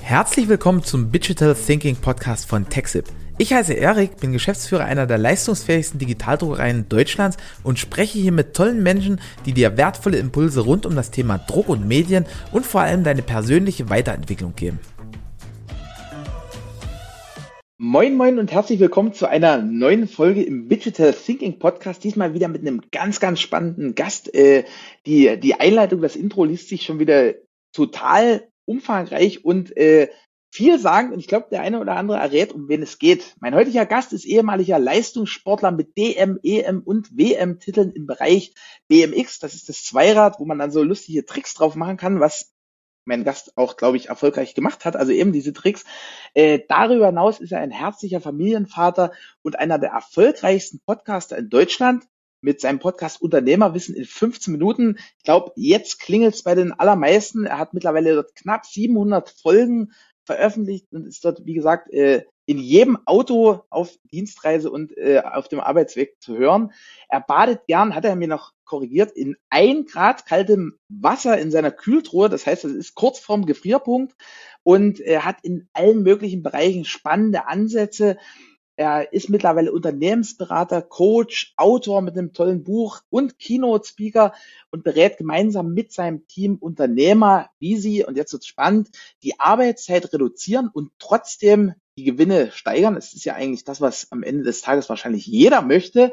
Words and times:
Herzlich 0.00 0.48
willkommen 0.48 0.82
zum 0.82 1.12
Digital 1.12 1.54
Thinking 1.54 1.96
Podcast 1.96 2.48
von 2.48 2.68
TechSip. 2.68 3.04
Ich 3.36 3.52
heiße 3.52 3.74
Erik, 3.74 4.16
bin 4.16 4.32
Geschäftsführer 4.32 4.84
einer 4.84 5.06
der 5.06 5.18
leistungsfähigsten 5.18 6.00
Digitaldruckereien 6.00 6.88
Deutschlands 6.88 7.36
und 7.62 7.78
spreche 7.78 8.18
hier 8.18 8.32
mit 8.32 8.54
tollen 8.54 8.82
Menschen, 8.82 9.20
die 9.46 9.52
dir 9.52 9.76
wertvolle 9.76 10.18
Impulse 10.18 10.62
rund 10.62 10.86
um 10.86 10.96
das 10.96 11.10
Thema 11.12 11.38
Druck 11.38 11.68
und 11.68 11.86
Medien 11.86 12.26
und 12.50 12.66
vor 12.66 12.80
allem 12.80 13.04
deine 13.04 13.22
persönliche 13.22 13.90
Weiterentwicklung 13.90 14.54
geben. 14.56 14.80
Moin 17.80 18.16
moin 18.16 18.40
und 18.40 18.50
herzlich 18.50 18.80
willkommen 18.80 19.12
zu 19.12 19.28
einer 19.28 19.58
neuen 19.58 20.08
Folge 20.08 20.42
im 20.42 20.68
Digital 20.68 21.12
Thinking 21.12 21.60
Podcast. 21.60 22.02
Diesmal 22.02 22.34
wieder 22.34 22.48
mit 22.48 22.62
einem 22.62 22.82
ganz, 22.90 23.20
ganz 23.20 23.38
spannenden 23.38 23.94
Gast. 23.94 24.34
Äh, 24.34 24.64
die, 25.06 25.38
die 25.38 25.54
Einleitung, 25.54 26.00
das 26.00 26.16
Intro 26.16 26.44
liest 26.44 26.68
sich 26.68 26.82
schon 26.82 26.98
wieder 26.98 27.34
total 27.72 28.48
umfangreich 28.64 29.44
und 29.44 29.76
äh, 29.76 30.08
viel 30.50 30.78
sagen 30.78 31.12
und 31.12 31.18
ich 31.18 31.28
glaube, 31.28 31.48
der 31.50 31.60
eine 31.60 31.80
oder 31.80 31.96
andere 31.96 32.18
errät, 32.18 32.52
um 32.52 32.68
wen 32.68 32.82
es 32.82 32.98
geht. 32.98 33.36
Mein 33.40 33.54
heutiger 33.54 33.86
Gast 33.86 34.12
ist 34.12 34.24
ehemaliger 34.24 34.78
Leistungssportler 34.78 35.70
mit 35.70 35.96
DM, 35.96 36.38
EM 36.42 36.80
und 36.82 37.16
WM-Titeln 37.16 37.92
im 37.92 38.06
Bereich 38.06 38.54
BMX. 38.88 39.40
Das 39.40 39.54
ist 39.54 39.68
das 39.68 39.84
Zweirad, 39.84 40.40
wo 40.40 40.46
man 40.46 40.58
dann 40.58 40.70
so 40.70 40.82
lustige 40.82 41.26
Tricks 41.26 41.54
drauf 41.54 41.74
machen 41.74 41.98
kann, 41.98 42.20
was 42.20 42.54
mein 43.04 43.24
Gast 43.24 43.56
auch, 43.56 43.76
glaube 43.76 43.96
ich, 43.96 44.08
erfolgreich 44.08 44.54
gemacht 44.54 44.84
hat. 44.84 44.96
Also 44.96 45.12
eben 45.12 45.32
diese 45.32 45.52
Tricks. 45.52 45.84
Äh, 46.34 46.60
darüber 46.68 47.06
hinaus 47.06 47.40
ist 47.40 47.52
er 47.52 47.60
ein 47.60 47.70
herzlicher 47.70 48.20
Familienvater 48.20 49.12
und 49.42 49.58
einer 49.58 49.78
der 49.78 49.90
erfolgreichsten 49.90 50.80
Podcaster 50.80 51.36
in 51.36 51.50
Deutschland 51.50 52.04
mit 52.40 52.60
seinem 52.60 52.78
Podcast 52.78 53.20
Unternehmerwissen 53.20 53.94
in 53.94 54.04
15 54.04 54.52
Minuten. 54.52 54.98
Ich 55.18 55.24
glaube, 55.24 55.52
jetzt 55.56 56.00
klingelt 56.00 56.34
es 56.34 56.42
bei 56.42 56.54
den 56.54 56.72
allermeisten. 56.72 57.44
Er 57.44 57.58
hat 57.58 57.74
mittlerweile 57.74 58.14
dort 58.14 58.34
knapp 58.34 58.66
700 58.66 59.30
Folgen 59.30 59.92
veröffentlicht 60.24 60.86
und 60.92 61.06
ist 61.06 61.24
dort, 61.24 61.44
wie 61.46 61.54
gesagt, 61.54 61.90
äh, 61.92 62.24
in 62.48 62.58
jedem 62.58 62.98
Auto 63.04 63.62
auf 63.68 63.94
Dienstreise 64.10 64.70
und 64.70 64.96
äh, 64.96 65.20
auf 65.22 65.48
dem 65.48 65.60
Arbeitsweg 65.60 66.16
zu 66.20 66.36
hören. 66.36 66.72
Er 67.08 67.20
badet 67.20 67.66
gern, 67.66 67.94
hat 67.94 68.06
er 68.06 68.16
mir 68.16 68.28
noch 68.28 68.52
korrigiert, 68.64 69.12
in 69.12 69.36
ein 69.50 69.84
Grad 69.84 70.24
kaltem 70.26 70.78
Wasser 70.88 71.38
in 71.38 71.50
seiner 71.50 71.70
Kühltruhe. 71.70 72.28
Das 72.28 72.46
heißt, 72.46 72.64
es 72.64 72.72
ist 72.72 72.94
kurz 72.94 73.18
vorm 73.18 73.44
Gefrierpunkt 73.44 74.14
und 74.62 75.00
er 75.00 75.24
hat 75.24 75.38
in 75.42 75.68
allen 75.72 76.02
möglichen 76.02 76.42
Bereichen 76.42 76.84
spannende 76.84 77.48
Ansätze. 77.48 78.18
Er 78.78 79.12
ist 79.12 79.28
mittlerweile 79.28 79.72
Unternehmensberater, 79.72 80.82
Coach, 80.82 81.52
Autor 81.56 82.00
mit 82.00 82.16
einem 82.16 82.32
tollen 82.32 82.62
Buch 82.62 83.00
und 83.10 83.36
Keynote-Speaker 83.40 84.32
und 84.70 84.84
berät 84.84 85.16
gemeinsam 85.16 85.74
mit 85.74 85.92
seinem 85.92 86.28
Team 86.28 86.58
Unternehmer, 86.60 87.50
wie 87.58 87.76
sie, 87.76 88.04
und 88.04 88.16
jetzt 88.16 88.32
wird 88.32 88.46
spannend, 88.46 88.90
die 89.24 89.40
Arbeitszeit 89.40 90.12
reduzieren 90.12 90.70
und 90.72 90.92
trotzdem 91.00 91.74
die 91.98 92.04
Gewinne 92.04 92.52
steigern. 92.52 92.94
Das 92.94 93.14
ist 93.14 93.24
ja 93.24 93.34
eigentlich 93.34 93.64
das, 93.64 93.80
was 93.80 94.12
am 94.12 94.22
Ende 94.22 94.44
des 94.44 94.60
Tages 94.60 94.88
wahrscheinlich 94.88 95.26
jeder 95.26 95.60
möchte. 95.62 96.12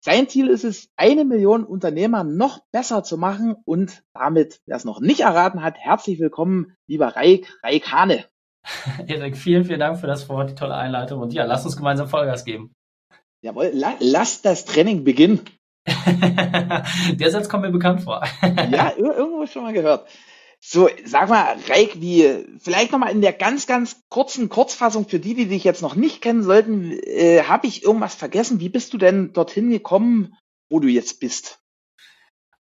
Sein 0.00 0.30
Ziel 0.30 0.48
ist 0.48 0.64
es, 0.64 0.88
eine 0.96 1.26
Million 1.26 1.62
Unternehmer 1.62 2.24
noch 2.24 2.60
besser 2.72 3.04
zu 3.04 3.18
machen 3.18 3.54
und 3.66 4.02
damit, 4.14 4.62
wer 4.64 4.76
es 4.76 4.86
noch 4.86 5.00
nicht 5.00 5.20
erraten 5.20 5.62
hat, 5.62 5.76
herzlich 5.76 6.18
willkommen, 6.20 6.74
lieber 6.86 7.08
Reik, 7.08 7.58
Reik 7.62 7.92
Hane. 7.92 8.31
Erik, 9.06 9.36
vielen, 9.36 9.64
vielen 9.64 9.80
Dank 9.80 9.98
für 9.98 10.06
das 10.06 10.28
Wort, 10.28 10.50
die 10.50 10.54
tolle 10.54 10.74
Einleitung. 10.74 11.20
Und 11.20 11.32
ja, 11.32 11.44
lass 11.44 11.64
uns 11.64 11.76
gemeinsam 11.76 12.08
Vollgas 12.08 12.44
geben. 12.44 12.72
Jawohl, 13.42 13.70
la 13.72 13.94
lass 13.98 14.42
das 14.42 14.64
Training 14.64 15.04
beginnen. 15.04 15.40
Der 15.86 17.30
Satz 17.30 17.48
kommt 17.48 17.64
mir 17.64 17.72
bekannt 17.72 18.02
vor. 18.02 18.22
ja, 18.42 18.92
irgendwo 18.96 19.46
schon 19.46 19.64
mal 19.64 19.72
gehört. 19.72 20.08
So, 20.64 20.88
sag 21.04 21.28
mal, 21.28 21.56
Reik, 21.68 22.00
wie, 22.00 22.44
vielleicht 22.60 22.92
nochmal 22.92 23.10
in 23.10 23.20
der 23.20 23.32
ganz, 23.32 23.66
ganz 23.66 24.00
kurzen 24.08 24.48
Kurzfassung 24.48 25.08
für 25.08 25.18
die, 25.18 25.34
die 25.34 25.46
dich 25.46 25.64
jetzt 25.64 25.82
noch 25.82 25.96
nicht 25.96 26.22
kennen 26.22 26.44
sollten, 26.44 26.92
äh, 27.02 27.42
habe 27.42 27.66
ich 27.66 27.82
irgendwas 27.82 28.14
vergessen? 28.14 28.60
Wie 28.60 28.68
bist 28.68 28.92
du 28.92 28.98
denn 28.98 29.32
dorthin 29.32 29.70
gekommen, 29.70 30.36
wo 30.70 30.78
du 30.78 30.86
jetzt 30.86 31.18
bist? 31.18 31.61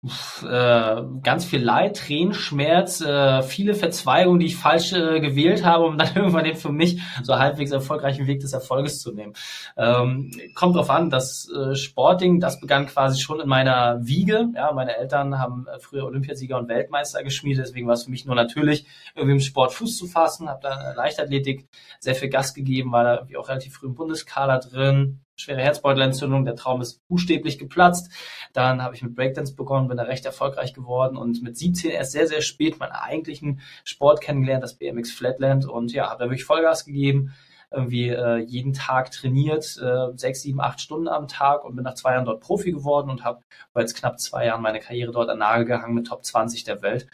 Äh, 0.04 1.02
ganz 1.22 1.46
viel 1.46 1.62
Leid, 1.62 1.98
Tränen, 1.98 2.34
Schmerz, 2.34 3.02
äh, 3.02 3.44
viele 3.44 3.76
Verzweigungen, 3.76 4.40
die 4.40 4.48
ich 4.48 4.56
falsch 4.56 4.94
äh, 4.94 5.20
gewählt 5.20 5.64
habe, 5.64 5.86
um 5.86 5.98
dann 6.00 6.16
irgendwann 6.16 6.44
den 6.44 6.56
für 6.56 6.72
mich 6.72 7.00
so 7.22 7.38
halbwegs 7.38 7.72
erfolgreichen 7.72 8.26
Weg 8.26 8.40
des 8.40 8.54
Erfolges 8.54 9.00
zu 9.00 9.12
nehmen. 9.12 9.34
Ähm, 9.78 10.32
kommt 10.56 10.76
drauf 10.76 10.90
an, 10.90 11.12
das 11.12 11.48
äh, 11.52 11.76
Sporting, 11.76 12.40
das 12.40 12.60
begann 12.60 12.88
quasi 12.88 13.22
schon 13.22 13.40
in 13.40 13.48
meiner 13.48 14.00
Wiege. 14.02 14.50
Ja, 14.56 14.72
meine 14.72 14.98
Eltern 14.98 15.38
haben 15.38 15.68
äh, 15.68 15.80
früher 15.80 16.06
Olympiasieger 16.06 16.58
und 16.58 16.68
Weltmeister 16.68 17.24
geschmiedet, 17.24 17.68
deswegen 17.68 17.86
war 17.86 17.94
es 17.94 18.06
für 18.06 18.12
mich 18.12 18.26
nur 18.26 18.36
natürlich, 18.36 18.88
irgendwie 19.14 19.36
im 19.36 19.40
Sport 19.40 19.72
Fuß 19.74 19.98
zu 19.98 20.08
fassen, 20.08 20.50
habe 20.50 20.62
da 20.64 20.94
Leichtathletik 20.94 21.68
sehr 22.00 22.16
viel 22.16 22.30
Gas 22.30 22.56
gegeben, 22.56 22.92
war 22.92 23.04
da 23.04 23.28
wie 23.28 23.38
auch 23.38 23.50
relativ 23.50 23.76
früh 23.76 23.86
im 23.86 23.94
Bundeskader 23.94 24.58
drin, 24.60 25.22
schwere 25.42 25.62
Herzbeutelentzündung, 25.62 26.46
der 26.46 26.56
Traum 26.56 26.82
ist 26.82 27.06
buchstäblich 27.08 27.58
geplatzt. 27.58 28.12
Dann 28.54 28.82
habe 28.82 28.96
ich 28.96 29.02
mit 29.02 29.16
Breakdance 29.16 29.56
begonnen, 29.56 29.88
bin 29.88 29.98
da 29.98 30.04
recht 30.04 30.26
erfolgreich 30.26 30.74
geworden 30.74 31.18
und 31.18 31.42
mit 31.42 31.58
17 31.58 31.92
erst 31.92 32.12
sehr, 32.12 32.28
sehr 32.28 32.42
spät 32.42 32.80
meinen 32.80 32.92
eigentlichen 32.92 33.62
Sport 33.84 34.22
kennengelernt, 34.22 34.64
das 34.64 34.76
BMX 34.76 35.12
Flatland 35.12 35.66
und 35.66 35.94
ja, 35.94 36.10
habe 36.10 36.24
da 36.24 36.26
wirklich 36.26 36.46
Vollgas 36.46 36.86
gegeben, 36.86 37.34
irgendwie 37.72 38.10
äh, 38.10 38.38
jeden 38.38 38.74
Tag 38.74 39.12
trainiert, 39.12 39.78
äh, 39.82 40.18
sechs, 40.18 40.42
sieben, 40.42 40.60
acht 40.60 40.82
Stunden 40.82 41.08
am 41.08 41.28
Tag 41.28 41.64
und 41.64 41.76
bin 41.76 41.86
nach 41.86 41.94
zwei 41.94 42.14
Jahren 42.14 42.26
dort 42.26 42.42
Profi 42.42 42.72
geworden 42.72 43.10
und 43.10 43.24
habe 43.24 43.44
jetzt 43.78 43.96
knapp 43.96 44.20
zwei 44.20 44.46
Jahren 44.46 44.62
meine 44.62 44.80
Karriere 44.80 45.12
dort 45.12 45.30
an 45.30 45.40
Nagel 45.40 45.66
gehangen 45.66 45.96
mit 45.96 46.08
Top 46.08 46.26
20 46.26 46.66
der 46.66 46.82
Welt. 46.82 47.08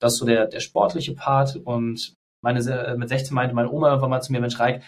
Das 0.00 0.14
ist 0.14 0.18
so 0.18 0.26
der, 0.26 0.46
der 0.46 0.60
sportliche 0.60 1.14
Part 1.14 1.56
und 1.56 2.14
meine, 2.42 2.96
mit 2.98 3.08
16 3.08 3.34
meinte 3.34 3.54
meine 3.54 3.70
Oma 3.70 3.88
irgendwann 3.88 4.10
mal 4.10 4.20
zu 4.20 4.32
mir, 4.32 4.40
Mensch 4.40 4.60
Reik, 4.60 4.82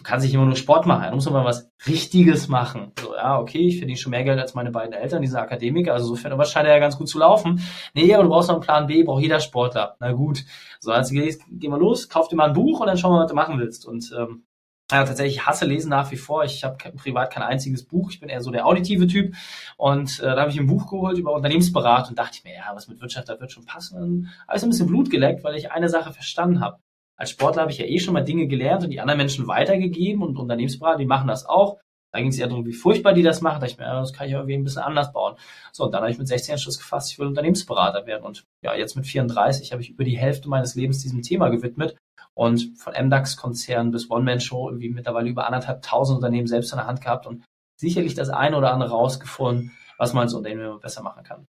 du 0.00 0.04
kannst 0.04 0.24
nicht 0.24 0.34
immer 0.34 0.46
nur 0.46 0.56
Sport 0.56 0.86
machen, 0.86 1.10
du 1.10 1.14
musst 1.14 1.26
immer 1.26 1.44
was 1.44 1.70
Richtiges 1.86 2.48
machen. 2.48 2.92
So, 2.98 3.14
ja, 3.14 3.38
okay, 3.38 3.68
ich 3.68 3.76
verdiene 3.76 3.98
schon 3.98 4.10
mehr 4.10 4.24
Geld 4.24 4.38
als 4.38 4.54
meine 4.54 4.70
beiden 4.70 4.94
Eltern, 4.94 5.20
diese 5.20 5.38
Akademiker, 5.38 5.92
also 5.92 6.08
insofern 6.08 6.32
aber 6.32 6.46
scheint 6.46 6.66
er 6.66 6.72
ja 6.72 6.80
ganz 6.80 6.96
gut 6.96 7.08
zu 7.08 7.18
laufen. 7.18 7.60
Nee, 7.92 8.14
aber 8.14 8.22
du 8.22 8.30
brauchst 8.30 8.48
noch 8.48 8.56
einen 8.56 8.64
Plan 8.64 8.86
B, 8.86 9.02
braucht 9.02 9.22
jeder 9.22 9.40
Sportler. 9.40 9.96
Na 10.00 10.12
gut. 10.12 10.44
So, 10.80 10.90
also 10.90 11.12
geh, 11.12 11.36
geh 11.50 11.68
mal 11.68 11.78
los, 11.78 12.08
kauf 12.08 12.28
dir 12.28 12.36
mal 12.36 12.48
ein 12.48 12.54
Buch 12.54 12.80
und 12.80 12.86
dann 12.86 12.96
schau 12.96 13.10
mal, 13.10 13.24
was 13.24 13.28
du 13.28 13.34
machen 13.34 13.58
willst. 13.58 13.86
Und 13.86 14.10
ähm, 14.18 14.44
ja, 14.90 15.04
tatsächlich 15.04 15.36
ich 15.36 15.46
hasse 15.46 15.66
Lesen 15.66 15.90
nach 15.90 16.10
wie 16.10 16.16
vor. 16.16 16.44
Ich 16.44 16.64
habe 16.64 16.76
privat 16.96 17.30
kein 17.30 17.42
einziges 17.42 17.84
Buch. 17.84 18.10
Ich 18.10 18.20
bin 18.20 18.30
eher 18.30 18.40
so 18.40 18.50
der 18.50 18.66
auditive 18.66 19.06
Typ. 19.06 19.34
Und 19.76 20.18
äh, 20.20 20.34
da 20.34 20.40
habe 20.40 20.50
ich 20.50 20.58
ein 20.58 20.66
Buch 20.66 20.88
geholt 20.88 21.18
über 21.18 21.34
Unternehmensberatung 21.34 22.10
und 22.10 22.18
dachte 22.18 22.38
ich 22.38 22.44
mir, 22.44 22.54
ja, 22.54 22.70
was 22.74 22.88
mit 22.88 23.02
Wirtschaft, 23.02 23.28
da 23.28 23.38
wird 23.38 23.52
schon 23.52 23.66
passen. 23.66 24.30
Habe 24.48 24.56
ich 24.56 24.62
ein 24.62 24.70
bisschen 24.70 24.86
Blut 24.86 25.10
geleckt, 25.10 25.44
weil 25.44 25.56
ich 25.56 25.70
eine 25.70 25.90
Sache 25.90 26.12
verstanden 26.12 26.60
habe 26.60 26.78
als 27.20 27.30
Sportler 27.30 27.62
habe 27.62 27.70
ich 27.70 27.76
ja 27.76 27.84
eh 27.84 28.00
schon 28.00 28.14
mal 28.14 28.24
Dinge 28.24 28.46
gelernt 28.46 28.82
und 28.82 28.90
die 28.90 28.98
anderen 28.98 29.18
Menschen 29.18 29.46
weitergegeben 29.46 30.22
und 30.22 30.38
Unternehmensberater, 30.38 30.96
die 30.96 31.04
machen 31.04 31.28
das 31.28 31.44
auch. 31.44 31.78
Da 32.12 32.18
ging 32.18 32.30
es 32.30 32.38
eher 32.38 32.48
darum, 32.48 32.64
wie 32.64 32.72
furchtbar 32.72 33.12
die 33.12 33.22
das 33.22 33.42
machen. 33.42 33.60
Da 33.60 33.66
ich 33.66 33.76
mir, 33.76 33.84
das 33.84 34.14
kann 34.14 34.26
ich 34.26 34.32
irgendwie 34.32 34.54
ein 34.54 34.64
bisschen 34.64 34.82
anders 34.82 35.12
bauen. 35.12 35.36
So, 35.70 35.84
und 35.84 35.92
dann 35.92 36.00
habe 36.00 36.10
ich 36.10 36.18
mit 36.18 36.26
16 36.26 36.56
Schluss 36.56 36.78
gefasst, 36.78 37.12
ich 37.12 37.18
will 37.18 37.26
Unternehmensberater 37.26 38.06
werden. 38.06 38.24
Und 38.24 38.46
ja, 38.62 38.74
jetzt 38.74 38.96
mit 38.96 39.06
34 39.06 39.70
habe 39.70 39.82
ich 39.82 39.90
über 39.90 40.02
die 40.02 40.16
Hälfte 40.16 40.48
meines 40.48 40.74
Lebens 40.74 41.02
diesem 41.02 41.20
Thema 41.20 41.50
gewidmet. 41.50 41.94
Und 42.32 42.78
von 42.78 42.94
MDAX-Konzern 42.94 43.90
bis 43.90 44.10
One-Man-Show 44.10 44.70
irgendwie 44.70 44.88
mittlerweile 44.88 45.28
über 45.28 45.46
anderthalb 45.46 45.82
tausend 45.82 46.16
Unternehmen 46.16 46.48
selbst 46.48 46.72
in 46.72 46.78
der 46.78 46.86
Hand 46.86 47.02
gehabt 47.02 47.26
und 47.26 47.44
sicherlich 47.78 48.14
das 48.14 48.30
eine 48.30 48.56
oder 48.56 48.72
andere 48.72 48.90
rausgefunden, 48.90 49.72
was 49.98 50.14
man 50.14 50.22
als 50.22 50.32
Unternehmen 50.32 50.80
besser 50.80 51.02
machen 51.02 51.22
kann. 51.22 51.46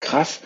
Krass. 0.00 0.40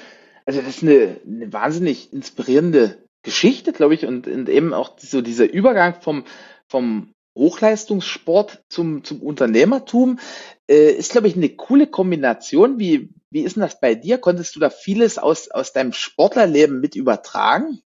Also 0.47 0.61
das 0.61 0.69
ist 0.69 0.83
eine, 0.83 1.21
eine 1.25 1.53
wahnsinnig 1.53 2.13
inspirierende 2.13 3.06
Geschichte, 3.27 3.73
glaube 3.73 3.95
ich, 3.95 4.07
und, 4.07 4.29
und 4.29 4.49
eben 4.49 4.73
auch 4.73 4.99
so 4.99 5.21
dieser 5.21 5.53
Übergang 5.53 6.01
vom, 6.01 6.25
vom 6.69 7.13
Hochleistungssport 7.37 8.63
zum, 8.69 9.03
zum 9.05 9.21
Unternehmertum 9.21 10.21
äh, 10.71 10.93
ist, 10.93 11.11
glaube 11.13 11.27
ich, 11.29 11.37
eine 11.37 11.51
coole 11.51 11.89
Kombination. 11.89 12.79
Wie, 12.79 13.11
wie 13.31 13.43
ist 13.43 13.57
denn 13.57 13.63
das 13.63 13.81
bei 13.81 13.97
dir? 13.97 14.19
Konntest 14.19 14.55
du 14.55 14.61
da 14.61 14.71
vieles 14.71 15.19
aus, 15.19 15.51
aus 15.51 15.73
deinem 15.73 15.93
Sportlerleben 15.93 16.81
mit 16.81 16.95
übertragen? 16.95 17.81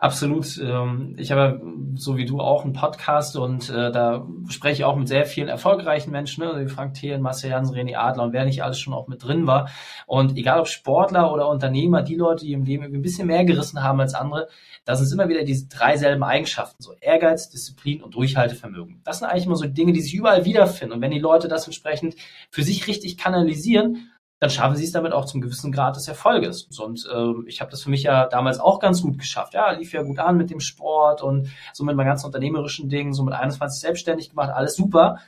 Absolut. 0.00 0.56
Ähm, 0.56 1.14
ich 1.18 1.30
habe 1.30 1.60
so 1.94 2.16
wie 2.16 2.24
du 2.24 2.40
auch 2.40 2.64
einen 2.64 2.72
Podcast 2.72 3.36
und 3.36 3.68
äh, 3.68 3.92
da 3.92 4.26
spreche 4.48 4.80
ich 4.80 4.84
auch 4.84 4.96
mit 4.96 5.08
sehr 5.08 5.26
vielen 5.26 5.48
erfolgreichen 5.48 6.10
Menschen, 6.10 6.42
ne? 6.42 6.64
wie 6.64 6.70
Frank 6.70 6.94
Thelen, 6.94 7.20
Marcel 7.20 7.50
Jansen, 7.50 7.76
René 7.76 7.96
Adler 7.96 8.22
und 8.22 8.32
wer 8.32 8.46
nicht 8.46 8.64
alles 8.64 8.80
schon 8.80 8.94
auch 8.94 9.08
mit 9.08 9.22
drin 9.22 9.46
war. 9.46 9.68
Und 10.06 10.38
egal 10.38 10.60
ob 10.60 10.68
Sportler 10.68 11.30
oder 11.30 11.50
Unternehmer, 11.50 12.00
die 12.00 12.14
Leute, 12.14 12.46
die 12.46 12.54
im 12.54 12.64
Leben 12.64 12.84
ein 12.84 13.02
bisschen 13.02 13.26
mehr 13.26 13.44
gerissen 13.44 13.82
haben 13.82 14.00
als 14.00 14.14
andere, 14.14 14.48
da 14.86 14.96
sind 14.96 15.12
immer 15.12 15.28
wieder 15.28 15.44
diese 15.44 15.68
drei 15.68 15.98
selben 15.98 16.22
Eigenschaften, 16.22 16.82
so 16.82 16.94
Ehrgeiz, 16.98 17.50
Disziplin 17.50 18.02
und 18.02 18.14
Durchhaltevermögen. 18.14 19.02
Das 19.04 19.18
sind 19.18 19.28
eigentlich 19.28 19.44
immer 19.44 19.56
so 19.56 19.66
Dinge, 19.66 19.92
die 19.92 20.00
sich 20.00 20.14
überall 20.14 20.46
wiederfinden. 20.46 20.94
Und 20.94 21.02
wenn 21.02 21.10
die 21.10 21.18
Leute 21.18 21.46
das 21.46 21.66
entsprechend 21.66 22.14
für 22.50 22.62
sich 22.62 22.86
richtig 22.86 23.18
kanalisieren, 23.18 24.10
dann 24.40 24.50
schaffen 24.50 24.76
sie 24.76 24.84
es 24.84 24.92
damit 24.92 25.12
auch 25.12 25.26
zum 25.26 25.40
gewissen 25.40 25.70
Grad 25.70 25.96
des 25.96 26.08
Erfolges. 26.08 26.62
Und 26.80 27.08
ähm, 27.14 27.44
ich 27.46 27.60
habe 27.60 27.70
das 27.70 27.82
für 27.82 27.90
mich 27.90 28.02
ja 28.02 28.26
damals 28.26 28.58
auch 28.58 28.80
ganz 28.80 29.02
gut 29.02 29.18
geschafft. 29.18 29.54
Ja, 29.54 29.70
lief 29.72 29.92
ja 29.92 30.02
gut 30.02 30.18
an 30.18 30.36
mit 30.36 30.50
dem 30.50 30.60
Sport 30.60 31.22
und 31.22 31.48
so 31.72 31.84
mit 31.84 31.94
meinen 31.94 32.06
ganzen 32.06 32.26
unternehmerischen 32.26 32.88
Dingen, 32.88 33.12
so 33.12 33.22
mit 33.22 33.34
21 33.34 33.80
selbstständig 33.80 34.30
gemacht, 34.30 34.50
alles 34.50 34.74
super. 34.74 35.18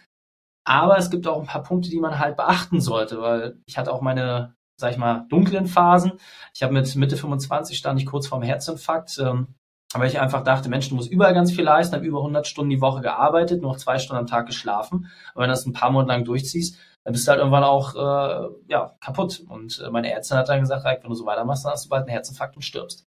Aber 0.64 0.97
es 0.97 1.11
gibt 1.11 1.26
auch 1.26 1.41
ein 1.41 1.47
paar 1.47 1.62
Punkte, 1.62 1.91
die 1.91 2.00
man 2.00 2.19
halt 2.19 2.37
beachten 2.37 2.81
sollte, 2.81 3.20
weil 3.20 3.59
ich 3.67 3.79
hatte 3.79 3.93
auch 3.93 4.00
meine 4.00 4.55
sag 4.82 4.93
ich 4.93 4.99
mal, 4.99 5.26
dunklen 5.29 5.67
Phasen. 5.67 6.12
Ich 6.55 6.62
habe 6.62 6.73
mit 6.73 6.94
Mitte 6.97 7.17
25 7.17 7.79
stand 7.79 8.00
ich 8.00 8.06
kurz 8.06 8.26
vorm 8.26 8.43
Herzinfarkt. 8.43 9.19
Ähm, 9.19 9.55
weil 9.94 10.08
ich 10.08 10.20
einfach 10.20 10.43
dachte, 10.43 10.69
Mensch, 10.69 10.88
du 10.88 10.94
musst 10.94 11.11
überall 11.11 11.35
ganz 11.35 11.53
viel 11.53 11.65
leisten, 11.65 11.94
habe 11.94 12.06
über 12.06 12.19
100 12.19 12.47
Stunden 12.47 12.70
die 12.70 12.81
Woche 12.81 13.03
gearbeitet, 13.03 13.61
nur 13.61 13.73
noch 13.73 13.79
zwei 13.79 13.99
Stunden 13.99 14.20
am 14.20 14.26
Tag 14.26 14.47
geschlafen. 14.47 15.11
Und 15.35 15.43
wenn 15.43 15.49
du 15.49 15.53
das 15.53 15.67
ein 15.67 15.75
paar 15.75 15.91
Monate 15.91 16.08
lang 16.08 16.25
durchziehst, 16.25 16.79
dann 17.05 17.13
bist 17.13 17.27
du 17.27 17.31
halt 17.31 17.41
irgendwann 17.41 17.65
auch 17.65 17.95
äh, 17.95 18.49
ja, 18.69 18.97
kaputt. 19.01 19.43
Und 19.49 19.83
äh, 19.85 19.91
meine 19.91 20.11
Ärztin 20.13 20.39
hat 20.39 20.49
dann 20.49 20.61
gesagt, 20.61 20.85
wenn 20.85 21.11
du 21.11 21.15
so 21.15 21.27
weitermachst, 21.27 21.65
dann 21.65 21.73
hast 21.73 21.87
du 21.87 21.89
bald 21.89 22.03
einen 22.03 22.11
Herzinfarkt 22.11 22.57
und 22.57 22.63
stirbst. 22.63 23.07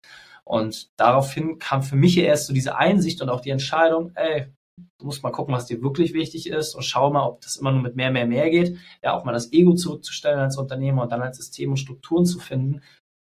Und 0.44 0.90
daraufhin 0.98 1.60
kam 1.60 1.84
für 1.84 1.96
mich 1.96 2.18
erst 2.18 2.48
so 2.48 2.54
diese 2.54 2.76
Einsicht 2.76 3.22
und 3.22 3.30
auch 3.30 3.42
die 3.42 3.52
Entscheidung, 3.52 4.12
ey, 4.16 4.52
du 4.98 5.06
musst 5.06 5.24
mal 5.24 5.32
gucken, 5.32 5.54
was 5.54 5.66
dir 5.66 5.82
wirklich 5.82 6.14
wichtig 6.14 6.50
ist 6.50 6.76
und 6.76 6.84
schau 6.84 7.12
mal, 7.12 7.26
ob 7.26 7.42
das 7.42 7.58
immer 7.58 7.72
nur 7.72 7.82
mit 7.82 7.96
mehr, 7.96 8.12
mehr, 8.12 8.26
mehr 8.26 8.50
geht. 8.50 8.78
Ja, 9.04 9.14
auch 9.14 9.26
mal 9.26 9.32
das 9.32 9.52
Ego 9.52 9.74
zurückzustellen 9.74 10.40
als 10.40 10.58
Unternehmer 10.58 11.04
und 11.04 11.12
dann 11.12 11.22
als 11.22 11.38
System 11.38 11.72
und 11.72 11.78
Strukturen 11.78 12.26
zu 12.26 12.40
finden, 12.40 12.82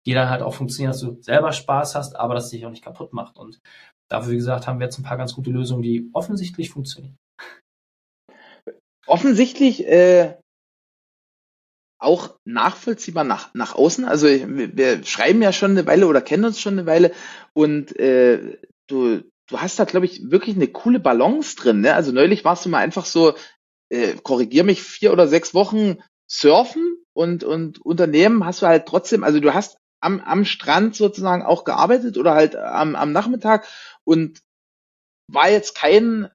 die 0.07 0.15
dann 0.15 0.31
halt 0.31 0.43
auch 0.43 0.55
funktionieren, 0.55 0.93
dass 0.93 1.01
du 1.01 1.21
selber 1.21 1.53
Spaß 1.53 1.95
hast, 1.95 2.17
aber 2.17 2.35
dass 2.35 2.51
dich 2.51 2.65
auch 2.65 2.71
nicht 2.71 2.85
kaputt 2.85 3.13
macht. 3.13 3.37
Und 3.37 3.61
dafür, 4.11 4.33
wie 4.33 4.37
gesagt, 4.37 4.67
haben 4.67 4.79
wir 4.79 4.87
jetzt 4.87 4.99
ein 4.99 5.05
paar 5.05 5.19
ganz 5.19 5.35
gute 5.35 5.51
Lösungen, 5.51 5.83
die 5.83 6.09
offensichtlich 6.13 6.71
funktionieren. 6.71 7.17
Offensichtlich 9.07 9.87
äh, 9.87 10.37
auch 11.99 12.39
nachvollziehbar 12.45 13.25
nach, 13.25 13.53
nach 13.55 13.75
außen. 13.75 14.05
Also 14.05 14.27
wir 14.29 15.05
schreiben 15.05 15.43
ja 15.43 15.53
schon 15.53 15.73
eine 15.73 15.87
Weile 15.87 16.07
oder 16.07 16.21
kennen 16.21 16.45
uns 16.45 16.61
schon 16.61 16.75
eine 16.75 16.87
Weile 16.87 17.13
und 17.55 17.99
äh, 17.99 18.59
du, 18.87 19.23
du 19.49 19.61
hast 19.61 19.79
da, 19.79 19.85
glaube 19.85 20.07
ich, 20.07 20.31
wirklich 20.31 20.57
eine 20.57 20.69
coole 20.69 21.01
Balance 21.01 21.57
drin. 21.57 21.81
Ne? 21.81 21.95
Also 21.95 22.13
neulich 22.13 22.45
warst 22.45 22.65
du 22.65 22.69
mal 22.69 22.79
einfach 22.79 23.05
so, 23.05 23.35
äh, 23.91 24.15
korrigier 24.23 24.65
mich, 24.65 24.83
vier 24.83 25.13
oder 25.13 25.27
sechs 25.27 25.55
Wochen 25.55 25.99
surfen 26.31 26.99
und, 27.15 27.43
und 27.43 27.81
Unternehmen 27.81 28.45
hast 28.45 28.63
du 28.63 28.67
halt 28.67 28.87
trotzdem, 28.87 29.25
also 29.25 29.41
du 29.41 29.55
hast 29.55 29.79
am, 30.01 30.21
am 30.21 30.45
Strand 30.45 30.95
sozusagen 30.95 31.43
auch 31.43 31.65
gearbeitet 31.65 32.19
oder 32.19 32.35
halt 32.35 32.55
am, 32.55 32.95
am 32.95 33.13
Nachmittag 33.13 33.67
und 34.05 34.41
war 35.27 35.51
jetzt 35.51 35.75
kein 35.75 36.31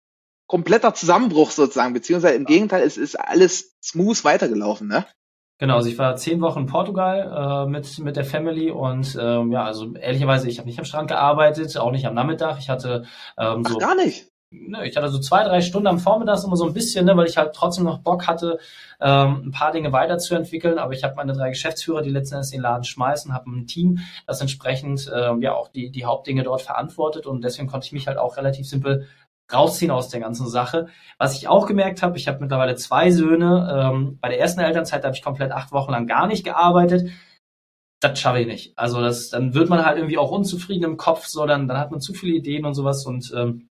kompletter 0.47 0.93
Zusammenbruch 0.93 1.51
sozusagen, 1.51 1.93
beziehungsweise 1.93 2.35
im 2.35 2.45
Gegenteil, 2.45 2.83
es 2.83 2.97
ist 2.97 3.19
alles 3.19 3.75
smooth 3.81 4.23
weitergelaufen, 4.23 4.87
ne? 4.87 5.05
Genau, 5.59 5.75
also 5.75 5.89
ich 5.89 5.97
war 5.97 6.15
zehn 6.15 6.41
Wochen 6.41 6.61
in 6.61 6.65
Portugal 6.65 7.65
äh, 7.65 7.69
mit, 7.69 7.99
mit 7.99 8.15
der 8.15 8.25
Family 8.25 8.71
und 8.71 9.17
ähm, 9.21 9.51
ja, 9.51 9.63
also 9.63 9.93
ehrlicherweise, 9.93 10.49
ich 10.49 10.57
habe 10.57 10.67
nicht 10.67 10.79
am 10.79 10.85
Strand 10.85 11.09
gearbeitet, 11.09 11.77
auch 11.77 11.91
nicht 11.91 12.05
am 12.05 12.15
Nachmittag. 12.15 12.57
Ich 12.59 12.69
hatte 12.69 13.05
ähm, 13.37 13.63
so. 13.63 13.75
Ach, 13.75 13.79
gar 13.79 13.95
nicht. 13.95 14.27
Ne, 14.55 14.87
ich 14.87 14.95
hatte 14.95 15.09
so 15.09 15.19
zwei, 15.19 15.43
drei 15.43 15.61
Stunden 15.61 15.87
am 15.87 15.99
Vormittag 15.99 16.43
immer 16.43 16.55
so 16.55 16.65
ein 16.65 16.73
bisschen, 16.73 17.05
ne, 17.05 17.17
weil 17.17 17.27
ich 17.27 17.37
halt 17.37 17.53
trotzdem 17.55 17.85
noch 17.85 17.99
Bock 17.99 18.27
hatte, 18.27 18.59
ähm, 19.01 19.43
ein 19.47 19.51
paar 19.51 19.71
Dinge 19.71 19.91
weiterzuentwickeln. 19.91 20.77
Aber 20.77 20.93
ich 20.93 21.03
habe 21.03 21.15
meine 21.15 21.33
drei 21.33 21.49
Geschäftsführer, 21.49 22.01
die 22.01 22.11
letzten 22.11 22.35
Endes 22.35 22.51
den 22.51 22.61
Laden 22.61 22.83
schmeißen, 22.83 23.33
habe 23.33 23.49
ein 23.49 23.65
Team, 23.65 23.99
das 24.27 24.41
entsprechend 24.41 25.11
ähm, 25.15 25.41
ja 25.41 25.55
auch 25.55 25.69
die, 25.69 25.91
die 25.91 26.05
Hauptdinge 26.05 26.43
dort 26.43 26.61
verantwortet 26.61 27.25
und 27.25 27.43
deswegen 27.43 27.67
konnte 27.67 27.85
ich 27.85 27.93
mich 27.93 28.07
halt 28.07 28.17
auch 28.17 28.37
relativ 28.37 28.67
simpel 28.67 29.07
rausziehen 29.53 29.91
aus 29.91 30.09
der 30.09 30.19
ganzen 30.19 30.47
Sache. 30.47 30.87
Was 31.17 31.35
ich 31.35 31.47
auch 31.47 31.67
gemerkt 31.67 32.01
habe, 32.01 32.17
ich 32.17 32.27
habe 32.27 32.39
mittlerweile 32.39 32.75
zwei 32.75 33.11
Söhne. 33.11 33.91
Ähm, 33.91 34.17
bei 34.21 34.29
der 34.29 34.39
ersten 34.39 34.61
Elternzeit 34.61 35.03
habe 35.03 35.15
ich 35.15 35.21
komplett 35.21 35.51
acht 35.51 35.71
Wochen 35.71 35.91
lang 35.91 36.07
gar 36.07 36.27
nicht 36.27 36.43
gearbeitet. 36.43 37.09
Das 38.01 38.19
schaffe 38.19 38.41
ich 38.41 38.47
nicht. 38.47 38.77
Also 38.77 39.01
das, 39.01 39.29
dann 39.29 39.53
wird 39.53 39.69
man 39.69 39.85
halt 39.85 39.97
irgendwie 39.97 40.17
auch 40.17 40.31
unzufrieden 40.31 40.83
im 40.83 40.97
Kopf, 40.97 41.25
so 41.27 41.45
dann, 41.45 41.67
dann 41.67 41.77
hat 41.77 41.91
man 41.91 42.01
zu 42.01 42.13
viele 42.13 42.35
Ideen 42.35 42.65
und 42.65 42.73
sowas 42.73 43.05
und 43.05 43.31
ähm, 43.35 43.69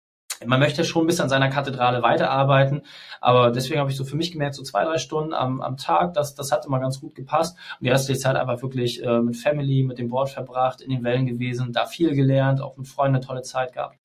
man 0.47 0.61
möchte 0.61 0.85
schon 0.85 1.07
bis 1.07 1.21
an 1.21 1.29
seiner 1.29 1.49
Kathedrale 1.49 2.03
weiterarbeiten, 2.03 2.83
aber 3.21 3.51
deswegen 3.51 3.81
habe 3.81 3.91
ich 3.91 3.97
so 3.97 4.05
für 4.05 4.17
mich 4.17 4.31
gemerkt, 4.31 4.55
so 4.55 4.63
zwei, 4.63 4.85
drei 4.85 4.99
Stunden 4.99 5.33
am, 5.33 5.61
am 5.61 5.77
Tag, 5.77 6.15
das, 6.15 6.35
das 6.35 6.53
hat 6.53 6.65
immer 6.65 6.79
ganz 6.79 7.01
gut 7.01 7.15
gepasst. 7.15 7.57
Und 7.81 7.87
die 7.87 7.91
restliche 7.91 8.21
Zeit 8.21 8.37
einfach 8.37 8.63
wirklich 8.63 9.03
äh, 9.03 9.21
mit 9.21 9.37
Family, 9.37 9.83
mit 9.83 9.99
dem 9.99 10.09
Board 10.09 10.31
verbracht, 10.31 10.81
in 10.81 10.91
den 10.91 11.03
Wellen 11.03 11.27
gewesen, 11.27 11.73
da 11.73 11.87
viel 11.87 12.15
gelernt, 12.15 12.61
auch 12.61 12.77
mit 12.77 12.87
Freunden 12.87 13.17
eine 13.17 13.27
tolle 13.27 13.43
Zeit 13.43 13.73
gehabt. 13.73 13.99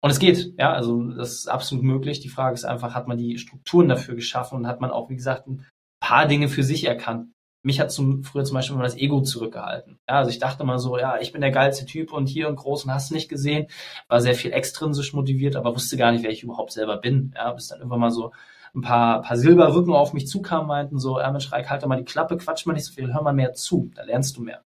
Und 0.00 0.10
es 0.10 0.18
geht, 0.18 0.54
ja, 0.58 0.72
also 0.72 1.02
das 1.10 1.32
ist 1.32 1.48
absolut 1.48 1.84
möglich. 1.84 2.20
Die 2.20 2.28
Frage 2.28 2.54
ist 2.54 2.64
einfach, 2.64 2.94
hat 2.94 3.08
man 3.08 3.18
die 3.18 3.38
Strukturen 3.38 3.88
dafür 3.88 4.14
geschaffen 4.14 4.56
und 4.56 4.66
hat 4.66 4.80
man 4.80 4.90
auch, 4.90 5.10
wie 5.10 5.16
gesagt, 5.16 5.46
ein 5.46 5.66
paar 6.00 6.26
Dinge 6.26 6.48
für 6.48 6.62
sich 6.62 6.84
erkannt. 6.84 7.32
Mich 7.64 7.80
hat 7.80 7.90
zum, 7.90 8.22
früher 8.22 8.44
zum 8.44 8.54
Beispiel 8.54 8.74
immer 8.74 8.84
das 8.84 8.96
Ego 8.96 9.22
zurückgehalten. 9.22 9.98
Ja, 10.08 10.18
also 10.18 10.30
ich 10.30 10.38
dachte 10.38 10.62
mal 10.62 10.78
so, 10.78 10.98
ja, 10.98 11.18
ich 11.18 11.32
bin 11.32 11.40
der 11.40 11.50
geilste 11.50 11.84
Typ 11.84 12.12
und 12.12 12.28
hier 12.28 12.48
und 12.48 12.54
groß 12.54 12.84
und 12.84 12.94
hast 12.94 13.10
nicht 13.10 13.28
gesehen, 13.28 13.66
war 14.06 14.20
sehr 14.20 14.36
viel 14.36 14.52
extrinsisch 14.52 15.12
motiviert, 15.12 15.56
aber 15.56 15.74
wusste 15.74 15.96
gar 15.96 16.12
nicht, 16.12 16.22
wer 16.22 16.30
ich 16.30 16.44
überhaupt 16.44 16.70
selber 16.70 16.98
bin. 16.98 17.32
Ja, 17.34 17.52
bis 17.52 17.66
dann 17.66 17.78
irgendwann 17.78 18.00
mal 18.00 18.12
so 18.12 18.32
ein 18.76 18.82
paar, 18.82 19.22
paar 19.22 19.36
Silberrücken 19.36 19.94
auf 19.94 20.12
mich 20.12 20.28
zukamen, 20.28 20.68
meinten 20.68 20.98
so, 20.98 21.18
ja 21.18 21.30
Mensch, 21.30 21.50
Reik, 21.50 21.68
halt 21.68 21.82
doch 21.82 21.88
mal 21.88 21.96
die 21.96 22.04
Klappe, 22.04 22.36
quatsch 22.36 22.66
mal 22.66 22.74
nicht 22.74 22.84
so 22.84 22.92
viel, 22.92 23.12
hör 23.12 23.22
mal 23.22 23.32
mehr 23.32 23.54
zu, 23.54 23.90
da 23.94 24.04
lernst 24.04 24.36
du 24.36 24.42
mehr. 24.42 24.62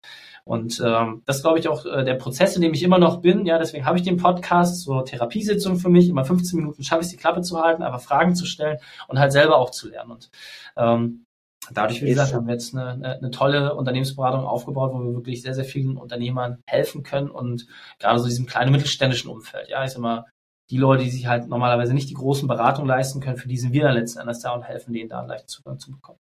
Und 0.44 0.82
ähm, 0.85 1.23
das 1.25 1.41
glaube 1.41 1.58
ich 1.58 1.69
auch 1.69 1.87
äh, 1.87 2.05
der 2.05 2.14
Prozess, 2.14 2.55
in 2.55 2.62
dem 2.62 2.75
ich 2.75 2.82
immer 2.82 2.99
noch 2.99 3.23
bin. 3.23 3.46
Ja, 3.46 3.58
deswegen 3.58 3.87
habe 3.87 3.96
ich 3.96 4.05
den 4.05 4.19
Podcast, 4.19 4.82
so 4.82 5.00
Therapiesitzung 5.00 5.79
für 5.79 5.88
mich. 5.88 6.08
Immer 6.08 6.25
15 6.25 6.58
Minuten 6.58 6.85
schaffe 6.85 7.02
ich 7.02 7.08
die 7.08 7.17
Klappe 7.17 7.41
zu 7.41 7.61
halten, 7.62 7.82
aber 7.82 7.99
Fragen 7.99 8.35
zu 8.35 8.44
stellen 8.44 8.79
und 9.08 9.19
halt 9.19 9.32
selber 9.32 9.56
auch 9.56 9.70
zu 9.70 9.88
lernen. 9.88 10.11
Und 10.11 10.31
ähm, 10.76 11.25
dadurch, 11.73 12.02
wie 12.02 12.08
gesagt, 12.08 12.35
haben 12.35 12.46
wir 12.46 12.52
jetzt 12.52 12.75
eine, 12.75 12.91
eine, 12.91 13.17
eine 13.17 13.31
tolle 13.31 13.75
Unternehmensberatung 13.75 14.44
aufgebaut, 14.44 14.93
wo 14.93 14.99
wir 14.99 15.14
wirklich 15.14 15.41
sehr, 15.41 15.55
sehr 15.55 15.64
vielen 15.64 15.96
Unternehmern 15.96 16.58
helfen 16.67 17.02
können 17.02 17.31
und 17.31 17.67
gerade 17.99 18.19
so 18.19 18.26
diesem 18.26 18.44
kleinen 18.44 18.73
mittelständischen 18.73 19.31
Umfeld. 19.31 19.70
Ja, 19.70 19.82
ich 19.82 19.93
sag 19.93 20.00
mal, 20.00 20.26
die 20.70 20.79
Leute, 20.79 21.05
die 21.05 21.11
sich 21.11 21.26
halt 21.26 21.49
normalerweise 21.49 21.94
nicht 21.94 22.11
die 22.11 22.14
großen 22.14 22.49
Beratungen 22.49 22.88
leisten 22.88 23.20
können, 23.20 23.37
für 23.37 23.49
die 23.49 23.58
sind 23.58 23.73
wir 23.73 23.85
dann 23.85 23.94
letzten 23.94 24.20
Endes 24.20 24.41
da 24.41 24.52
und 24.52 24.62
helfen 24.62 24.93
denen 24.93 25.08
da 25.08 25.20
einen 25.20 25.29
leichten 25.29 25.49
Zugang 25.49 25.79
zu 25.79 25.91
bekommen. 25.91 26.19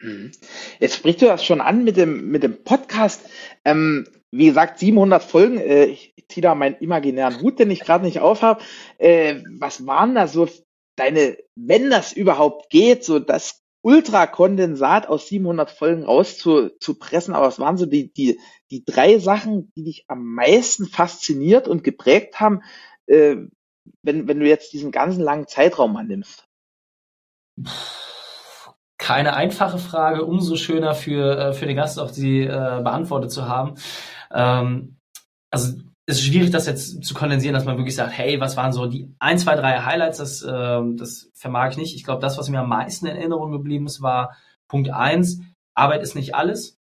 Mhm. 0.00 0.32
Jetzt 0.80 0.96
sprichst 0.96 1.22
du 1.22 1.26
das 1.26 1.44
schon 1.44 1.60
an 1.60 1.84
mit 1.84 1.96
dem, 1.96 2.30
mit 2.30 2.42
dem 2.42 2.62
Podcast. 2.64 3.22
Ähm, 3.64 4.06
wie 4.30 4.46
gesagt, 4.46 4.78
700 4.78 5.22
Folgen. 5.22 5.58
Äh, 5.58 5.86
ich 5.86 6.14
ziehe 6.28 6.42
da 6.42 6.54
meinen 6.54 6.76
imaginären 6.76 7.40
Hut, 7.40 7.58
den 7.58 7.70
ich 7.70 7.80
gerade 7.80 8.04
nicht 8.04 8.20
aufhab. 8.20 8.62
Äh, 8.98 9.42
was 9.58 9.86
waren 9.86 10.14
da 10.14 10.26
so 10.26 10.48
deine, 10.96 11.36
wenn 11.54 11.90
das 11.90 12.12
überhaupt 12.12 12.70
geht, 12.70 13.04
so 13.04 13.18
das 13.18 13.62
Ultrakondensat 13.82 15.08
aus 15.08 15.28
700 15.28 15.70
Folgen 15.70 16.04
rauszupressen? 16.04 17.34
Aber 17.34 17.46
was 17.46 17.58
waren 17.60 17.76
so 17.76 17.86
die, 17.86 18.12
die, 18.12 18.40
die 18.70 18.84
drei 18.84 19.18
Sachen, 19.18 19.72
die 19.76 19.84
dich 19.84 20.04
am 20.08 20.24
meisten 20.24 20.86
fasziniert 20.86 21.68
und 21.68 21.84
geprägt 21.84 22.40
haben, 22.40 22.62
äh, 23.06 23.36
wenn, 24.02 24.26
wenn 24.26 24.40
du 24.40 24.48
jetzt 24.48 24.72
diesen 24.72 24.90
ganzen 24.90 25.22
langen 25.22 25.46
Zeitraum 25.46 25.96
annimmst? 25.96 26.48
Keine 29.04 29.34
einfache 29.34 29.76
Frage, 29.76 30.24
umso 30.24 30.56
schöner 30.56 30.94
für, 30.94 31.38
äh, 31.38 31.52
für 31.52 31.66
den 31.66 31.76
Gast 31.76 32.00
auch 32.00 32.10
die 32.10 32.40
äh, 32.40 32.80
beantwortet 32.82 33.30
zu 33.30 33.46
haben. 33.46 33.74
Ähm, 34.32 34.96
also 35.50 35.76
es 36.06 36.20
ist 36.20 36.24
schwierig, 36.24 36.50
das 36.50 36.66
jetzt 36.66 37.04
zu 37.04 37.12
kondensieren, 37.12 37.52
dass 37.52 37.66
man 37.66 37.76
wirklich 37.76 37.96
sagt, 37.96 38.16
hey, 38.16 38.40
was 38.40 38.56
waren 38.56 38.72
so 38.72 38.86
die 38.86 39.14
ein, 39.18 39.38
zwei, 39.38 39.56
drei 39.56 39.80
Highlights, 39.80 40.16
das, 40.16 40.42
äh, 40.42 40.80
das 40.96 41.30
vermag 41.34 41.72
ich 41.72 41.76
nicht. 41.76 41.94
Ich 41.94 42.04
glaube, 42.04 42.22
das, 42.22 42.38
was 42.38 42.48
mir 42.48 42.60
am 42.60 42.70
meisten 42.70 43.04
in 43.04 43.16
Erinnerung 43.16 43.52
geblieben 43.52 43.84
ist, 43.84 44.00
war 44.00 44.38
Punkt 44.68 44.88
eins, 44.88 45.38
Arbeit 45.74 46.02
ist 46.02 46.14
nicht 46.14 46.34
alles. 46.34 46.78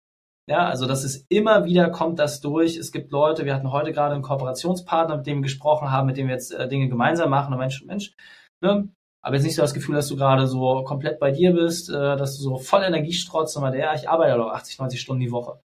Ja, 0.48 0.66
also 0.68 0.86
das 0.86 1.04
ist 1.04 1.26
immer 1.28 1.66
wieder 1.66 1.90
kommt 1.90 2.18
das 2.18 2.40
durch. 2.40 2.78
Es 2.78 2.92
gibt 2.92 3.12
Leute, 3.12 3.44
wir 3.44 3.54
hatten 3.54 3.72
heute 3.72 3.92
gerade 3.92 4.14
einen 4.14 4.22
Kooperationspartner, 4.22 5.18
mit 5.18 5.26
dem 5.26 5.38
wir 5.38 5.42
gesprochen 5.42 5.90
haben, 5.90 6.06
mit 6.06 6.16
dem 6.16 6.28
wir 6.28 6.34
jetzt 6.34 6.54
äh, 6.54 6.66
Dinge 6.66 6.88
gemeinsam 6.88 7.28
machen. 7.28 7.52
Und 7.52 7.58
Mensch, 7.58 7.84
Mensch, 7.84 8.14
ne, 8.62 8.88
aber 9.26 9.34
jetzt 9.34 9.44
nicht 9.44 9.56
so 9.56 9.62
das 9.62 9.74
Gefühl, 9.74 9.96
dass 9.96 10.06
du 10.06 10.14
gerade 10.14 10.46
so 10.46 10.84
komplett 10.84 11.18
bei 11.18 11.32
dir 11.32 11.52
bist, 11.52 11.90
äh, 11.90 12.16
dass 12.16 12.36
du 12.36 12.44
so 12.44 12.58
voll 12.58 12.84
Energie 12.84 13.12
strotzt, 13.12 13.54
sondern 13.54 13.72
der, 13.72 13.86
ja, 13.86 13.94
ich 13.96 14.08
arbeite 14.08 14.36
doch 14.36 14.52
80, 14.52 14.78
90 14.78 15.00
Stunden 15.00 15.20
die 15.20 15.32
Woche. 15.32 15.58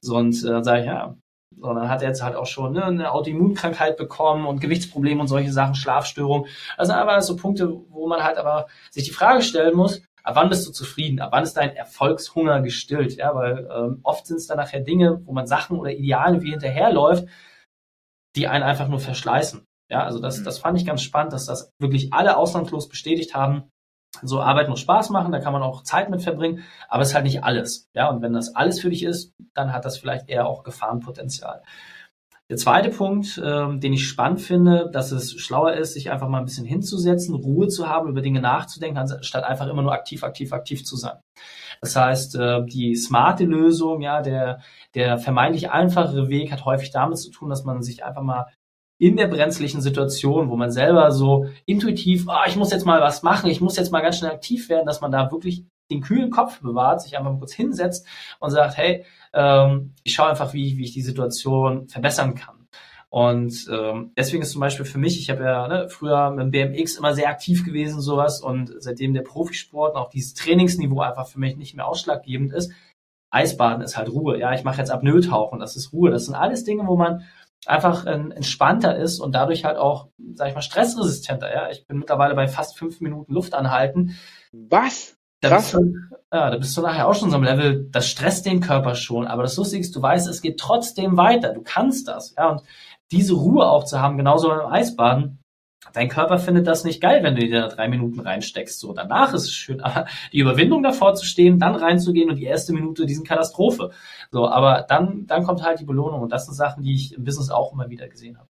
So, 0.00 0.16
und 0.16 0.34
äh, 0.42 0.48
dann 0.48 0.64
sage 0.64 0.80
ich, 0.80 0.86
ja, 0.86 1.14
so, 1.56 1.72
dann 1.72 1.88
hat 1.88 2.02
er 2.02 2.08
jetzt 2.08 2.24
halt 2.24 2.34
auch 2.34 2.46
schon 2.46 2.72
ne, 2.72 2.84
eine 2.84 3.12
Autoimmunkrankheit 3.12 3.96
bekommen 3.96 4.46
und 4.46 4.60
Gewichtsprobleme 4.60 5.20
und 5.20 5.28
solche 5.28 5.52
Sachen, 5.52 5.76
Schlafstörungen. 5.76 6.50
Also 6.76 6.92
einfach 6.92 7.22
so 7.22 7.36
Punkte, 7.36 7.72
wo 7.88 8.08
man 8.08 8.24
halt 8.24 8.36
aber 8.36 8.66
sich 8.90 9.04
die 9.04 9.12
Frage 9.12 9.42
stellen 9.42 9.76
muss, 9.76 10.02
ab 10.24 10.34
wann 10.34 10.48
bist 10.48 10.66
du 10.66 10.72
zufrieden? 10.72 11.20
Ab 11.20 11.30
wann 11.30 11.44
ist 11.44 11.56
dein 11.56 11.76
Erfolgshunger 11.76 12.62
gestillt? 12.62 13.14
Ja, 13.14 13.32
weil 13.36 13.68
ähm, 13.72 14.00
oft 14.02 14.26
sind 14.26 14.38
es 14.38 14.48
dann 14.48 14.56
nachher 14.56 14.80
Dinge, 14.80 15.22
wo 15.24 15.32
man 15.32 15.46
Sachen 15.46 15.78
oder 15.78 15.92
Ideale 15.92 16.42
wie 16.42 16.50
hinterherläuft, 16.50 17.28
die 18.34 18.48
einen 18.48 18.64
einfach 18.64 18.88
nur 18.88 18.98
verschleißen. 18.98 19.64
Ja, 19.90 20.04
also 20.04 20.18
das, 20.18 20.40
mhm. 20.40 20.44
das 20.44 20.58
fand 20.58 20.78
ich 20.78 20.86
ganz 20.86 21.02
spannend, 21.02 21.32
dass 21.32 21.46
das 21.46 21.70
wirklich 21.78 22.12
alle 22.12 22.36
ausnahmslos 22.36 22.88
bestätigt 22.88 23.34
haben. 23.34 23.70
So 24.22 24.40
Arbeit 24.40 24.68
muss 24.68 24.80
Spaß 24.80 25.10
machen, 25.10 25.32
da 25.32 25.40
kann 25.40 25.52
man 25.52 25.62
auch 25.62 25.82
Zeit 25.82 26.08
mit 26.08 26.22
verbringen, 26.22 26.62
aber 26.88 27.02
es 27.02 27.08
ist 27.08 27.14
halt 27.14 27.24
nicht 27.24 27.42
alles. 27.42 27.88
Ja, 27.94 28.08
und 28.10 28.22
wenn 28.22 28.32
das 28.32 28.54
alles 28.54 28.80
für 28.80 28.90
dich 28.90 29.02
ist, 29.02 29.32
dann 29.54 29.72
hat 29.72 29.84
das 29.84 29.98
vielleicht 29.98 30.28
eher 30.28 30.46
auch 30.46 30.62
Gefahrenpotenzial. 30.62 31.62
Der 32.50 32.58
zweite 32.58 32.90
Punkt, 32.90 33.40
ähm, 33.42 33.80
den 33.80 33.94
ich 33.94 34.06
spannend 34.06 34.40
finde, 34.40 34.90
dass 34.92 35.12
es 35.12 35.32
schlauer 35.32 35.72
ist, 35.72 35.94
sich 35.94 36.10
einfach 36.10 36.28
mal 36.28 36.38
ein 36.38 36.44
bisschen 36.44 36.66
hinzusetzen, 36.66 37.34
Ruhe 37.34 37.68
zu 37.68 37.88
haben, 37.88 38.10
über 38.10 38.20
Dinge 38.20 38.40
nachzudenken, 38.40 38.98
anstatt 38.98 39.44
einfach 39.44 39.66
immer 39.66 39.80
nur 39.80 39.94
aktiv, 39.94 40.22
aktiv, 40.22 40.52
aktiv 40.52 40.84
zu 40.84 40.96
sein. 40.96 41.18
Das 41.80 41.96
heißt, 41.96 42.36
äh, 42.36 42.64
die 42.66 42.96
smarte 42.96 43.44
Lösung, 43.44 44.02
ja, 44.02 44.20
der, 44.20 44.60
der 44.94 45.16
vermeintlich 45.16 45.70
einfachere 45.70 46.28
Weg 46.28 46.52
hat 46.52 46.66
häufig 46.66 46.90
damit 46.90 47.18
zu 47.18 47.30
tun, 47.30 47.48
dass 47.48 47.64
man 47.64 47.82
sich 47.82 48.04
einfach 48.04 48.22
mal 48.22 48.46
in 48.98 49.16
der 49.16 49.26
brenzlichen 49.26 49.80
Situation, 49.80 50.50
wo 50.50 50.56
man 50.56 50.70
selber 50.70 51.10
so 51.10 51.46
intuitiv, 51.66 52.28
ah, 52.28 52.44
ich 52.46 52.56
muss 52.56 52.70
jetzt 52.70 52.86
mal 52.86 53.00
was 53.00 53.22
machen, 53.22 53.50
ich 53.50 53.60
muss 53.60 53.76
jetzt 53.76 53.92
mal 53.92 54.00
ganz 54.00 54.18
schnell 54.18 54.30
aktiv 54.30 54.68
werden, 54.68 54.86
dass 54.86 55.00
man 55.00 55.10
da 55.10 55.30
wirklich 55.30 55.64
den 55.90 56.00
kühlen 56.00 56.30
Kopf 56.30 56.60
bewahrt, 56.60 57.02
sich 57.02 57.16
einfach 57.16 57.32
mal 57.32 57.38
kurz 57.38 57.52
hinsetzt 57.52 58.06
und 58.40 58.50
sagt, 58.50 58.76
hey, 58.76 59.04
ähm, 59.32 59.94
ich 60.02 60.14
schaue 60.14 60.28
einfach, 60.28 60.54
wie, 60.54 60.78
wie 60.78 60.84
ich 60.84 60.92
die 60.92 61.02
Situation 61.02 61.88
verbessern 61.88 62.34
kann. 62.34 62.64
Und 63.10 63.68
ähm, 63.70 64.12
deswegen 64.16 64.42
ist 64.42 64.50
zum 64.50 64.60
Beispiel 64.60 64.84
für 64.84 64.98
mich, 64.98 65.20
ich 65.20 65.30
habe 65.30 65.44
ja 65.44 65.68
ne, 65.68 65.88
früher 65.88 66.30
mit 66.30 66.40
dem 66.40 66.50
BMX 66.50 66.96
immer 66.96 67.14
sehr 67.14 67.28
aktiv 67.28 67.64
gewesen, 67.64 68.00
sowas, 68.00 68.40
und 68.40 68.74
seitdem 68.78 69.14
der 69.14 69.22
Profisport 69.22 69.94
und 69.94 70.00
auch 70.00 70.10
dieses 70.10 70.34
Trainingsniveau 70.34 71.00
einfach 71.00 71.28
für 71.28 71.38
mich 71.38 71.56
nicht 71.56 71.76
mehr 71.76 71.86
ausschlaggebend 71.86 72.52
ist, 72.52 72.72
Eisbaden 73.30 73.84
ist 73.84 73.96
halt 73.96 74.08
Ruhe. 74.08 74.38
Ja, 74.38 74.52
ich 74.54 74.64
mache 74.64 74.78
jetzt 74.78 74.90
Apnoe-Tauchen, 74.90 75.60
das 75.60 75.76
ist 75.76 75.92
Ruhe. 75.92 76.10
Das 76.10 76.24
sind 76.24 76.34
alles 76.34 76.64
Dinge, 76.64 76.86
wo 76.86 76.96
man 76.96 77.24
einfach 77.66 78.06
äh, 78.06 78.12
entspannter 78.12 78.96
ist 78.96 79.20
und 79.20 79.34
dadurch 79.34 79.64
halt 79.64 79.76
auch, 79.76 80.08
sag 80.34 80.48
ich 80.48 80.54
mal, 80.54 80.62
stressresistenter. 80.62 81.52
Ja, 81.52 81.70
ich 81.70 81.86
bin 81.86 81.98
mittlerweile 81.98 82.34
bei 82.34 82.48
fast 82.48 82.78
fünf 82.78 83.00
Minuten 83.00 83.32
Luft 83.32 83.54
anhalten. 83.54 84.16
Was? 84.52 85.16
Da 85.40 85.56
bist, 85.56 85.74
du, 85.74 85.94
ja, 86.32 86.50
da 86.50 86.56
bist 86.56 86.74
du 86.76 86.80
nachher 86.80 87.06
auch 87.06 87.14
schon 87.14 87.30
so 87.30 87.36
am 87.36 87.44
Level, 87.44 87.88
das 87.90 88.08
stresst 88.08 88.46
den 88.46 88.60
Körper 88.60 88.94
schon. 88.94 89.26
Aber 89.26 89.42
das 89.42 89.56
Lustige 89.56 89.82
ist, 89.82 89.94
du 89.94 90.00
weißt, 90.00 90.26
es 90.26 90.40
geht 90.40 90.58
trotzdem 90.58 91.16
weiter. 91.18 91.52
Du 91.52 91.62
kannst 91.62 92.08
das. 92.08 92.34
Ja, 92.38 92.48
und 92.48 92.62
diese 93.10 93.34
Ruhe 93.34 93.68
auch 93.68 93.84
zu 93.84 94.00
haben, 94.00 94.16
genauso 94.16 94.48
beim 94.48 94.72
Eisbaden, 94.72 95.38
dein 95.92 96.08
Körper 96.08 96.38
findet 96.38 96.66
das 96.66 96.84
nicht 96.84 97.00
geil, 97.00 97.22
wenn 97.22 97.34
du 97.34 97.42
dir 97.42 97.62
da 97.62 97.68
drei 97.68 97.88
Minuten 97.88 98.20
reinsteckst. 98.20 98.80
So, 98.80 98.92
danach 98.92 99.34
ist 99.34 99.44
es 99.44 99.52
schön, 99.52 99.80
aber 99.82 100.06
die 100.32 100.38
Überwindung 100.38 100.82
davor 100.82 101.14
zu 101.14 101.24
stehen, 101.24 101.58
dann 101.58 101.74
reinzugehen 101.74 102.30
und 102.30 102.36
die 102.36 102.44
erste 102.44 102.72
Minute 102.72 103.06
diesen 103.06 103.24
Katastrophe. 103.24 103.90
So, 104.30 104.48
aber 104.48 104.84
dann, 104.88 105.26
dann 105.26 105.44
kommt 105.44 105.62
halt 105.62 105.80
die 105.80 105.84
Belohnung 105.84 106.20
und 106.22 106.32
das 106.32 106.46
sind 106.46 106.54
Sachen, 106.54 106.82
die 106.82 106.94
ich 106.94 107.14
im 107.14 107.24
Business 107.24 107.50
auch 107.50 107.72
immer 107.72 107.90
wieder 107.90 108.08
gesehen 108.08 108.38
habe. 108.38 108.48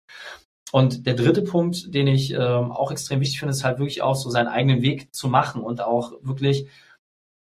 Und 0.73 1.07
der 1.07 1.15
dritte 1.15 1.43
Punkt, 1.43 1.95
den 1.95 2.09
ich 2.09 2.33
ähm, 2.33 2.73
auch 2.73 2.91
extrem 2.91 3.21
wichtig 3.21 3.39
finde, 3.39 3.53
ist 3.53 3.63
halt 3.63 3.79
wirklich 3.79 4.03
auch 4.03 4.17
so 4.17 4.29
seinen 4.29 4.49
eigenen 4.49 4.83
Weg 4.83 5.15
zu 5.15 5.29
machen 5.29 5.63
und 5.63 5.81
auch 5.81 6.15
wirklich 6.23 6.67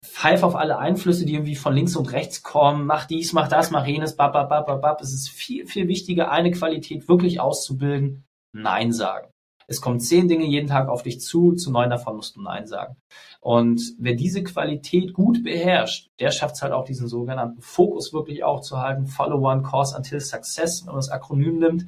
pfeif 0.05 0.43
auf 0.43 0.55
alle 0.55 0.77
Einflüsse, 0.77 1.25
die 1.25 1.33
irgendwie 1.33 1.55
von 1.55 1.73
links 1.73 1.95
und 1.95 2.11
rechts 2.11 2.43
kommen, 2.43 2.85
mach 2.85 3.05
dies, 3.05 3.33
mach 3.33 3.47
das, 3.47 3.71
mach 3.71 3.87
jenes, 3.87 4.15
bap, 4.15 4.33
bap, 4.33 4.49
bap, 4.49 4.81
bap. 4.81 5.01
Es 5.01 5.13
ist 5.13 5.29
viel, 5.29 5.65
viel 5.65 5.87
wichtiger, 5.87 6.31
eine 6.31 6.51
Qualität 6.51 7.07
wirklich 7.07 7.39
auszubilden, 7.39 8.25
Nein 8.53 8.93
sagen. 8.93 9.27
Es 9.67 9.81
kommen 9.81 9.99
zehn 9.99 10.27
Dinge 10.27 10.45
jeden 10.45 10.67
Tag 10.67 10.89
auf 10.89 11.03
dich 11.03 11.21
zu, 11.21 11.53
zu 11.53 11.71
neun 11.71 11.89
davon 11.89 12.15
musst 12.15 12.35
du 12.35 12.41
Nein 12.41 12.67
sagen. 12.67 12.95
Und 13.41 13.81
wer 13.97 14.13
diese 14.13 14.43
Qualität 14.43 15.13
gut 15.13 15.43
beherrscht, 15.43 16.09
der 16.19 16.31
schafft 16.31 16.55
es 16.55 16.61
halt 16.61 16.73
auch 16.73 16.85
diesen 16.85 17.07
sogenannten 17.07 17.61
Fokus 17.61 18.13
wirklich 18.13 18.43
auch 18.43 18.61
zu 18.61 18.79
halten. 18.79 19.05
Follow 19.05 19.37
one 19.37 19.63
course 19.63 19.95
until 19.95 20.19
success, 20.19 20.81
wenn 20.81 20.93
man 20.93 20.97
das 20.97 21.09
Akronym 21.09 21.59
nimmt. 21.59 21.85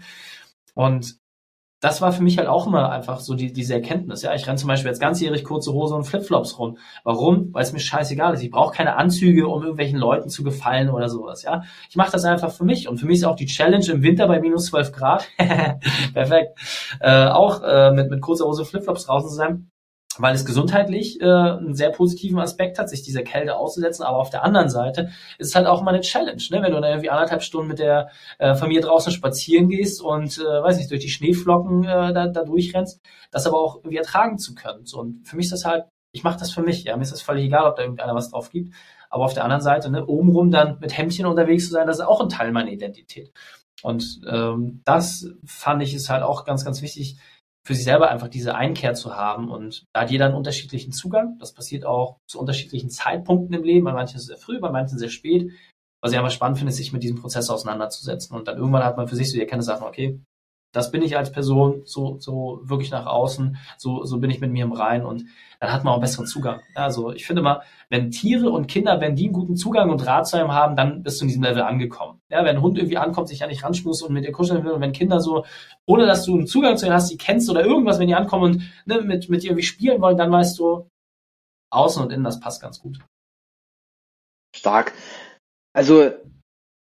Und 0.73 1.17
das 1.79 2.01
war 2.01 2.11
für 2.11 2.23
mich 2.23 2.37
halt 2.37 2.47
auch 2.47 2.65
immer 2.65 2.91
einfach 2.91 3.19
so 3.19 3.35
die, 3.35 3.53
diese 3.53 3.75
Erkenntnis. 3.75 4.23
Ja, 4.23 4.33
ich 4.33 4.47
renne 4.47 4.57
zum 4.57 4.67
Beispiel 4.67 4.89
jetzt 4.89 4.99
ganzjährig 4.99 5.43
kurze 5.43 5.73
Hose 5.73 5.93
und 5.93 6.05
Flipflops 6.05 6.57
rum. 6.57 6.77
Warum? 7.03 7.53
Weil 7.53 7.63
es 7.63 7.73
mir 7.73 7.79
scheißegal 7.79 8.33
ist. 8.33 8.41
Ich 8.41 8.49
brauche 8.49 8.75
keine 8.75 8.95
Anzüge, 8.95 9.47
um 9.47 9.61
irgendwelchen 9.61 9.99
Leuten 9.99 10.29
zu 10.29 10.43
gefallen 10.43 10.89
oder 10.89 11.07
sowas. 11.07 11.43
Ja, 11.43 11.63
ich 11.89 11.95
mache 11.95 12.11
das 12.11 12.25
einfach 12.25 12.51
für 12.51 12.65
mich 12.65 12.87
und 12.87 12.97
für 12.97 13.05
mich 13.05 13.19
ist 13.19 13.25
auch 13.25 13.35
die 13.35 13.45
Challenge 13.45 13.85
im 13.91 14.01
Winter 14.01 14.27
bei 14.27 14.39
minus 14.39 14.65
12 14.67 14.91
Grad 14.91 15.27
perfekt, 16.13 16.59
äh, 16.99 17.27
auch 17.27 17.61
äh, 17.61 17.91
mit 17.91 18.09
mit 18.09 18.21
kurzer 18.21 18.45
Hose 18.45 18.61
und 18.61 18.67
Flipflops 18.67 19.05
draußen 19.05 19.29
zu 19.29 19.35
sein 19.35 19.69
weil 20.19 20.35
es 20.35 20.45
gesundheitlich 20.45 21.21
äh, 21.21 21.25
einen 21.25 21.75
sehr 21.75 21.91
positiven 21.91 22.39
Aspekt 22.39 22.79
hat, 22.79 22.89
sich 22.89 23.03
dieser 23.03 23.23
Kälte 23.23 23.55
auszusetzen. 23.55 24.03
Aber 24.03 24.17
auf 24.17 24.29
der 24.29 24.43
anderen 24.43 24.69
Seite 24.69 25.09
ist 25.37 25.49
es 25.49 25.55
halt 25.55 25.67
auch 25.67 25.81
mal 25.81 25.93
eine 25.93 26.01
Challenge, 26.01 26.41
ne? 26.51 26.61
wenn 26.61 26.71
du 26.71 26.81
dann 26.81 26.91
irgendwie 26.91 27.09
anderthalb 27.09 27.43
Stunden 27.43 27.67
mit 27.67 27.79
der 27.79 28.09
äh, 28.39 28.55
Familie 28.55 28.81
draußen 28.81 29.11
spazieren 29.11 29.69
gehst 29.69 30.01
und, 30.01 30.37
äh, 30.37 30.63
weiß 30.63 30.77
nicht, 30.77 30.91
durch 30.91 31.01
die 31.01 31.09
Schneeflocken 31.09 31.83
äh, 31.83 32.13
da, 32.13 32.27
da 32.27 32.43
durchrennst, 32.43 33.01
das 33.31 33.47
aber 33.47 33.59
auch 33.59 33.77
irgendwie 33.77 33.97
ertragen 33.97 34.37
zu 34.37 34.55
können. 34.55 34.85
So, 34.85 34.99
und 34.99 35.27
für 35.27 35.35
mich 35.35 35.45
ist 35.45 35.53
das 35.53 35.65
halt, 35.65 35.85
ich 36.11 36.23
mache 36.23 36.39
das 36.39 36.51
für 36.51 36.61
mich. 36.61 36.83
Ja, 36.83 36.95
mir 36.95 37.03
ist 37.03 37.11
das 37.11 37.21
völlig 37.21 37.45
egal, 37.45 37.65
ob 37.65 37.75
da 37.75 37.83
irgendeiner 37.83 38.15
was 38.15 38.31
drauf 38.31 38.49
gibt. 38.49 38.73
Aber 39.09 39.25
auf 39.25 39.33
der 39.33 39.43
anderen 39.43 39.61
Seite, 39.61 39.89
ne, 39.89 40.05
obenrum 40.05 40.51
dann 40.51 40.79
mit 40.79 40.97
Hemdchen 40.97 41.25
unterwegs 41.25 41.65
zu 41.65 41.71
sein, 41.71 41.87
das 41.87 41.99
ist 41.99 42.05
auch 42.05 42.21
ein 42.21 42.29
Teil 42.29 42.51
meiner 42.51 42.71
Identität. 42.71 43.31
Und 43.83 44.21
ähm, 44.27 44.81
das 44.85 45.29
fand 45.45 45.83
ich 45.83 45.93
ist 45.93 46.09
halt 46.09 46.23
auch 46.23 46.45
ganz, 46.45 46.65
ganz 46.65 46.81
wichtig, 46.81 47.17
für 47.67 47.75
sich 47.75 47.83
selber 47.83 48.09
einfach 48.09 48.29
diese 48.29 48.55
Einkehr 48.55 48.93
zu 48.93 49.17
haben. 49.17 49.51
Und 49.51 49.83
da 49.93 50.01
hat 50.01 50.09
jeder 50.09 50.25
einen 50.25 50.35
unterschiedlichen 50.35 50.93
Zugang. 50.93 51.37
Das 51.37 51.53
passiert 51.53 51.83
auch 51.83 52.21
zu 52.25 52.39
unterschiedlichen 52.39 52.89
Zeitpunkten 52.89 53.53
im 53.53 53.63
Leben. 53.63 53.83
Bei 53.83 53.91
manchen 53.91 54.21
sehr 54.21 54.37
früh, 54.37 54.61
bei 54.61 54.71
manchen 54.71 54.97
sehr 54.97 55.09
spät. 55.09 55.51
Was 56.01 56.13
ich 56.13 56.17
aber 56.17 56.29
spannend 56.29 56.59
finde, 56.59 56.69
ist, 56.69 56.77
sich 56.77 56.93
mit 56.93 57.03
diesem 57.03 57.17
Prozess 57.17 57.49
auseinanderzusetzen. 57.49 58.37
Und 58.37 58.47
dann 58.47 58.55
irgendwann 58.55 58.85
hat 58.85 58.95
man 58.95 59.09
für 59.09 59.17
sich 59.17 59.29
so 59.29 59.33
die 59.33 59.41
Erkenntnis, 59.41 59.67
okay, 59.81 60.21
das 60.77 60.91
bin 60.91 61.01
ich 61.01 61.17
als 61.17 61.31
Person, 61.31 61.81
so, 61.85 62.17
so 62.19 62.59
wirklich 62.61 62.91
nach 62.91 63.07
außen, 63.07 63.57
so, 63.77 64.05
so 64.05 64.19
bin 64.19 64.29
ich 64.29 64.39
mit 64.39 64.51
mir 64.51 64.63
im 64.63 64.73
Rein 64.73 65.03
und 65.03 65.25
dann 65.59 65.73
hat 65.73 65.83
man 65.83 65.95
auch 65.95 65.99
besseren 65.99 66.27
Zugang. 66.27 66.61
Also 66.75 67.11
ich 67.11 67.25
finde 67.25 67.41
mal, 67.41 67.63
wenn 67.89 68.11
Tiere 68.11 68.51
und 68.51 68.67
Kinder, 68.67 69.01
wenn 69.01 69.15
die 69.15 69.23
einen 69.23 69.33
guten 69.33 69.55
Zugang 69.55 69.89
und 69.89 70.05
Rat 70.05 70.27
zu 70.27 70.37
einem 70.37 70.51
haben, 70.51 70.75
dann 70.75 71.01
bist 71.01 71.19
du 71.19 71.25
in 71.25 71.29
diesem 71.29 71.41
Level 71.41 71.63
angekommen. 71.63 72.21
Ja, 72.29 72.45
wenn 72.45 72.57
ein 72.57 72.61
Hund 72.61 72.77
irgendwie 72.77 72.99
ankommt, 72.99 73.27
sich 73.27 73.39
ja 73.39 73.47
nicht 73.47 73.63
ranschmust 73.63 74.03
und 74.03 74.13
mit 74.13 74.23
dir 74.23 74.31
kuscheln 74.31 74.63
will 74.63 74.71
und 74.71 74.81
wenn 74.81 74.91
Kinder 74.91 75.19
so, 75.19 75.45
ohne 75.87 76.05
dass 76.05 76.25
du 76.25 76.35
einen 76.35 76.45
Zugang 76.45 76.77
zu 76.77 76.85
ihnen 76.85 76.93
hast, 76.93 77.09
die 77.09 77.17
kennst 77.17 77.49
oder 77.49 77.65
irgendwas, 77.65 77.97
wenn 77.97 78.07
die 78.07 78.13
ankommen 78.13 78.43
und 78.43 78.61
ne, 78.85 79.01
mit, 79.01 79.29
mit 79.29 79.41
dir 79.41 79.47
irgendwie 79.47 79.65
spielen 79.65 79.99
wollen, 79.99 80.17
dann 80.17 80.31
weißt 80.31 80.59
du, 80.59 80.87
außen 81.71 82.03
und 82.03 82.11
innen, 82.11 82.23
das 82.23 82.39
passt 82.39 82.61
ganz 82.61 82.79
gut. 82.79 82.99
Stark. 84.55 84.93
Also 85.73 86.11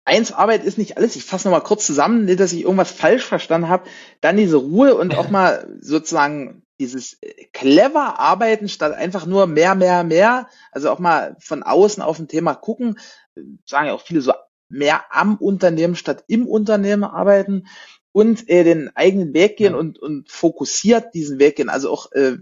eins 0.05 0.31
Arbeit 0.31 0.63
ist 0.63 0.77
nicht 0.77 0.97
alles. 0.97 1.15
Ich 1.15 1.25
fasse 1.25 1.47
nochmal 1.47 1.63
kurz 1.63 1.85
zusammen, 1.85 2.25
nicht, 2.25 2.39
dass 2.39 2.53
ich 2.53 2.61
irgendwas 2.61 2.91
falsch 2.91 3.23
verstanden 3.23 3.67
habe. 3.67 3.89
Dann 4.21 4.37
diese 4.37 4.57
Ruhe 4.57 4.95
und 4.95 5.17
auch 5.17 5.29
mal 5.31 5.77
sozusagen 5.81 6.63
dieses 6.79 7.21
äh, 7.21 7.45
clever 7.51 8.19
arbeiten 8.19 8.69
statt 8.69 8.93
einfach 8.93 9.25
nur 9.25 9.47
mehr, 9.47 9.75
mehr, 9.75 10.03
mehr. 10.03 10.47
Also 10.71 10.91
auch 10.91 10.99
mal 10.99 11.35
von 11.39 11.63
außen 11.63 12.03
auf 12.03 12.19
ein 12.19 12.27
Thema 12.27 12.53
gucken. 12.53 12.99
Sagen 13.65 13.87
ja 13.87 13.93
auch 13.93 14.01
viele 14.01 14.21
so 14.21 14.33
mehr 14.69 15.03
am 15.09 15.35
Unternehmen 15.37 15.95
statt 15.95 16.23
im 16.27 16.47
Unternehmen 16.47 17.03
arbeiten 17.03 17.67
und 18.11 18.49
äh, 18.49 18.63
den 18.63 18.95
eigenen 18.95 19.33
Weg 19.33 19.57
gehen 19.57 19.73
ja. 19.73 19.79
und, 19.79 19.99
und 19.99 20.31
fokussiert 20.31 21.13
diesen 21.13 21.39
Weg 21.39 21.57
gehen. 21.57 21.69
Also 21.69 21.91
auch 21.91 22.11
äh, 22.13 22.37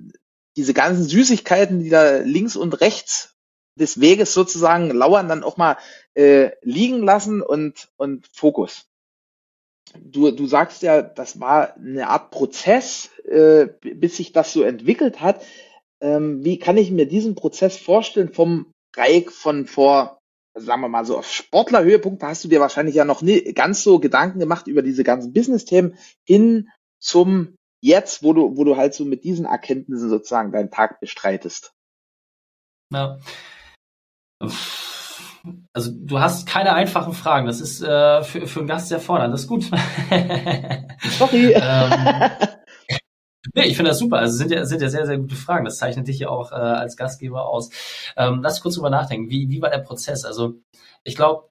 diese 0.56 0.74
ganzen 0.74 1.04
Süßigkeiten, 1.04 1.80
die 1.80 1.90
da 1.90 2.18
links 2.18 2.56
und 2.56 2.80
rechts 2.80 3.33
des 3.76 4.00
Weges 4.00 4.34
sozusagen 4.34 4.92
lauern, 4.92 5.28
dann 5.28 5.44
auch 5.44 5.58
mal 5.58 5.78
äh, 6.14 6.52
liegen 6.62 7.04
lassen 7.04 7.42
und, 7.42 7.90
und 7.98 8.28
Fokus. 8.34 8.86
Du, 10.00 10.32
du 10.32 10.48
sagst 10.48 10.82
ja, 10.82 11.02
das 11.02 11.40
war 11.40 11.76
eine 11.76 12.08
Art 12.08 12.32
Prozess, 12.32 13.10
äh, 13.26 13.68
bis 13.82 14.18
sich 14.18 14.32
das 14.32 14.54
so 14.54 14.64
entwickelt 14.64 15.22
hat. 15.22 15.44
Ähm, 16.02 16.44
wie 16.44 16.58
kann 16.60 16.78
ich 16.78 16.92
mir 16.92 17.08
diesen 17.08 17.36
Prozess 17.36 17.78
vorstellen 17.78 18.34
vom 18.34 18.72
Reik 18.96 19.32
von 19.32 19.66
vor, 19.66 20.20
sagen 20.56 20.82
wir 20.82 20.90
mal 20.90 21.06
so, 21.06 21.18
auf 21.18 21.32
Sportlerhöhepunkt, 21.32 22.22
da 22.22 22.30
hast 22.30 22.44
du 22.44 22.48
dir 22.48 22.60
wahrscheinlich 22.60 22.96
ja 22.96 23.06
noch 23.06 23.22
nie 23.22 23.54
ganz 23.54 23.84
so 23.84 24.00
Gedanken 24.00 24.40
gemacht 24.40 24.68
über 24.68 24.82
diese 24.82 25.04
ganzen 25.04 25.34
Business-Themen 25.34 25.98
hin 26.26 26.70
zum 27.00 27.56
jetzt, 27.82 28.24
wo 28.24 28.34
du, 28.34 28.56
wo 28.56 28.64
du 28.64 28.78
halt 28.78 28.94
so 28.94 29.06
mit 29.06 29.24
diesen 29.24 29.46
Erkenntnissen 29.46 30.10
sozusagen 30.10 30.52
deinen 30.52 30.72
Tag 30.72 31.00
bestreitest. 31.00 31.74
Ja 32.92 33.20
also 35.74 35.92
du 35.94 36.20
hast 36.20 36.48
keine 36.48 36.74
einfachen 36.74 37.14
Fragen. 37.14 37.48
Das 37.48 37.60
ist 37.60 37.82
äh, 37.82 38.24
für, 38.24 38.48
für 38.48 38.60
einen 38.60 38.68
Gast 38.68 38.90
sehr 38.90 39.00
fordernd. 39.00 39.34
Das 39.34 39.42
ist 39.42 39.48
gut. 39.48 39.66
Sorry. 41.18 41.54
ähm, 41.54 42.32
nee, 43.54 43.66
ich 43.66 43.76
finde 43.76 43.92
das 43.92 44.00
super. 44.00 44.18
Also 44.18 44.38
sind 44.38 44.52
ja, 44.52 44.66
sind 44.66 44.82
ja 44.82 44.90
sehr, 44.90 45.06
sehr 45.06 45.18
gute 45.18 45.36
Fragen. 45.36 45.66
Das 45.66 45.78
zeichnet 45.78 46.08
dich 46.08 46.20
ja 46.20 46.30
auch 46.30 46.52
äh, 46.52 46.56
als 46.56 46.96
Gastgeber 46.96 47.48
aus. 47.48 47.70
Ähm, 48.16 48.42
lass 48.42 48.62
kurz 48.62 48.76
drüber 48.76 48.90
nachdenken. 48.90 49.30
Wie, 49.30 49.50
wie 49.50 49.62
war 49.62 49.70
der 49.70 49.80
Prozess? 49.80 50.24
Also 50.26 50.56
ich 51.04 51.16
glaube, 51.16 51.50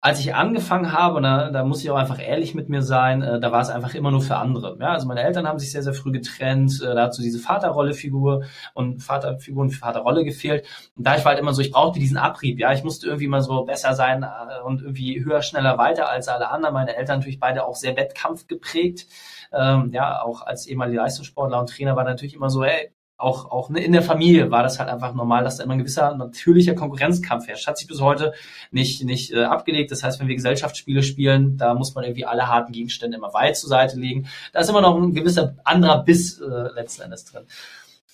als 0.00 0.20
ich 0.20 0.32
angefangen 0.32 0.92
habe, 0.92 1.16
und 1.16 1.24
da, 1.24 1.50
da 1.50 1.64
muss 1.64 1.82
ich 1.82 1.90
auch 1.90 1.96
einfach 1.96 2.20
ehrlich 2.20 2.54
mit 2.54 2.68
mir 2.68 2.82
sein, 2.82 3.22
äh, 3.22 3.40
da 3.40 3.50
war 3.50 3.60
es 3.60 3.68
einfach 3.68 3.94
immer 3.94 4.12
nur 4.12 4.20
für 4.20 4.36
andere. 4.36 4.76
Ja, 4.80 4.92
also 4.92 5.08
meine 5.08 5.22
Eltern 5.22 5.48
haben 5.48 5.58
sich 5.58 5.72
sehr, 5.72 5.82
sehr 5.82 5.92
früh 5.92 6.12
getrennt, 6.12 6.80
äh, 6.82 6.94
da 6.94 7.04
hat 7.04 7.14
so 7.14 7.22
diese 7.22 7.40
Vaterrolle-Figur 7.40 8.44
und 8.74 9.02
Vaterfigur 9.02 9.62
und 9.62 9.70
Vaterrolle 9.70 10.24
gefehlt. 10.24 10.64
Und 10.96 11.04
da 11.04 11.16
ich 11.16 11.24
war 11.24 11.32
halt 11.32 11.40
immer 11.40 11.52
so, 11.52 11.62
ich 11.62 11.72
brauchte 11.72 11.98
diesen 11.98 12.16
Abrieb, 12.16 12.60
ja, 12.60 12.72
ich 12.72 12.84
musste 12.84 13.08
irgendwie 13.08 13.26
mal 13.26 13.40
so 13.40 13.64
besser 13.64 13.94
sein 13.94 14.22
äh, 14.22 14.62
und 14.64 14.82
irgendwie 14.82 15.24
höher, 15.24 15.42
schneller, 15.42 15.78
weiter 15.78 16.08
als 16.08 16.28
alle 16.28 16.50
anderen. 16.50 16.74
Meine 16.74 16.94
Eltern 16.96 17.18
natürlich 17.18 17.40
beide 17.40 17.66
auch 17.66 17.74
sehr 17.74 17.96
Wettkampf 17.96 18.46
geprägt. 18.46 19.06
Ähm, 19.52 19.90
ja, 19.92 20.22
auch 20.22 20.42
als 20.42 20.66
ehemaliger 20.66 21.02
Leistungssportler 21.02 21.58
und 21.58 21.70
Trainer 21.70 21.96
war 21.96 22.04
natürlich 22.04 22.34
immer 22.34 22.50
so, 22.50 22.64
hey, 22.64 22.92
auch, 23.18 23.50
auch 23.50 23.68
in 23.70 23.92
der 23.92 24.02
Familie 24.02 24.50
war 24.52 24.62
das 24.62 24.78
halt 24.78 24.88
einfach 24.88 25.12
normal, 25.12 25.42
dass 25.42 25.56
da 25.56 25.64
immer 25.64 25.74
ein 25.74 25.80
gewisser 25.80 26.16
natürlicher 26.16 26.74
Konkurrenzkampf 26.74 27.48
herrscht. 27.48 27.66
Hat 27.66 27.76
sich 27.76 27.88
bis 27.88 28.00
heute 28.00 28.32
nicht, 28.70 29.04
nicht 29.04 29.32
äh, 29.32 29.42
abgelegt. 29.42 29.90
Das 29.90 30.04
heißt, 30.04 30.20
wenn 30.20 30.28
wir 30.28 30.36
Gesellschaftsspiele 30.36 31.02
spielen, 31.02 31.56
da 31.56 31.74
muss 31.74 31.94
man 31.96 32.04
irgendwie 32.04 32.24
alle 32.24 32.46
harten 32.46 32.72
Gegenstände 32.72 33.16
immer 33.16 33.34
weit 33.34 33.56
zur 33.56 33.68
Seite 33.68 33.98
legen. 33.98 34.28
Da 34.52 34.60
ist 34.60 34.70
immer 34.70 34.80
noch 34.80 34.96
ein 34.96 35.14
gewisser 35.14 35.56
anderer 35.64 36.04
Biss 36.04 36.40
äh, 36.40 36.72
letzten 36.74 37.02
Endes 37.02 37.24
drin. 37.24 37.44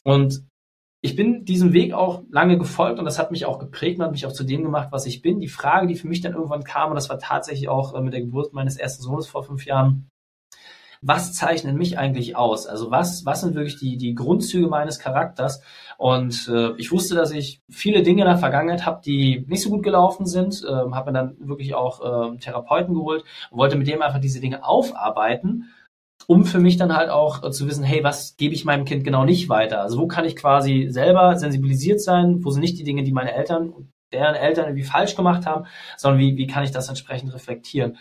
Und 0.05 0.43
ich 1.03 1.17
bin 1.17 1.45
diesem 1.45 1.75
Weg 1.75 1.93
auch 1.93 2.23
lange 2.31 2.57
gefolgt 2.57 2.99
und 2.99 3.05
das 3.05 3.19
hat 3.19 3.31
mich 3.31 3.45
auch 3.45 3.59
geprägt 3.59 3.99
und 3.99 4.07
hat 4.07 4.13
mich 4.13 4.25
auch 4.25 4.33
zu 4.33 4.43
dem 4.43 4.63
gemacht, 4.63 4.89
was 4.91 5.05
ich 5.05 5.21
bin. 5.21 5.39
Die 5.39 5.49
Frage, 5.49 5.87
die 5.87 5.97
für 5.97 6.09
mich 6.09 6.23
dann 6.23 6.33
irgendwann 6.33 6.65
kam, 6.65 6.89
und 6.89 6.95
das 6.95 7.11
war 7.11 7.19
tatsächlich 7.19 7.69
auch 7.69 7.95
äh, 7.95 8.01
mit 8.01 8.15
der 8.15 8.23
Geburt 8.23 8.55
meines 8.55 8.79
ersten 8.79 9.03
Sohnes 9.03 9.27
vor 9.27 9.45
fünf 9.45 9.67
Jahren, 9.67 10.09
was 11.07 11.35
zeichnet 11.35 11.77
mich 11.77 11.99
eigentlich 11.99 12.35
aus? 12.35 12.67
Also 12.67 12.91
was, 12.91 13.27
was 13.27 13.43
sind 13.43 13.55
wirklich 13.55 13.79
die, 13.79 13.99
die 13.99 14.15
Grundzüge 14.15 14.69
meines 14.69 14.99
Charakters? 14.99 15.63
Und 15.99 16.49
äh, 16.49 16.73
ich 16.79 16.91
wusste, 16.93 17.15
dass 17.15 17.31
ich 17.31 17.61
viele 17.71 18.03
Dinge 18.03 18.23
in 18.23 18.29
der 18.29 18.39
Vergangenheit 18.39 18.87
habe, 18.87 19.03
die 19.05 19.45
nicht 19.47 19.63
so 19.63 19.71
gut 19.71 19.83
gelaufen 19.83 20.25
sind, 20.25 20.65
äh, 20.65 20.73
habe 20.73 21.13
mir 21.13 21.19
dann 21.19 21.37
wirklich 21.39 21.75
auch 21.75 22.33
äh, 22.33 22.39
Therapeuten 22.39 22.95
geholt 22.95 23.23
und 23.51 23.59
wollte 23.59 23.77
mit 23.77 23.87
dem 23.87 24.01
einfach 24.01 24.21
diese 24.21 24.41
Dinge 24.41 24.65
aufarbeiten 24.65 25.71
um 26.27 26.47
für 26.47 26.59
mich 26.59 26.79
dann 26.79 26.97
halt 26.97 27.11
auch 27.11 27.45
äh, 27.45 27.51
zu 27.51 27.69
wissen, 27.69 27.85
hey, 27.85 28.03
was 28.03 28.37
gebe 28.39 28.55
ich 28.55 28.65
meinem 28.65 28.87
Kind 28.87 29.05
genau 29.05 29.25
nicht 29.27 29.51
weiter? 29.51 29.83
Also 29.83 29.99
wo 29.99 30.07
kann 30.07 30.25
ich 30.25 30.37
quasi 30.37 30.87
selber 30.89 31.37
sensibilisiert 31.37 32.01
sein? 32.01 32.43
Wo 32.43 32.51
sind 32.51 32.63
nicht 32.63 32.79
die 32.79 32.85
Dinge, 32.85 33.03
die 33.03 33.13
meine 33.13 33.35
Eltern 33.35 33.91
deren 34.15 34.35
Eltern 34.35 34.67
irgendwie 34.67 34.85
falsch 34.85 35.17
gemacht 35.17 35.45
haben, 35.45 35.67
sondern 35.97 36.21
wie, 36.21 36.37
wie 36.37 36.47
kann 36.47 36.65
ich 36.65 36.71
das 36.71 36.89
entsprechend 36.89 37.35
reflektieren? 37.35 37.99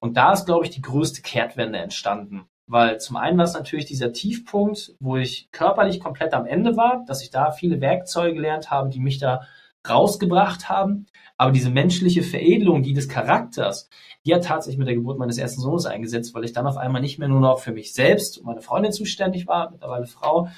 Und 0.00 0.16
da 0.16 0.32
ist, 0.32 0.46
glaube 0.46 0.64
ich, 0.64 0.70
die 0.70 0.82
größte 0.82 1.22
Kehrtwende 1.22 1.78
entstanden. 1.78 2.46
Weil 2.66 3.00
zum 3.00 3.16
einen 3.16 3.36
war 3.36 3.44
es 3.44 3.54
natürlich 3.54 3.86
dieser 3.86 4.12
Tiefpunkt, 4.12 4.94
wo 5.00 5.16
ich 5.16 5.50
körperlich 5.50 6.00
komplett 6.00 6.34
am 6.34 6.46
Ende 6.46 6.76
war, 6.76 7.04
dass 7.06 7.22
ich 7.22 7.30
da 7.30 7.50
viele 7.50 7.80
Werkzeuge 7.80 8.34
gelernt 8.34 8.70
habe, 8.70 8.88
die 8.88 9.00
mich 9.00 9.18
da 9.18 9.42
rausgebracht 9.88 10.68
haben. 10.68 11.06
Aber 11.36 11.52
diese 11.52 11.70
menschliche 11.70 12.22
Veredelung, 12.22 12.82
die 12.82 12.92
des 12.92 13.08
Charakters, 13.08 13.88
die 14.24 14.34
hat 14.34 14.44
tatsächlich 14.44 14.78
mit 14.78 14.88
der 14.88 14.94
Geburt 14.94 15.18
meines 15.18 15.38
ersten 15.38 15.60
Sohnes 15.60 15.86
eingesetzt, 15.86 16.34
weil 16.34 16.44
ich 16.44 16.52
dann 16.52 16.66
auf 16.66 16.76
einmal 16.76 17.00
nicht 17.00 17.18
mehr 17.18 17.28
nur 17.28 17.40
noch 17.40 17.58
für 17.58 17.72
mich 17.72 17.92
selbst 17.92 18.38
und 18.38 18.46
meine 18.46 18.60
Freundin 18.60 18.92
zuständig 18.92 19.46
war, 19.46 19.70
mittlerweile 19.70 20.06
Frau, 20.06 20.48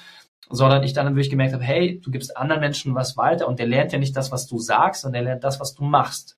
sondern 0.49 0.83
ich 0.83 0.93
dann 0.93 1.07
wirklich 1.07 1.29
gemerkt 1.29 1.53
habe, 1.53 1.63
hey, 1.63 1.99
du 1.99 2.11
gibst 2.11 2.37
anderen 2.37 2.59
Menschen 2.59 2.95
was 2.95 3.17
weiter 3.17 3.47
und 3.47 3.59
der 3.59 3.67
lernt 3.67 3.91
ja 3.91 3.99
nicht 3.99 4.15
das, 4.15 4.31
was 4.31 4.45
du 4.47 4.59
sagst, 4.59 5.01
sondern 5.01 5.23
der 5.23 5.31
lernt 5.31 5.43
das, 5.43 5.59
was 5.59 5.73
du 5.73 5.83
machst. 5.83 6.37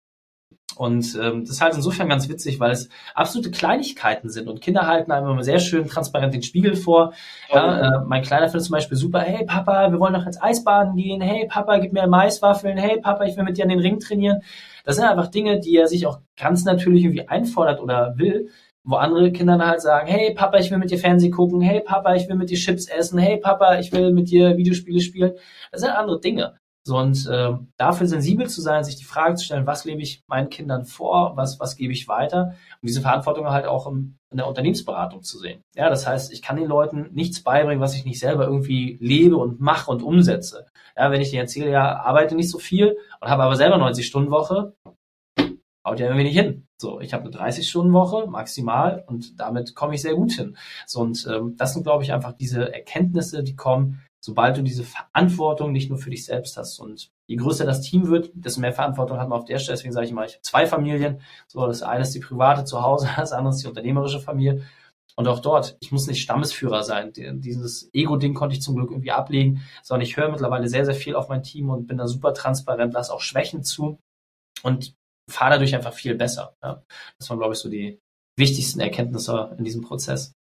Und 0.76 1.18
ähm, 1.22 1.42
das 1.42 1.52
ist 1.52 1.62
halt 1.62 1.74
insofern 1.74 2.10
ganz 2.10 2.28
witzig, 2.28 2.60
weil 2.60 2.72
es 2.72 2.90
absolute 3.14 3.50
Kleinigkeiten 3.50 4.30
sind 4.30 4.50
und 4.50 4.62
Kinder 4.62 4.88
halten 4.88 5.12
einem 5.12 5.30
immer 5.30 5.44
sehr 5.44 5.60
schön 5.60 5.88
transparent 5.88 6.34
den 6.34 6.44
Spiegel 6.44 6.76
vor. 6.76 7.14
Ja, 7.54 7.80
äh, 7.80 8.06
mein 8.06 8.24
Kleiner 8.24 8.50
findet 8.50 8.66
zum 8.66 8.74
Beispiel 8.74 8.98
super, 8.98 9.22
hey 9.22 9.46
Papa, 9.46 9.92
wir 9.92 10.00
wollen 10.00 10.14
noch 10.14 10.26
ins 10.26 10.42
Eisbaden 10.42 10.98
gehen, 10.98 11.22
hey 11.22 11.48
Papa, 11.48 11.78
gib 11.78 11.94
mir 11.94 12.08
Maiswaffeln, 12.08 12.78
hey 12.78 13.00
Papa, 13.00 13.24
ich 13.24 13.38
will 13.38 13.46
mit 13.46 13.58
dir 13.58 13.64
an 13.64 13.70
den 13.70 13.80
Ring 13.80 14.00
trainieren. 14.00 14.42
Das 14.84 14.98
sind 14.98 15.06
einfach 15.06 15.28
Dinge, 15.28 15.60
die 15.60 15.78
er 15.78 15.88
sich 15.88 16.08
auch 16.08 16.20
ganz 16.36 16.66
natürlich 16.66 17.06
irgendwie 17.06 17.28
einfordert 17.28 17.80
oder 17.80 18.16
will, 18.18 18.50
wo 18.84 18.96
andere 18.98 19.32
Kinder 19.32 19.58
dann 19.58 19.68
halt 19.68 19.82
sagen, 19.82 20.08
hey 20.08 20.34
Papa, 20.34 20.58
ich 20.58 20.72
will 20.72 20.78
mit 20.78 20.92
dir 20.92 21.00
Fernsehen 21.00 21.32
gucken, 21.32 21.62
hey 21.62 21.82
Papa, 21.82 22.16
ich 22.16 22.28
will 22.28 22.36
mit 22.36 22.50
dir 22.50 22.58
Chips 22.58 22.88
essen, 22.88 23.18
hey 23.18 23.38
Papa, 23.38 23.80
ich 23.80 23.94
will 23.94 24.12
mit 24.12 24.30
dir 24.30 24.58
Videospiele 24.58 25.00
spielen. 25.00 25.34
Das 25.72 25.82
sind 25.82 25.92
andere 25.92 26.20
Dinge. 26.20 26.56
So, 26.88 27.00
und 27.00 27.26
äh, 27.26 27.54
dafür 27.78 28.06
sensibel 28.06 28.48
zu 28.48 28.62
sein, 28.62 28.84
sich 28.84 28.96
die 28.96 29.06
Frage 29.06 29.34
zu 29.36 29.46
stellen, 29.46 29.66
was 29.66 29.86
lebe 29.86 30.04
ich 30.04 30.22
meinen 30.28 30.50
Kindern 30.50 30.86
vor, 30.86 31.36
was, 31.36 31.60
was 31.60 31.78
gebe 31.78 31.94
ich 31.94 32.08
weiter 32.08 32.54
und 32.80 32.88
diese 32.88 33.02
Verantwortung 33.02 33.50
halt 33.50 33.66
auch 33.66 33.88
im, 33.88 34.18
in 34.30 34.38
der 34.38 34.48
Unternehmensberatung 34.48 35.24
zu 35.24 35.40
sehen. 35.40 35.62
Ja, 35.76 35.90
das 35.90 36.06
heißt, 36.06 36.32
ich 36.32 36.44
kann 36.44 36.58
den 36.58 36.68
Leuten 36.68 37.10
nichts 37.12 37.42
beibringen, 37.42 37.82
was 37.82 37.96
ich 37.96 38.06
nicht 38.06 38.20
selber 38.20 38.46
irgendwie 38.46 39.00
lebe 39.02 39.36
und 39.36 39.60
mache 39.60 39.90
und 39.90 40.04
umsetze. 40.04 40.68
Ja, 40.96 41.10
wenn 41.10 41.22
ich 41.22 41.32
dir 41.32 41.40
erzähle, 41.40 41.72
ja, 41.72 42.02
arbeite 42.02 42.36
nicht 42.36 42.52
so 42.52 42.60
viel 42.60 42.96
und 43.20 43.30
habe 43.30 43.42
aber 43.42 43.56
selber 43.56 43.78
90-Stunden-Woche, 43.78 44.76
haut 45.86 46.00
ja 46.00 46.06
irgendwie 46.06 46.26
nicht 46.26 46.40
hin. 46.40 46.68
So, 46.80 47.00
ich 47.00 47.14
habe 47.14 47.24
eine 47.24 47.32
30-Stunden-Woche 47.32 48.28
maximal 48.28 49.04
und 49.08 49.40
damit 49.40 49.74
komme 49.76 49.96
ich 49.96 50.02
sehr 50.02 50.16
gut 50.16 50.34
hin. 50.34 50.56
So, 50.86 51.00
und 51.00 51.26
ähm, 51.32 51.56
das 51.58 51.74
sind, 51.74 51.84
glaube 51.84 52.04
ich, 52.04 52.14
einfach 52.14 52.34
diese 52.34 52.74
Erkenntnisse, 52.74 53.44
die 53.44 53.56
kommen, 53.56 54.05
sobald 54.26 54.58
du 54.58 54.64
diese 54.64 54.84
Verantwortung 54.84 55.72
nicht 55.72 55.90
nur 55.90 56.00
für 56.00 56.10
dich 56.10 56.26
selbst 56.26 56.58
hast. 56.58 56.80
Und 56.80 57.12
je 57.28 57.36
größer 57.36 57.64
das 57.64 57.82
Team 57.82 58.08
wird, 58.08 58.32
desto 58.34 58.60
mehr 58.60 58.74
Verantwortung 58.74 59.20
hat 59.20 59.30
man 59.30 59.38
auf 59.38 59.46
der 59.46 59.60
Stelle. 59.60 59.78
Deswegen 59.78 59.94
sage 59.94 60.08
ich 60.08 60.14
mal, 60.14 60.26
ich 60.26 60.34
habe 60.34 60.42
zwei 60.42 60.66
Familien. 60.66 61.22
So, 61.48 61.64
das 61.68 61.84
eine 61.84 62.02
ist 62.02 62.16
die 62.16 62.22
private 62.22 62.66
zu 62.66 62.82
Hause, 62.82 63.08
das 63.18 63.34
andere 63.34 63.54
ist 63.54 63.62
die 63.62 63.68
unternehmerische 63.68 64.20
Familie. 64.20 64.64
Und 65.16 65.28
auch 65.28 65.42
dort, 65.42 65.78
ich 65.80 65.92
muss 65.92 66.08
nicht 66.08 66.24
Stammesführer 66.24 66.82
sein. 66.84 67.14
Dieses 67.14 67.94
Ego-Ding 67.94 68.34
konnte 68.34 68.56
ich 68.56 68.64
zum 68.64 68.76
Glück 68.76 68.90
irgendwie 68.90 69.12
ablegen, 69.12 69.62
sondern 69.84 70.08
ich 70.08 70.18
höre 70.18 70.30
mittlerweile 70.30 70.68
sehr, 70.68 70.86
sehr 70.86 70.96
viel 70.96 71.16
auf 71.16 71.30
mein 71.30 71.44
Team 71.44 71.70
und 71.70 71.86
bin 71.86 71.98
da 71.98 72.08
super 72.08 72.34
transparent, 72.34 72.96
lasse 72.96 73.14
auch 73.14 73.22
Schwächen 73.22 73.64
zu 73.64 74.00
und 74.64 74.96
fahre 75.30 75.52
dadurch 75.52 75.76
einfach 75.76 75.94
viel 75.94 76.16
besser. 76.16 76.56
Ja. 76.64 76.84
Das 77.20 77.30
waren, 77.30 77.38
glaube 77.38 77.54
ich, 77.54 77.60
so 77.60 77.70
die 77.70 78.00
wichtigsten 78.38 78.80
Erkenntnisse 78.80 79.56
in 79.58 79.64
diesem 79.64 79.84
Prozess. 79.84 80.34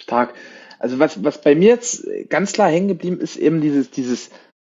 Stark. 0.00 0.34
Also 0.78 0.98
was, 0.98 1.22
was 1.24 1.40
bei 1.40 1.54
mir 1.54 1.68
jetzt 1.68 2.06
ganz 2.28 2.52
klar 2.52 2.70
hängen 2.70 2.88
geblieben 2.88 3.20
ist, 3.20 3.36
eben 3.36 3.60
dieses, 3.60 3.90
dieses 3.90 4.30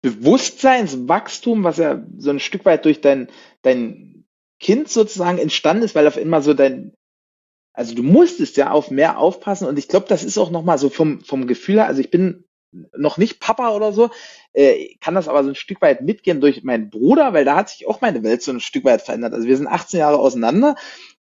Bewusstseinswachstum, 0.03 1.65
was 1.65 1.79
ja 1.79 2.05
so 2.19 2.31
ein 2.31 2.41
Stück 2.41 2.65
weit 2.65 2.85
durch 2.85 3.01
dein, 3.01 3.29
dein 3.63 4.25
Kind 4.61 4.89
sozusagen 4.89 5.39
entstanden 5.39 5.83
ist, 5.83 5.95
weil 5.95 6.07
auf 6.07 6.17
immer 6.17 6.43
so 6.43 6.55
dein, 6.55 6.95
also 7.73 7.95
du 7.95 8.03
musstest 8.03 8.57
ja 8.57 8.71
auf 8.71 8.91
mehr 8.91 9.19
aufpassen 9.19 9.67
und 9.67 9.79
ich 9.79 9.89
glaube, 9.89 10.07
das 10.09 10.25
ist 10.25 10.39
auch 10.39 10.51
nochmal 10.51 10.79
so 10.79 10.89
vom, 10.89 11.21
vom 11.21 11.47
Gefühl 11.47 11.77
her, 11.77 11.87
also 11.87 12.01
ich 12.01 12.11
bin 12.11 12.45
noch 12.97 13.17
nicht 13.17 13.41
Papa 13.41 13.75
oder 13.75 13.93
so, 13.93 14.11
äh, 14.53 14.97
kann 15.01 15.15
das 15.15 15.29
aber 15.29 15.43
so 15.43 15.51
ein 15.51 15.55
Stück 15.55 15.81
weit 15.81 16.03
mitgehen 16.03 16.41
durch 16.41 16.63
meinen 16.63 16.91
Bruder, 16.91 17.33
weil 17.33 17.45
da 17.45 17.57
hat 17.57 17.71
sich 17.71 17.87
auch 17.87 18.01
meine 18.01 18.23
Welt 18.23 18.43
so 18.43 18.53
ein 18.53 18.61
Stück 18.61 18.85
weit 18.85 19.03
verändert. 19.03 19.33
Also 19.33 19.49
wir 19.49 19.57
sind 19.57 19.69
18 19.69 20.01
Jahre 20.01 20.19
auseinander 20.19 20.77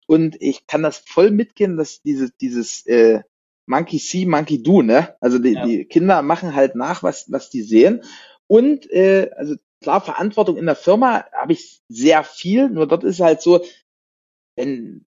und 0.07 0.35
ich 0.41 0.67
kann 0.67 0.83
das 0.83 0.97
voll 0.97 1.31
mitgehen, 1.31 1.77
dass 1.77 2.01
dieses, 2.01 2.35
dieses 2.35 2.85
äh, 2.85 3.21
Monkey 3.67 3.99
See, 3.99 4.25
Monkey 4.25 4.63
Do, 4.63 4.81
ne? 4.81 5.15
Also 5.21 5.37
die, 5.39 5.53
ja. 5.53 5.65
die 5.65 5.85
Kinder 5.85 6.21
machen 6.21 6.55
halt 6.55 6.75
nach, 6.75 7.03
was, 7.03 7.31
was 7.31 7.49
die 7.49 7.61
sehen. 7.61 8.03
Und 8.47 8.89
äh, 8.91 9.29
also 9.35 9.55
klar, 9.81 10.01
Verantwortung 10.01 10.57
in 10.57 10.65
der 10.65 10.75
Firma 10.75 11.25
habe 11.33 11.53
ich 11.53 11.81
sehr 11.89 12.23
viel, 12.23 12.69
nur 12.69 12.87
dort 12.87 13.03
ist 13.03 13.19
halt 13.19 13.41
so, 13.41 13.63
wenn, 14.55 15.05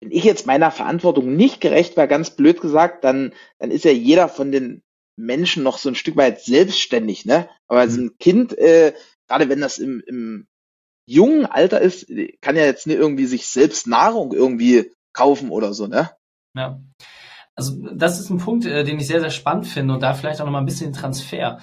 wenn 0.00 0.10
ich 0.10 0.24
jetzt 0.24 0.46
meiner 0.46 0.70
Verantwortung 0.70 1.36
nicht 1.36 1.60
gerecht 1.60 1.96
wäre, 1.96 2.08
ganz 2.08 2.30
blöd 2.30 2.60
gesagt, 2.60 3.04
dann, 3.04 3.32
dann 3.58 3.70
ist 3.70 3.84
ja 3.84 3.92
jeder 3.92 4.28
von 4.28 4.50
den 4.50 4.82
Menschen 5.16 5.62
noch 5.62 5.78
so 5.78 5.88
ein 5.88 5.94
Stück 5.94 6.16
weit 6.16 6.40
selbstständig, 6.40 7.26
ne? 7.26 7.48
Aber 7.68 7.86
mhm. 7.86 7.90
so 7.90 8.00
ein 8.00 8.18
Kind, 8.18 8.58
äh, 8.58 8.92
gerade 9.28 9.48
wenn 9.48 9.60
das 9.60 9.78
im, 9.78 10.02
im 10.06 10.48
jungen 11.06 11.46
Alter 11.46 11.80
ist, 11.80 12.08
kann 12.40 12.56
ja 12.56 12.64
jetzt 12.64 12.86
nicht 12.86 12.98
irgendwie 12.98 13.26
sich 13.26 13.46
selbst 13.46 13.86
Nahrung 13.86 14.32
irgendwie 14.32 14.90
kaufen 15.12 15.50
oder 15.50 15.74
so, 15.74 15.86
ne? 15.86 16.10
Ja. 16.56 16.80
Also 17.60 17.76
das 17.92 18.18
ist 18.18 18.30
ein 18.30 18.38
Punkt, 18.38 18.64
äh, 18.64 18.84
den 18.84 18.98
ich 18.98 19.06
sehr, 19.06 19.20
sehr 19.20 19.30
spannend 19.30 19.66
finde 19.66 19.92
und 19.92 20.02
da 20.02 20.14
vielleicht 20.14 20.40
auch 20.40 20.46
noch 20.46 20.52
mal 20.52 20.60
ein 20.60 20.64
bisschen 20.64 20.94
Transfer. 20.94 21.58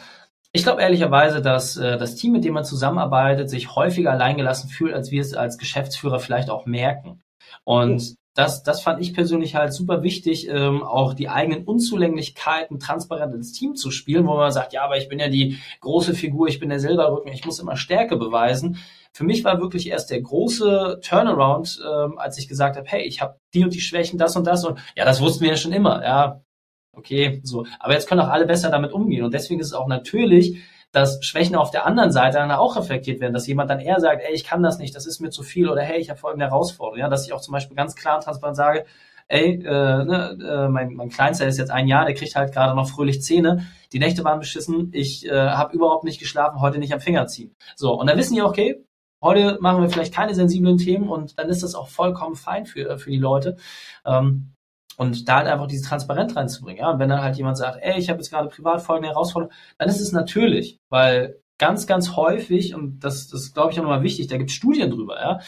Ich 0.52 0.62
glaube 0.62 0.84
ehrlicherweise, 0.84 1.42
dass 1.42 1.76
äh, 1.76 1.98
das 1.98 2.14
Team, 2.14 2.34
mit 2.34 2.46
dem 2.46 2.54
man 2.54 2.66
zusammenarbeitet, 2.66 3.50
sich 3.50 3.76
häufiger 3.76 4.12
alleingelassen 4.12 4.70
fühlt, 4.70 4.94
als 4.94 5.10
wir 5.10 5.22
es 5.22 5.34
als 5.34 5.58
Geschäftsführer 5.58 6.20
vielleicht 6.20 6.52
auch 6.52 6.68
merken. 6.68 7.22
Und 7.64 8.14
das, 8.38 8.62
das 8.62 8.82
fand 8.82 9.02
ich 9.02 9.16
persönlich 9.16 9.56
halt 9.56 9.74
super 9.74 10.04
wichtig, 10.04 10.48
ähm, 10.48 10.84
auch 10.84 11.16
die 11.16 11.28
eigenen 11.28 11.64
Unzulänglichkeiten 11.64 12.80
transparent 12.80 13.34
ins 13.34 13.52
Team 13.52 13.74
zu 13.74 13.90
spielen, 13.90 14.28
wo 14.28 14.36
man 14.36 14.52
sagt, 14.52 14.74
ja, 14.74 14.84
aber 14.84 14.96
ich 14.96 15.10
bin 15.10 15.18
ja 15.18 15.28
die 15.28 15.58
große 15.82 16.14
Figur, 16.14 16.48
ich 16.48 16.60
bin 16.60 16.70
der 16.70 16.80
Silberrücken, 16.80 17.34
ich 17.34 17.46
muss 17.46 17.58
immer 17.58 17.76
Stärke 17.76 18.16
beweisen. 18.16 18.78
Für 19.12 19.24
mich 19.24 19.44
war 19.44 19.60
wirklich 19.60 19.90
erst 19.90 20.12
der 20.12 20.22
große 20.22 21.00
Turnaround, 21.02 21.80
ähm, 21.84 22.20
als 22.20 22.38
ich 22.38 22.48
gesagt 22.48 22.78
habe, 22.78 22.88
hey, 22.88 23.02
ich 23.08 23.22
habe 23.24 23.40
die 23.56 23.64
und 23.64 23.74
die 23.74 23.82
Schwächen, 23.82 24.20
das 24.20 24.36
und 24.36 24.46
das 24.46 24.64
und 24.64 24.78
ja, 24.96 25.04
das 25.04 25.20
wussten 25.20 25.42
wir 25.42 25.50
ja 25.50 25.58
schon 25.58 25.74
immer, 25.74 26.04
ja, 26.04 26.44
okay, 26.92 27.42
so. 27.44 27.66
Aber 27.80 27.94
jetzt 27.94 28.08
können 28.08 28.22
auch 28.22 28.30
alle 28.30 28.46
besser 28.46 28.70
damit 28.70 28.92
umgehen 28.92 29.24
und 29.24 29.34
deswegen 29.34 29.62
ist 29.62 29.68
es 29.68 29.74
auch 29.74 29.88
natürlich, 29.88 30.60
dass 30.92 31.24
Schwächen 31.24 31.56
auf 31.56 31.72
der 31.72 31.86
anderen 31.86 32.12
Seite 32.12 32.38
dann 32.38 32.52
auch 32.52 32.76
reflektiert 32.76 33.20
werden, 33.20 33.34
dass 33.34 33.48
jemand 33.48 33.70
dann 33.70 33.80
eher 33.80 34.00
sagt, 34.00 34.22
ey, 34.24 34.34
ich 34.34 34.44
kann 34.44 34.64
das 34.64 34.80
nicht, 34.80 34.96
das 34.96 35.06
ist 35.06 35.20
mir 35.20 35.30
zu 35.30 35.44
viel 35.44 35.70
oder 35.70 35.82
hey, 35.82 36.00
ich 36.00 36.10
habe 36.10 36.20
folgende 36.20 36.46
Herausforderung, 36.46 37.00
ja, 37.00 37.10
dass 37.10 37.26
ich 37.26 37.34
auch 37.34 37.42
zum 37.42 37.52
Beispiel 37.52 37.76
ganz 37.76 37.96
klar 37.96 38.16
und 38.16 38.24
transparent 38.24 38.58
sage, 38.58 38.86
ey, 39.28 39.62
äh, 39.64 40.06
ne, 40.06 40.38
äh, 40.42 40.70
mein, 40.70 40.94
mein 40.94 41.10
Kleinster 41.10 41.46
ist 41.46 41.58
jetzt 41.58 41.72
ein 41.72 41.88
Jahr, 41.88 42.06
der 42.06 42.16
kriegt 42.16 42.36
halt 42.36 42.54
gerade 42.54 42.76
noch 42.76 42.90
fröhlich 42.90 43.22
Zähne, 43.22 43.68
die 43.92 44.00
Nächte 44.00 44.24
waren 44.24 44.40
beschissen, 44.40 44.90
ich 44.94 45.28
äh, 45.28 45.32
habe 45.32 45.76
überhaupt 45.76 46.06
nicht 46.06 46.20
geschlafen, 46.20 46.62
heute 46.62 46.80
nicht 46.80 46.94
am 46.94 47.02
Finger 47.02 47.28
ziehen. 47.28 47.56
So, 47.76 47.94
und 47.94 48.08
dann 48.08 48.18
wissen 48.18 48.36
die, 48.36 48.42
okay, 48.42 48.84
Heute 49.20 49.58
machen 49.62 49.82
wir 49.82 49.90
vielleicht 49.90 50.14
keine 50.14 50.36
sensiblen 50.36 50.78
Themen 50.78 51.10
und 51.10 51.40
dann 51.40 51.50
ist 51.50 51.64
das 51.64 51.74
auch 51.74 51.88
vollkommen 51.88 52.36
fein 52.36 52.68
für, 52.68 53.00
für 53.00 53.10
die 53.10 53.18
Leute. 53.18 53.58
Ähm, 54.06 54.54
und 54.98 55.30
da 55.30 55.38
halt 55.38 55.48
einfach 55.48 55.68
diese 55.68 55.88
Transparenz 55.88 56.36
reinzubringen. 56.36 56.82
Ja? 56.82 56.92
Und 56.92 57.00
wenn 57.00 57.10
dann 57.10 57.22
halt 57.22 57.38
jemand 57.38 57.58
sagt, 57.58 57.80
ey, 57.82 57.98
ich 57.98 58.10
habe 58.10 58.20
jetzt 58.20 58.30
gerade 58.30 58.50
privat 58.50 58.82
folgende 58.82 59.10
Herausforderung, 59.10 59.54
dann 59.78 59.88
ist 59.88 60.02
es 60.02 60.12
natürlich, 60.12 60.80
weil 60.90 61.40
ganz, 61.58 61.88
ganz 61.88 62.16
häufig, 62.16 62.76
und 62.76 63.00
das, 63.00 63.30
das 63.30 63.54
glaube 63.54 63.72
ich 63.72 63.80
auch 63.80 63.84
nochmal 63.84 64.04
wichtig, 64.04 64.28
da 64.28 64.38
gibt 64.38 64.50
es 64.50 64.56
Studien 64.56 64.92
drüber, 64.92 65.20
ja, 65.20 65.40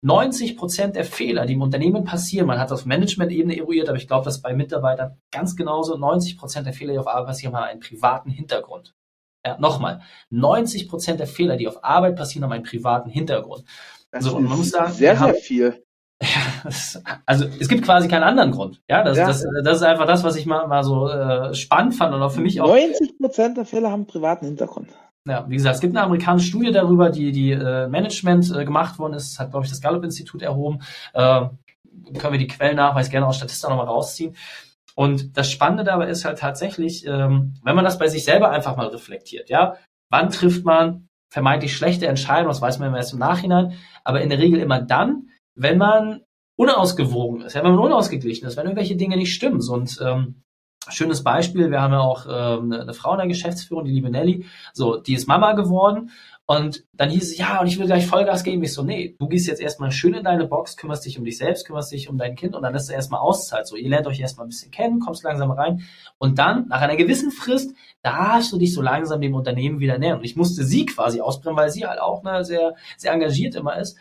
90 0.00 0.56
Prozent 0.56 0.94
der 0.94 1.04
Fehler, 1.04 1.46
die 1.46 1.54
im 1.54 1.62
Unternehmen 1.62 2.04
passieren, 2.04 2.46
man 2.46 2.60
hat 2.60 2.70
auf 2.70 2.86
Management-Ebene 2.86 3.56
eruiert, 3.56 3.88
aber 3.88 3.98
ich 3.98 4.06
glaube, 4.06 4.24
dass 4.24 4.40
bei 4.40 4.54
Mitarbeitern 4.54 5.20
ganz 5.32 5.56
genauso 5.56 5.96
90 5.96 6.38
Prozent 6.38 6.66
der 6.66 6.72
Fehler, 6.72 6.92
die 6.92 6.98
auf 7.00 7.08
Arbeit 7.08 7.26
passieren, 7.26 7.56
haben 7.56 7.64
einen 7.64 7.80
privaten 7.80 8.30
Hintergrund. 8.30 8.94
Ja, 9.44 9.58
nochmal, 9.58 10.02
90 10.30 10.88
Prozent 10.88 11.18
der 11.18 11.26
Fehler, 11.26 11.56
die 11.56 11.66
auf 11.66 11.82
Arbeit 11.82 12.16
passieren, 12.16 12.44
haben 12.44 12.52
einen 12.52 12.64
privaten 12.64 13.10
Hintergrund. 13.10 13.64
Das 14.10 14.24
so, 14.24 14.36
und 14.36 14.44
man 14.44 14.58
muss 14.58 14.70
sagen, 14.70 14.92
sehr, 14.92 15.16
sehr 15.16 15.34
viel. 15.34 15.84
Ja, 16.20 16.70
also 17.26 17.46
es 17.60 17.68
gibt 17.68 17.84
quasi 17.84 18.08
keinen 18.08 18.24
anderen 18.24 18.50
Grund. 18.50 18.80
Ja, 18.88 19.04
das, 19.04 19.16
ja. 19.16 19.26
das, 19.28 19.46
das 19.62 19.76
ist 19.76 19.82
einfach 19.84 20.06
das, 20.06 20.24
was 20.24 20.34
ich 20.34 20.46
mal, 20.46 20.66
mal 20.66 20.82
so 20.82 21.08
äh, 21.08 21.54
spannend 21.54 21.94
fand 21.94 22.12
und 22.12 22.22
auch 22.22 22.32
für 22.32 22.40
mich 22.40 22.60
auch. 22.60 22.66
90 22.66 23.18
Prozent 23.18 23.56
der 23.56 23.64
Fälle 23.64 23.90
haben 23.90 24.06
privaten 24.06 24.46
Hintergrund. 24.46 24.88
Ja, 25.28 25.44
wie 25.48 25.56
gesagt, 25.56 25.76
es 25.76 25.80
gibt 25.80 25.94
eine 25.94 26.04
amerikanische 26.04 26.48
Studie 26.48 26.72
darüber, 26.72 27.10
die 27.10 27.30
die 27.30 27.52
äh, 27.52 27.86
Management 27.86 28.50
äh, 28.50 28.64
gemacht 28.64 28.98
worden 28.98 29.14
ist, 29.14 29.38
hat 29.38 29.50
glaube 29.50 29.66
ich 29.66 29.70
das 29.70 29.80
Gallup 29.80 30.02
Institut 30.02 30.42
erhoben. 30.42 30.80
Äh, 31.12 31.46
können 32.18 32.32
wir 32.32 32.38
die 32.38 32.46
Quellen 32.46 32.76
nachweis 32.76 33.10
gerne 33.10 33.26
aus 33.26 33.36
Statista 33.36 33.68
nochmal 33.68 33.86
rausziehen. 33.86 34.34
Und 34.94 35.36
das 35.36 35.50
Spannende 35.50 35.84
dabei 35.84 36.08
ist 36.08 36.24
halt 36.24 36.38
tatsächlich, 36.38 37.06
ähm, 37.06 37.54
wenn 37.62 37.76
man 37.76 37.84
das 37.84 37.98
bei 37.98 38.08
sich 38.08 38.24
selber 38.24 38.50
einfach 38.50 38.76
mal 38.76 38.88
reflektiert, 38.88 39.48
ja, 39.48 39.76
wann 40.10 40.30
trifft 40.30 40.64
man 40.64 41.08
vermeintlich 41.30 41.76
schlechte 41.76 42.08
Entscheidungen, 42.08 42.48
das 42.48 42.62
weiß 42.62 42.78
man 42.78 42.88
immer 42.88 42.96
erst 42.96 43.12
im 43.12 43.18
Nachhinein, 43.18 43.74
aber 44.02 44.22
in 44.22 44.30
der 44.30 44.38
Regel 44.38 44.60
immer 44.60 44.80
dann, 44.80 45.28
wenn 45.58 45.78
man 45.78 46.22
unausgewogen 46.56 47.42
ist, 47.42 47.54
ja, 47.54 47.62
wenn 47.62 47.72
man 47.74 47.84
unausgeglichen 47.84 48.46
ist, 48.48 48.56
wenn 48.56 48.66
irgendwelche 48.66 48.96
Dinge 48.96 49.16
nicht 49.16 49.34
stimmen. 49.34 49.60
Und 49.68 49.98
ähm, 50.04 50.42
schönes 50.88 51.22
Beispiel, 51.22 51.70
wir 51.70 51.80
haben 51.80 51.92
ja 51.92 52.00
auch 52.00 52.26
ähm, 52.28 52.72
eine 52.72 52.94
Frau 52.94 53.12
in 53.12 53.18
der 53.18 53.28
Geschäftsführung, 53.28 53.84
die 53.84 53.92
liebe 53.92 54.10
Nelly, 54.10 54.46
so, 54.72 54.96
die 54.96 55.14
ist 55.14 55.28
Mama 55.28 55.52
geworden 55.52 56.10
und 56.46 56.84
dann 56.94 57.10
hieß 57.10 57.24
es, 57.24 57.36
ja, 57.36 57.60
und 57.60 57.66
ich 57.66 57.78
will 57.78 57.86
gleich 57.86 58.06
Vollgas 58.06 58.42
geben. 58.42 58.62
Ich 58.62 58.72
so, 58.72 58.82
nee, 58.82 59.14
du 59.18 59.28
gehst 59.28 59.46
jetzt 59.46 59.60
erstmal 59.60 59.90
schön 59.92 60.14
in 60.14 60.24
deine 60.24 60.46
Box, 60.46 60.78
kümmerst 60.78 61.04
dich 61.04 61.18
um 61.18 61.24
dich 61.24 61.36
selbst, 61.36 61.66
kümmerst 61.66 61.92
dich 61.92 62.08
um 62.08 62.16
dein 62.16 62.36
Kind 62.36 62.56
und 62.56 62.62
dann 62.62 62.72
lässt 62.72 62.88
du 62.88 62.94
erstmal 62.94 63.20
Auszeit. 63.20 63.66
So, 63.66 63.76
ihr 63.76 63.90
lernt 63.90 64.06
euch 64.06 64.18
erstmal 64.18 64.46
ein 64.46 64.48
bisschen 64.48 64.70
kennen, 64.70 64.98
kommst 64.98 65.22
langsam 65.24 65.50
rein 65.50 65.82
und 66.16 66.38
dann, 66.38 66.66
nach 66.68 66.80
einer 66.80 66.96
gewissen 66.96 67.30
Frist, 67.30 67.74
darfst 68.02 68.50
du 68.50 68.58
dich 68.58 68.72
so 68.72 68.80
langsam 68.80 69.20
dem 69.20 69.34
Unternehmen 69.34 69.78
wieder 69.78 69.98
nähern. 69.98 70.18
Und 70.18 70.24
ich 70.24 70.36
musste 70.36 70.64
sie 70.64 70.86
quasi 70.86 71.20
ausbrennen, 71.20 71.58
weil 71.58 71.70
sie 71.70 71.86
halt 71.86 72.00
auch 72.00 72.22
ne, 72.22 72.42
sehr, 72.44 72.74
sehr 72.96 73.12
engagiert 73.12 73.54
immer 73.54 73.78
ist. 73.78 73.98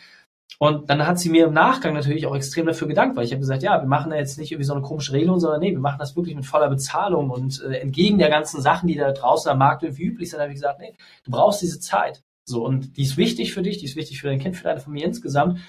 Und 0.59 0.89
dann 0.89 1.05
hat 1.05 1.19
sie 1.19 1.29
mir 1.29 1.45
im 1.45 1.53
Nachgang 1.53 1.93
natürlich 1.93 2.25
auch 2.25 2.35
extrem 2.35 2.65
dafür 2.65 2.87
gedankt, 2.87 3.15
weil 3.15 3.25
ich 3.25 3.31
habe 3.31 3.41
gesagt, 3.41 3.61
ja, 3.61 3.79
wir 3.79 3.87
machen 3.87 4.09
da 4.09 4.15
jetzt 4.15 4.39
nicht 4.39 4.51
irgendwie 4.51 4.65
so 4.65 4.73
eine 4.73 4.81
komische 4.81 5.13
Regelung, 5.13 5.39
sondern 5.39 5.59
nee, 5.59 5.71
wir 5.71 5.79
machen 5.79 5.99
das 5.99 6.15
wirklich 6.15 6.35
mit 6.35 6.47
voller 6.47 6.69
Bezahlung 6.69 7.29
und 7.29 7.61
äh, 7.61 7.77
entgegen 7.77 8.17
der 8.17 8.29
ganzen 8.29 8.61
Sachen, 8.61 8.87
die 8.87 8.95
da 8.95 9.11
draußen 9.11 9.51
am 9.51 9.59
Markt 9.59 9.83
irgendwie 9.83 10.05
üblich 10.05 10.31
sind, 10.31 10.39
habe 10.39 10.49
ich 10.49 10.55
gesagt, 10.55 10.79
nee, 10.79 10.95
du 11.25 11.31
brauchst 11.31 11.61
diese 11.61 11.79
Zeit. 11.79 12.23
So, 12.43 12.65
und 12.65 12.97
die 12.97 13.03
ist 13.03 13.17
wichtig 13.17 13.53
für 13.53 13.61
dich, 13.61 13.77
die 13.77 13.85
ist 13.85 13.95
wichtig 13.95 14.19
für 14.19 14.27
dein 14.27 14.39
Kind, 14.39 14.55
für 14.55 14.63
deine 14.63 14.79
Familie 14.79 15.07
insgesamt. 15.07 15.59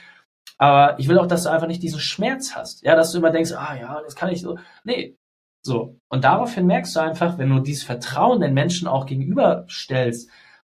Aber 0.57 0.99
ich 0.99 1.09
will 1.09 1.19
auch, 1.19 1.27
dass 1.27 1.43
du 1.43 1.51
einfach 1.51 1.67
nicht 1.67 1.83
diesen 1.83 2.01
Schmerz 2.01 2.55
hast. 2.55 2.83
Ja, 2.83 2.97
dass 2.97 3.13
du 3.13 3.19
immer 3.19 3.31
denkst, 3.31 3.53
ah 3.53 3.77
ja, 3.79 4.01
das 4.03 4.17
kann 4.17 4.31
ich 4.31 4.41
so. 4.41 4.59
Nee. 4.85 5.17
So. 5.63 5.99
Und 6.09 6.25
daraufhin 6.25 6.67
merkst 6.67 6.97
du 6.97 7.01
einfach, 7.01 7.37
wenn 7.37 7.51
du 7.51 7.61
dieses 7.61 7.83
Vertrauen 7.83 8.41
den 8.41 8.55
Menschen 8.55 8.89
auch 8.89 9.07
gegenüberstellst, 9.07 10.31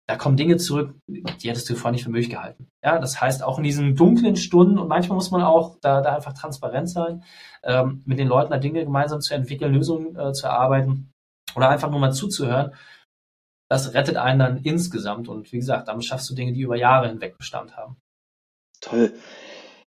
da 0.10 0.16
kommen 0.16 0.38
Dinge 0.38 0.58
zurück, 0.58 0.96
die 1.08 1.50
hättest 1.50 1.70
du 1.70 1.76
vorher 1.76 1.92
nicht 1.92 2.04
für 2.04 2.10
möglich 2.10 2.32
gehalten. 2.32 2.68
Ja, 2.84 2.98
das 3.00 3.22
heißt, 3.22 3.44
auch 3.44 3.60
in 3.60 3.64
diesen 3.64 3.96
dunklen 3.96 4.36
Stunden, 4.36 4.80
und 4.80 4.88
manchmal 4.88 5.16
muss 5.16 5.32
man 5.32 5.44
auch 5.44 5.78
da, 5.82 6.02
da 6.02 6.16
einfach 6.16 6.34
transparent 6.34 6.90
sein, 6.90 7.24
ähm, 7.64 8.02
mit 8.06 8.20
den 8.20 8.28
Leuten 8.28 8.52
da 8.52 8.58
Dinge 8.58 8.84
gemeinsam 8.84 9.22
zu 9.22 9.34
entwickeln, 9.34 9.74
Lösungen 9.74 10.18
äh, 10.18 10.34
zu 10.34 10.48
erarbeiten 10.48 11.12
oder 11.56 11.70
einfach 11.70 11.90
nur 11.90 12.00
mal 12.00 12.12
zuzuhören 12.12 12.74
das 13.70 13.94
rettet 13.94 14.18
einen 14.18 14.40
dann 14.40 14.58
insgesamt. 14.64 15.30
Und 15.30 15.52
wie 15.52 15.58
gesagt, 15.58 15.88
damit 15.88 16.04
schaffst 16.06 16.30
du 16.30 16.36
Dinge, 16.36 16.54
die 16.54 16.62
über 16.62 16.76
Jahre 16.76 17.08
hinweg 17.08 17.38
Bestand 17.38 17.78
haben. 17.78 17.98
Toll. 18.82 19.14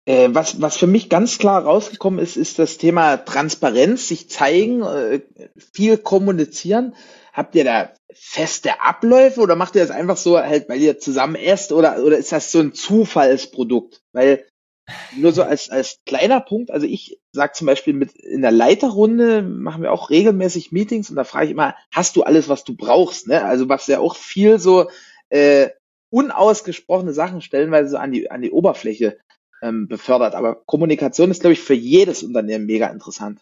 Äh, 0.05 0.29
was, 0.31 0.61
was 0.61 0.77
für 0.77 0.87
mich 0.87 1.09
ganz 1.09 1.39
klar 1.39 1.63
rausgekommen 1.63 2.19
ist, 2.19 2.37
ist 2.37 2.59
das 2.59 2.77
Thema 2.77 3.17
Transparenz, 3.17 4.07
sich 4.07 4.29
zeigen, 4.29 4.83
äh, 4.83 5.21
viel 5.73 5.97
kommunizieren. 5.97 6.95
Habt 7.33 7.55
ihr 7.55 7.63
da 7.63 7.91
feste 8.13 8.81
Abläufe 8.81 9.41
oder 9.41 9.55
macht 9.55 9.75
ihr 9.75 9.81
das 9.81 9.91
einfach 9.91 10.17
so 10.17 10.37
halt, 10.37 10.69
weil 10.69 10.79
ihr 10.79 10.99
zusammen 10.99 11.35
esst 11.35 11.71
oder, 11.71 12.03
oder 12.03 12.17
ist 12.17 12.31
das 12.31 12.51
so 12.51 12.59
ein 12.59 12.73
Zufallsprodukt? 12.73 14.01
Weil 14.13 14.45
nur 15.17 15.31
so 15.31 15.41
als, 15.41 15.71
als 15.71 15.99
kleiner 16.05 16.39
Punkt, 16.39 16.69
also 16.69 16.85
ich 16.85 17.19
sag 17.31 17.55
zum 17.55 17.65
Beispiel 17.65 17.93
mit 17.93 18.11
in 18.13 18.43
der 18.43 18.51
Leiterrunde 18.51 19.41
machen 19.41 19.81
wir 19.81 19.91
auch 19.91 20.11
regelmäßig 20.11 20.71
Meetings 20.71 21.09
und 21.09 21.15
da 21.15 21.23
frage 21.23 21.45
ich 21.45 21.51
immer, 21.51 21.75
hast 21.91 22.15
du 22.15 22.21
alles, 22.21 22.47
was 22.47 22.63
du 22.63 22.75
brauchst? 22.75 23.27
Ne? 23.27 23.43
Also 23.43 23.67
was 23.67 23.87
ja 23.87 23.99
auch 23.99 24.15
viel 24.15 24.59
so 24.59 24.89
äh, 25.29 25.69
unausgesprochene 26.11 27.13
Sachen 27.13 27.41
stellenweise 27.41 27.89
so 27.89 27.97
an 27.97 28.11
die, 28.11 28.29
an 28.29 28.43
die 28.43 28.51
Oberfläche 28.51 29.17
ähm, 29.65 29.87
befördert. 29.87 30.35
Aber 30.35 30.55
Kommunikation 30.65 31.31
ist, 31.31 31.41
glaube 31.41 31.53
ich, 31.53 31.61
für 31.61 31.73
jedes 31.73 32.23
Unternehmen 32.23 32.65
mega 32.65 32.87
interessant. 32.87 33.41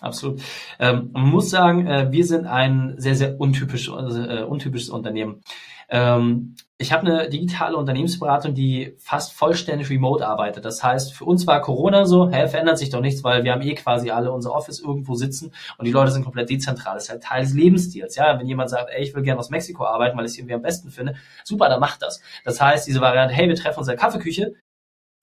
Absolut. 0.00 0.40
Ähm, 0.78 1.10
man 1.12 1.28
muss 1.28 1.50
sagen, 1.50 1.86
äh, 1.86 2.10
wir 2.10 2.24
sind 2.24 2.46
ein 2.46 2.94
sehr, 2.96 3.14
sehr 3.14 3.38
untypisch, 3.38 3.88
äh, 3.88 4.42
untypisches 4.42 4.88
Unternehmen. 4.88 5.42
Ähm, 5.90 6.54
ich 6.78 6.92
habe 6.92 7.06
eine 7.06 7.28
digitale 7.28 7.76
Unternehmensberatung, 7.76 8.54
die 8.54 8.94
fast 8.98 9.34
vollständig 9.34 9.90
remote 9.90 10.26
arbeitet. 10.26 10.64
Das 10.64 10.82
heißt, 10.82 11.12
für 11.12 11.26
uns 11.26 11.46
war 11.46 11.60
Corona 11.60 12.06
so, 12.06 12.30
hä, 12.30 12.48
verändert 12.48 12.78
sich 12.78 12.88
doch 12.88 13.02
nichts, 13.02 13.22
weil 13.22 13.44
wir 13.44 13.52
haben 13.52 13.60
eh 13.60 13.74
quasi 13.74 14.10
alle 14.10 14.32
unser 14.32 14.54
Office 14.54 14.80
irgendwo 14.80 15.14
sitzen 15.14 15.52
und 15.76 15.84
die 15.86 15.92
Leute 15.92 16.12
sind 16.12 16.24
komplett 16.24 16.48
dezentral. 16.48 16.94
Das 16.94 17.04
ist 17.04 17.10
halt 17.10 17.22
Teil 17.22 17.42
des 17.42 17.52
Lebensstils. 17.52 18.16
Ja, 18.16 18.38
wenn 18.38 18.46
jemand 18.46 18.70
sagt, 18.70 18.88
ey, 18.90 19.02
ich 19.02 19.14
will 19.14 19.22
gerne 19.22 19.40
aus 19.40 19.50
Mexiko 19.50 19.84
arbeiten, 19.84 20.16
weil 20.16 20.24
ich 20.24 20.32
es 20.32 20.38
irgendwie 20.38 20.54
am 20.54 20.62
besten 20.62 20.90
finde, 20.90 21.16
super, 21.44 21.68
dann 21.68 21.80
macht 21.80 22.00
das. 22.00 22.22
Das 22.44 22.60
heißt, 22.60 22.86
diese 22.86 23.02
Variante, 23.02 23.34
hey, 23.34 23.48
wir 23.48 23.56
treffen 23.56 23.80
uns 23.80 23.88
in 23.88 23.92
der 23.92 24.00
Kaffeeküche, 24.00 24.54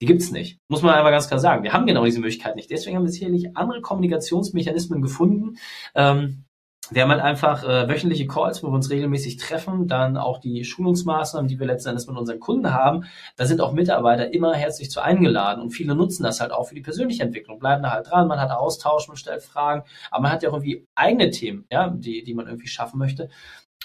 die 0.00 0.06
gibt's 0.06 0.30
nicht. 0.30 0.58
Muss 0.68 0.82
man 0.82 0.94
einfach 0.94 1.10
ganz 1.10 1.28
klar 1.28 1.40
sagen. 1.40 1.64
Wir 1.64 1.72
haben 1.72 1.86
genau 1.86 2.04
diese 2.04 2.20
Möglichkeit 2.20 2.56
nicht. 2.56 2.70
Deswegen 2.70 2.96
haben 2.96 3.04
wir 3.04 3.10
sicherlich 3.10 3.56
andere 3.56 3.80
Kommunikationsmechanismen 3.80 5.02
gefunden. 5.02 5.56
Ähm, 5.94 6.44
wir 6.90 7.02
haben 7.02 7.10
halt 7.10 7.20
einfach 7.20 7.64
äh, 7.64 7.88
wöchentliche 7.88 8.26
Calls, 8.26 8.62
wo 8.62 8.68
wir 8.68 8.74
uns 8.74 8.88
regelmäßig 8.88 9.36
treffen, 9.36 9.88
dann 9.88 10.16
auch 10.16 10.38
die 10.38 10.64
Schulungsmaßnahmen, 10.64 11.48
die 11.48 11.58
wir 11.58 11.66
letzten 11.66 11.90
Endes 11.90 12.06
mit 12.06 12.16
unseren 12.16 12.40
Kunden 12.40 12.72
haben. 12.72 13.04
Da 13.36 13.44
sind 13.44 13.60
auch 13.60 13.72
Mitarbeiter 13.72 14.32
immer 14.32 14.54
herzlich 14.54 14.90
zu 14.90 15.00
eingeladen 15.00 15.60
und 15.60 15.70
viele 15.70 15.94
nutzen 15.94 16.22
das 16.22 16.40
halt 16.40 16.52
auch 16.52 16.68
für 16.68 16.74
die 16.74 16.80
persönliche 16.80 17.22
Entwicklung, 17.22 17.58
bleiben 17.58 17.82
da 17.82 17.90
halt 17.90 18.10
dran, 18.10 18.26
man 18.26 18.40
hat 18.40 18.50
Austausch, 18.50 19.06
man 19.08 19.18
stellt 19.18 19.42
Fragen, 19.42 19.82
aber 20.10 20.22
man 20.22 20.32
hat 20.32 20.42
ja 20.42 20.48
auch 20.48 20.54
irgendwie 20.54 20.86
eigene 20.94 21.30
Themen, 21.30 21.66
ja, 21.70 21.90
die, 21.90 22.22
die 22.22 22.34
man 22.34 22.46
irgendwie 22.46 22.68
schaffen 22.68 22.98
möchte. 22.98 23.28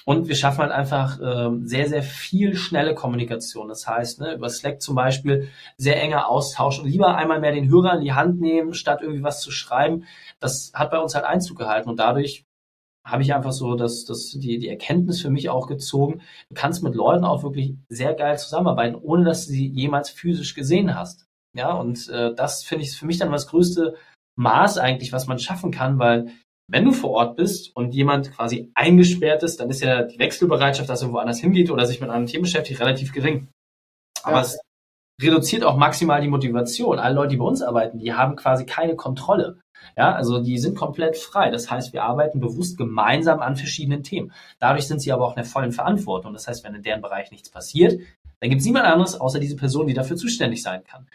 Und 0.06 0.28
wir 0.28 0.36
schaffen 0.36 0.60
halt 0.60 0.72
einfach 0.72 1.20
ähm, 1.24 1.66
sehr, 1.66 1.88
sehr 1.88 2.04
viel 2.04 2.56
schnelle 2.56 2.94
Kommunikation. 2.94 3.70
Das 3.70 3.88
heißt, 3.88 4.20
ne, 4.20 4.34
über 4.34 4.50
Slack 4.50 4.82
zum 4.82 4.96
Beispiel 4.96 5.50
sehr 5.78 6.02
enger 6.02 6.28
Austausch 6.30 6.80
und 6.80 6.88
lieber 6.88 7.16
einmal 7.16 7.40
mehr 7.40 7.54
den 7.54 7.70
Hörer 7.70 7.96
in 7.96 8.02
die 8.02 8.14
Hand 8.14 8.42
nehmen, 8.42 8.74
statt 8.74 9.00
irgendwie 9.02 9.24
was 9.24 9.42
zu 9.42 9.52
schreiben. 9.52 10.06
Das 10.40 10.72
hat 10.74 10.92
bei 10.92 11.00
uns 11.00 11.16
halt 11.16 11.26
Einzug 11.26 11.58
gehalten 11.58 11.90
und 11.90 11.98
dadurch 11.98 12.46
habe 13.06 13.22
ich 13.22 13.34
einfach 13.34 13.52
so 13.52 13.76
das, 13.76 14.06
das, 14.06 14.32
die, 14.32 14.60
die 14.60 14.70
Erkenntnis 14.70 15.22
für 15.22 15.30
mich 15.30 15.50
auch 15.50 15.68
gezogen. 15.68 16.22
Du 16.50 16.56
kannst 16.56 16.84
mit 16.84 16.96
Leuten 16.96 17.26
auch 17.26 17.44
wirklich 17.44 17.76
sehr 17.90 18.14
geil 18.14 18.38
zusammenarbeiten, 18.38 18.96
ohne 18.96 19.26
dass 19.26 19.46
du 19.46 19.52
sie 19.52 19.68
jemals 19.68 20.10
physisch 20.10 20.54
gesehen 20.54 20.96
hast. 20.96 21.26
Ja, 21.56 21.74
und 21.74 22.10
äh, 22.10 22.34
das 22.34 22.64
finde 22.64 22.84
ich 22.84 22.98
für 22.98 23.06
mich 23.06 23.20
dann 23.20 23.32
das 23.32 23.48
größte 23.48 23.96
Maß 24.36 24.78
eigentlich, 24.78 25.12
was 25.12 25.28
man 25.28 25.38
schaffen 25.38 25.72
kann, 25.72 26.00
weil 26.00 26.30
wenn 26.74 26.86
du 26.86 26.92
vor 26.92 27.12
Ort 27.12 27.36
bist 27.36 27.76
und 27.76 27.94
jemand 27.94 28.32
quasi 28.32 28.72
eingesperrt 28.74 29.44
ist, 29.44 29.60
dann 29.60 29.70
ist 29.70 29.84
ja 29.84 30.02
die 30.02 30.18
Wechselbereitschaft, 30.18 30.90
dass 30.90 31.04
er 31.04 31.14
woanders 31.14 31.40
hingeht 31.40 31.70
oder 31.70 31.86
sich 31.86 32.02
mit 32.02 32.10
einem 32.10 32.26
Thema 32.26 32.42
beschäftigt, 32.42 32.80
relativ 32.80 33.14
gering. 33.14 33.48
Aber 34.24 34.38
ja. 34.38 34.42
es 34.42 34.60
reduziert 35.22 35.64
auch 35.64 35.78
maximal 35.78 36.20
die 36.20 36.30
Motivation. 36.30 36.98
Alle 36.98 37.14
Leute, 37.14 37.30
die 37.30 37.38
bei 37.38 37.46
uns 37.46 37.62
arbeiten, 37.62 38.00
die 38.00 38.14
haben 38.14 38.36
quasi 38.36 38.66
keine 38.66 38.96
Kontrolle. 38.96 39.60
Ja, 39.96 40.14
also 40.16 40.42
die 40.42 40.58
sind 40.58 40.76
komplett 40.76 41.16
frei. 41.16 41.52
Das 41.52 41.70
heißt, 41.70 41.94
wir 41.94 42.06
arbeiten 42.06 42.40
bewusst 42.40 42.76
gemeinsam 42.76 43.42
an 43.42 43.56
verschiedenen 43.56 44.02
Themen. 44.02 44.32
Dadurch 44.58 44.88
sind 44.88 45.00
sie 45.00 45.12
aber 45.12 45.28
auch 45.28 45.34
in 45.34 45.44
der 45.44 45.46
vollen 45.46 45.74
Verantwortung. 45.74 46.34
Das 46.34 46.48
heißt, 46.48 46.64
wenn 46.64 46.74
in 46.74 46.82
deren 46.82 47.04
Bereich 47.04 47.30
nichts 47.30 47.52
passiert, 47.52 48.02
dann 48.40 48.50
gibt 48.50 48.62
es 48.62 48.66
niemand 48.66 48.88
anderes 48.88 49.14
außer 49.14 49.40
diese 49.40 49.58
Person, 49.58 49.86
die 49.86 49.94
dafür 49.94 50.18
zuständig 50.18 50.64
sein 50.64 50.84
kann. 50.84 51.08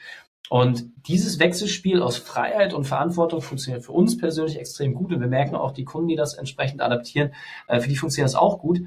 Und 0.50 0.90
dieses 1.06 1.38
Wechselspiel 1.38 2.02
aus 2.02 2.16
Freiheit 2.16 2.72
und 2.72 2.84
Verantwortung 2.84 3.42
funktioniert 3.42 3.84
für 3.84 3.92
uns 3.92 4.16
persönlich 4.16 4.58
extrem 4.58 4.94
gut. 4.94 5.12
Und 5.12 5.20
wir 5.20 5.28
merken 5.28 5.56
auch, 5.56 5.72
die 5.72 5.84
Kunden, 5.84 6.08
die 6.08 6.16
das 6.16 6.34
entsprechend 6.34 6.80
adaptieren, 6.80 7.32
äh, 7.66 7.80
für 7.80 7.88
die 7.88 7.96
funktioniert 7.96 8.28
das 8.28 8.34
auch 8.34 8.58
gut. 8.58 8.80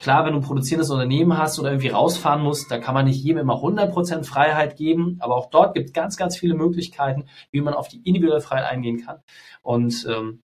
Klar, 0.00 0.24
wenn 0.24 0.32
du 0.32 0.40
ein 0.40 0.44
produzierendes 0.44 0.90
Unternehmen 0.90 1.38
hast 1.38 1.58
oder 1.58 1.70
irgendwie 1.70 1.88
rausfahren 1.88 2.42
musst, 2.42 2.70
da 2.70 2.78
kann 2.78 2.94
man 2.94 3.06
nicht 3.06 3.22
jedem 3.22 3.38
immer 3.38 3.62
100% 3.62 4.24
Freiheit 4.24 4.76
geben, 4.76 5.16
aber 5.20 5.36
auch 5.36 5.50
dort 5.50 5.74
gibt 5.74 5.86
es 5.86 5.92
ganz, 5.92 6.16
ganz 6.16 6.36
viele 6.36 6.54
Möglichkeiten, 6.54 7.26
wie 7.52 7.60
man 7.60 7.74
auf 7.74 7.88
die 7.88 8.02
individuelle 8.02 8.40
Freiheit 8.40 8.70
eingehen 8.70 9.04
kann. 9.04 9.22
Und 9.62 10.06
ähm, 10.10 10.42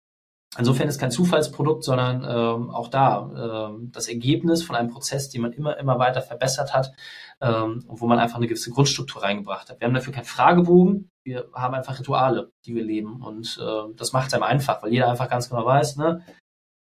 Insofern 0.59 0.89
ist 0.89 0.99
kein 0.99 1.13
Zufallsprodukt, 1.13 1.85
sondern 1.85 2.25
ähm, 2.25 2.71
auch 2.71 2.89
da 2.89 3.69
ähm, 3.71 3.93
das 3.93 4.09
Ergebnis 4.09 4.65
von 4.65 4.75
einem 4.75 4.91
Prozess, 4.91 5.29
den 5.31 5.43
man 5.43 5.53
immer, 5.53 5.79
immer 5.79 5.99
weiter 5.99 6.23
verbessert 6.23 6.75
hat 6.75 6.93
ähm, 7.41 7.85
wo 7.87 8.07
man 8.07 8.19
einfach 8.19 8.37
eine 8.37 8.47
gewisse 8.47 8.71
Grundstruktur 8.71 9.23
reingebracht 9.23 9.71
hat. 9.71 9.81
Wir 9.81 9.87
haben 9.87 9.95
dafür 9.95 10.13
keinen 10.13 10.25
Fragebogen, 10.25 11.11
wir 11.25 11.49
haben 11.55 11.75
einfach 11.75 11.99
Rituale, 11.99 12.53
die 12.67 12.75
wir 12.75 12.85
leben 12.85 13.23
und 13.23 13.59
äh, 13.61 13.95
das 13.97 14.13
macht 14.13 14.29
es 14.29 14.35
einem 14.35 14.43
einfach, 14.43 14.83
weil 14.83 14.93
jeder 14.93 15.11
einfach 15.11 15.29
ganz 15.29 15.49
genau 15.49 15.65
weiß, 15.65 15.97
ne, 15.97 16.23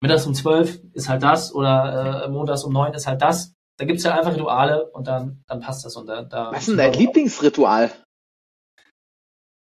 mittags 0.01 0.25
um 0.25 0.34
zwölf 0.34 0.79
ist 0.93 1.10
halt 1.10 1.23
das 1.23 1.53
oder 1.53 2.25
äh, 2.25 2.29
montags 2.29 2.63
um 2.63 2.73
neun 2.73 2.93
ist 2.93 3.08
halt 3.08 3.21
das. 3.21 3.53
Da 3.77 3.86
gibt's 3.86 4.03
ja 4.03 4.12
halt 4.12 4.19
einfach 4.19 4.36
Rituale 4.36 4.89
und 4.91 5.08
dann, 5.08 5.41
dann 5.47 5.62
passt 5.62 5.86
das. 5.86 5.95
Und 5.95 6.08
da, 6.08 6.23
da 6.23 6.51
Was 6.51 6.62
ist 6.62 6.67
denn 6.69 6.77
dein 6.77 6.93
Lieblingsritual? 6.93 7.89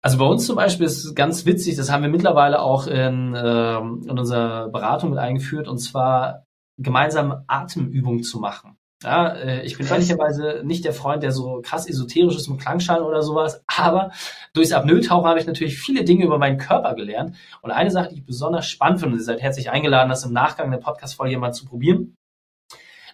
Also 0.05 0.19
bei 0.19 0.25
uns 0.25 0.45
zum 0.45 0.55
Beispiel 0.55 0.85
ist 0.85 1.03
es 1.03 1.15
ganz 1.15 1.47
witzig, 1.47 1.77
das 1.77 1.91
haben 1.91 2.03
wir 2.03 2.11
mittlerweile 2.11 2.61
auch 2.61 2.85
in, 2.85 3.33
äh, 3.33 3.77
in 3.79 4.19
unserer 4.19 4.69
Beratung 4.69 5.09
mit 5.09 5.17
eingeführt, 5.17 5.67
und 5.67 5.79
zwar 5.79 6.45
gemeinsam 6.77 7.43
Atemübungen 7.47 8.21
zu 8.21 8.37
machen. 8.37 8.77
Ja, 9.03 9.29
äh, 9.29 9.65
ich 9.65 9.79
bin 9.79 9.87
ehrlicherweise 9.87 10.61
nicht 10.63 10.85
der 10.85 10.93
Freund, 10.93 11.23
der 11.23 11.31
so 11.31 11.59
krass 11.63 11.89
esoterisch 11.89 12.35
ist 12.35 12.47
mit 12.49 12.61
Klangschalen 12.61 13.03
oder 13.03 13.23
sowas, 13.23 13.63
aber 13.65 14.11
durchs 14.53 14.73
Apnoe-Tauchen 14.73 15.27
habe 15.27 15.39
ich 15.39 15.47
natürlich 15.47 15.79
viele 15.79 16.03
Dinge 16.03 16.25
über 16.25 16.37
meinen 16.37 16.59
Körper 16.59 16.93
gelernt. 16.93 17.35
Und 17.63 17.71
eine 17.71 17.89
Sache, 17.89 18.09
die 18.09 18.17
ich 18.17 18.25
besonders 18.27 18.67
spannend 18.67 18.99
finde, 18.99 19.15
und 19.15 19.21
ihr 19.21 19.25
seid 19.25 19.41
herzlich 19.41 19.71
eingeladen, 19.71 20.09
das 20.09 20.23
im 20.23 20.33
Nachgang 20.33 20.69
der 20.69 20.77
Podcast-Folge 20.77 21.39
mal 21.39 21.51
zu 21.51 21.65
probieren. 21.65 22.15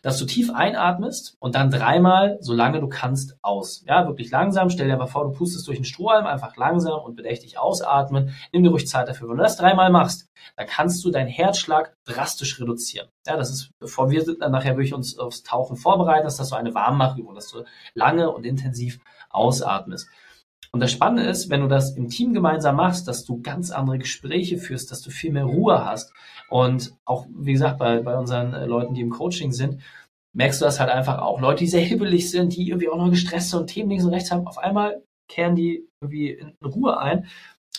Dass 0.02 0.18
du 0.18 0.26
tief 0.26 0.52
einatmest 0.52 1.36
und 1.40 1.56
dann 1.56 1.70
dreimal, 1.70 2.38
solange 2.42 2.80
du 2.80 2.88
kannst, 2.88 3.38
aus. 3.42 3.84
Ja, 3.88 4.08
wirklich 4.08 4.32
langsam. 4.32 4.70
Stell 4.70 4.88
dir 4.88 4.94
einfach 4.94 5.10
vor, 5.10 5.26
du 5.26 5.32
pustest 5.32 5.68
durch 5.68 5.78
den 5.78 5.86
Strohhalm, 5.86 6.26
einfach 6.26 6.56
langsam 6.58 7.02
und 7.02 7.16
bedächtig 7.16 7.60
ausatmen. 7.60 8.36
Nimm 8.52 8.64
dir 8.64 8.72
ruhig 8.72 8.88
Zeit 8.88 9.08
dafür. 9.08 9.30
Wenn 9.30 9.38
du 9.38 9.44
das 9.44 9.58
dreimal 9.58 9.92
machst, 9.92 10.28
dann 10.58 10.68
kannst 10.68 11.04
du 11.06 11.12
deinen 11.12 11.28
Herzschlag 11.28 11.96
drastisch 12.06 12.60
reduzieren. 12.60 13.08
Ja, 13.28 13.38
das 13.38 13.52
ist, 13.52 13.72
bevor 13.80 14.10
wir 14.10 14.26
dann 14.38 14.52
nachher 14.52 14.76
wirklich 14.76 14.94
uns 14.94 15.18
aufs 15.20 15.44
Tauchen 15.44 15.78
vorbereiten, 15.78 16.28
ist 16.28 16.40
das 16.40 16.50
so 16.50 16.56
eine 16.56 16.74
Warmmachübung, 16.74 17.36
dass 17.36 17.50
du 17.50 17.64
lange 17.94 18.32
und 18.32 18.46
intensiv 18.46 19.00
ausatmest. 19.30 20.10
Und 20.74 20.80
das 20.80 20.92
Spannende 20.92 21.30
ist, 21.30 21.50
wenn 21.50 21.62
du 21.62 21.68
das 21.68 21.98
im 21.98 22.08
Team 22.08 22.34
gemeinsam 22.34 22.78
machst, 22.78 23.08
dass 23.08 23.26
du 23.26 23.42
ganz 23.42 23.72
andere 23.72 23.98
Gespräche 23.98 24.58
führst, 24.58 24.90
dass 24.90 25.02
du 25.02 25.10
viel 25.10 25.32
mehr 25.32 25.44
Ruhe 25.44 25.86
hast. 25.86 26.14
Und 26.50 26.94
auch, 27.06 27.28
wie 27.30 27.52
gesagt, 27.52 27.78
bei, 27.78 28.00
bei 28.02 28.18
unseren 28.18 28.54
äh, 28.54 28.66
Leuten, 28.66 28.94
die 28.94 29.02
im 29.02 29.10
Coaching 29.10 29.52
sind, 29.52 29.82
merkst 30.34 30.62
du 30.62 30.66
das 30.66 30.80
halt 30.80 30.90
einfach 30.90 31.20
auch. 31.20 31.42
Leute, 31.42 31.60
die 31.60 31.68
sehr 31.68 31.82
hibbelig 31.82 32.32
sind, 32.32 32.56
die 32.56 32.70
irgendwie 32.70 32.88
auch 32.88 32.98
noch 32.98 33.10
gestresst 33.10 33.54
und 33.54 33.68
Themen 33.68 33.90
links 33.90 34.06
und 34.06 34.14
rechts 34.14 34.32
haben, 34.32 34.48
auf 34.48 34.58
einmal 34.58 35.04
kehren 35.30 35.56
die 35.56 35.88
irgendwie 36.02 36.32
in 36.32 36.56
Ruhe 36.64 36.98
ein. 36.98 37.28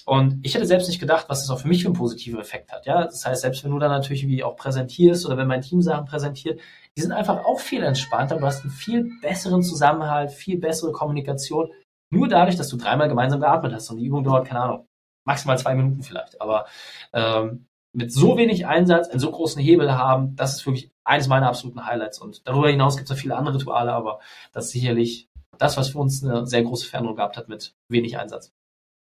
Und 0.04 0.40
ich 0.42 0.54
hätte 0.54 0.66
selbst 0.66 0.88
nicht 0.88 0.98
gedacht, 0.98 1.26
was 1.28 1.40
das 1.40 1.50
auch 1.50 1.60
für 1.60 1.68
mich 1.68 1.82
für 1.82 1.88
einen 1.88 1.96
positiven 1.96 2.40
Effekt 2.40 2.72
hat. 2.72 2.86
Ja, 2.86 3.04
das 3.04 3.24
heißt, 3.24 3.42
selbst 3.42 3.62
wenn 3.62 3.70
du 3.70 3.78
dann 3.78 3.90
natürlich 3.90 4.26
wie 4.26 4.42
auch 4.42 4.56
präsentierst 4.56 5.24
oder 5.26 5.36
wenn 5.36 5.46
mein 5.46 5.62
Team 5.62 5.80
Sachen 5.80 6.06
präsentiert, 6.06 6.60
die 6.96 7.02
sind 7.02 7.12
einfach 7.12 7.44
auch 7.44 7.60
viel 7.60 7.84
entspannter. 7.84 8.38
Du 8.38 8.44
hast 8.44 8.62
einen 8.62 8.72
viel 8.72 9.12
besseren 9.22 9.62
Zusammenhalt, 9.62 10.32
viel 10.32 10.58
bessere 10.58 10.92
Kommunikation. 10.92 11.70
Nur 12.12 12.28
dadurch, 12.28 12.56
dass 12.56 12.68
du 12.68 12.76
dreimal 12.76 13.08
gemeinsam 13.08 13.40
geatmet 13.40 13.72
hast 13.72 13.90
und 13.90 13.96
die 13.96 14.04
Übung 14.04 14.22
dauert, 14.22 14.46
keine 14.46 14.60
Ahnung, 14.60 14.86
maximal 15.24 15.58
zwei 15.58 15.74
Minuten 15.74 16.02
vielleicht. 16.02 16.42
Aber 16.42 16.66
ähm, 17.14 17.66
mit 17.94 18.12
so 18.12 18.36
wenig 18.36 18.66
Einsatz 18.66 19.08
einen 19.08 19.18
so 19.18 19.30
großen 19.30 19.62
Hebel 19.62 19.92
haben, 19.92 20.36
das 20.36 20.56
ist 20.56 20.66
wirklich 20.66 20.90
eines 21.04 21.26
meiner 21.26 21.48
absoluten 21.48 21.86
Highlights. 21.86 22.18
Und 22.18 22.46
darüber 22.46 22.68
hinaus 22.68 22.96
gibt 22.96 23.08
es 23.08 23.16
noch 23.16 23.20
viele 23.20 23.34
andere 23.34 23.54
Rituale, 23.54 23.94
aber 23.94 24.20
das 24.52 24.66
ist 24.66 24.72
sicherlich 24.72 25.30
das, 25.56 25.78
was 25.78 25.88
für 25.88 25.98
uns 25.98 26.22
eine 26.22 26.46
sehr 26.46 26.62
große 26.62 26.86
Veränderung 26.86 27.16
gehabt 27.16 27.38
hat 27.38 27.48
mit 27.48 27.74
wenig 27.88 28.18
Einsatz. 28.18 28.52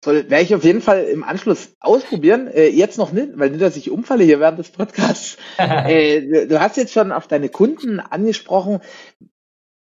Soll, 0.04 0.28
werde 0.28 0.42
ich 0.42 0.54
auf 0.54 0.64
jeden 0.64 0.82
Fall 0.82 1.04
im 1.04 1.24
Anschluss 1.24 1.74
ausprobieren. 1.80 2.46
Äh, 2.48 2.68
jetzt 2.68 2.98
noch 2.98 3.12
nicht, 3.12 3.38
weil 3.38 3.50
nicht, 3.50 3.62
dass 3.62 3.76
ich 3.76 3.90
umfalle 3.90 4.24
hier 4.24 4.38
während 4.38 4.58
des 4.58 4.70
Podcasts. 4.70 5.38
äh, 5.56 6.46
du 6.46 6.60
hast 6.60 6.76
jetzt 6.76 6.92
schon 6.92 7.10
auf 7.10 7.26
deine 7.26 7.48
Kunden 7.48 8.00
angesprochen 8.00 8.80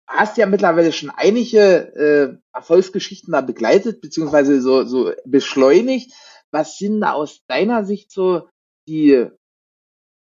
hast 0.09 0.39
ja 0.39 0.47
mittlerweile 0.47 0.93
schon 0.93 1.11
einige 1.11 1.61
äh, 1.95 2.57
Erfolgsgeschichten 2.57 3.33
da 3.33 3.43
begleitet, 3.43 4.01
beziehungsweise 4.01 4.61
so, 4.63 4.85
so 4.85 5.13
beschleunigt. 5.25 6.13
Was 6.51 6.79
sind 6.79 7.03
da 7.03 7.13
aus 7.13 7.45
deiner 7.47 7.85
Sicht 7.85 8.11
so 8.11 8.49
die, 8.89 9.27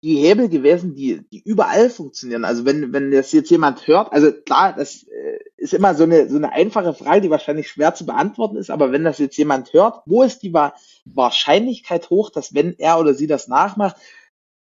die 0.02 0.16
Hebel 0.16 0.48
gewesen, 0.48 0.94
die, 0.96 1.24
die 1.30 1.40
überall 1.40 1.88
funktionieren? 1.88 2.44
Also 2.44 2.64
wenn, 2.64 2.92
wenn 2.92 3.12
das 3.12 3.30
jetzt 3.30 3.50
jemand 3.50 3.86
hört, 3.86 4.12
also 4.12 4.32
klar, 4.32 4.74
das 4.76 5.04
äh, 5.04 5.38
ist 5.56 5.72
immer 5.72 5.94
so 5.94 6.02
eine, 6.02 6.28
so 6.28 6.36
eine 6.36 6.52
einfache 6.52 6.92
Frage, 6.92 7.20
die 7.22 7.30
wahrscheinlich 7.30 7.68
schwer 7.68 7.94
zu 7.94 8.06
beantworten 8.06 8.56
ist, 8.56 8.70
aber 8.70 8.90
wenn 8.90 9.04
das 9.04 9.18
jetzt 9.18 9.36
jemand 9.36 9.72
hört, 9.72 10.02
wo 10.04 10.24
ist 10.24 10.42
die 10.42 10.52
Wahrscheinlichkeit 10.52 12.10
hoch, 12.10 12.30
dass 12.30 12.54
wenn 12.54 12.74
er 12.78 12.98
oder 12.98 13.14
sie 13.14 13.28
das 13.28 13.46
nachmacht, 13.46 13.96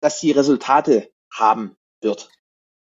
dass 0.01 0.19
sie 0.19 0.31
Resultate 0.31 1.09
haben 1.31 1.77
wird? 2.01 2.29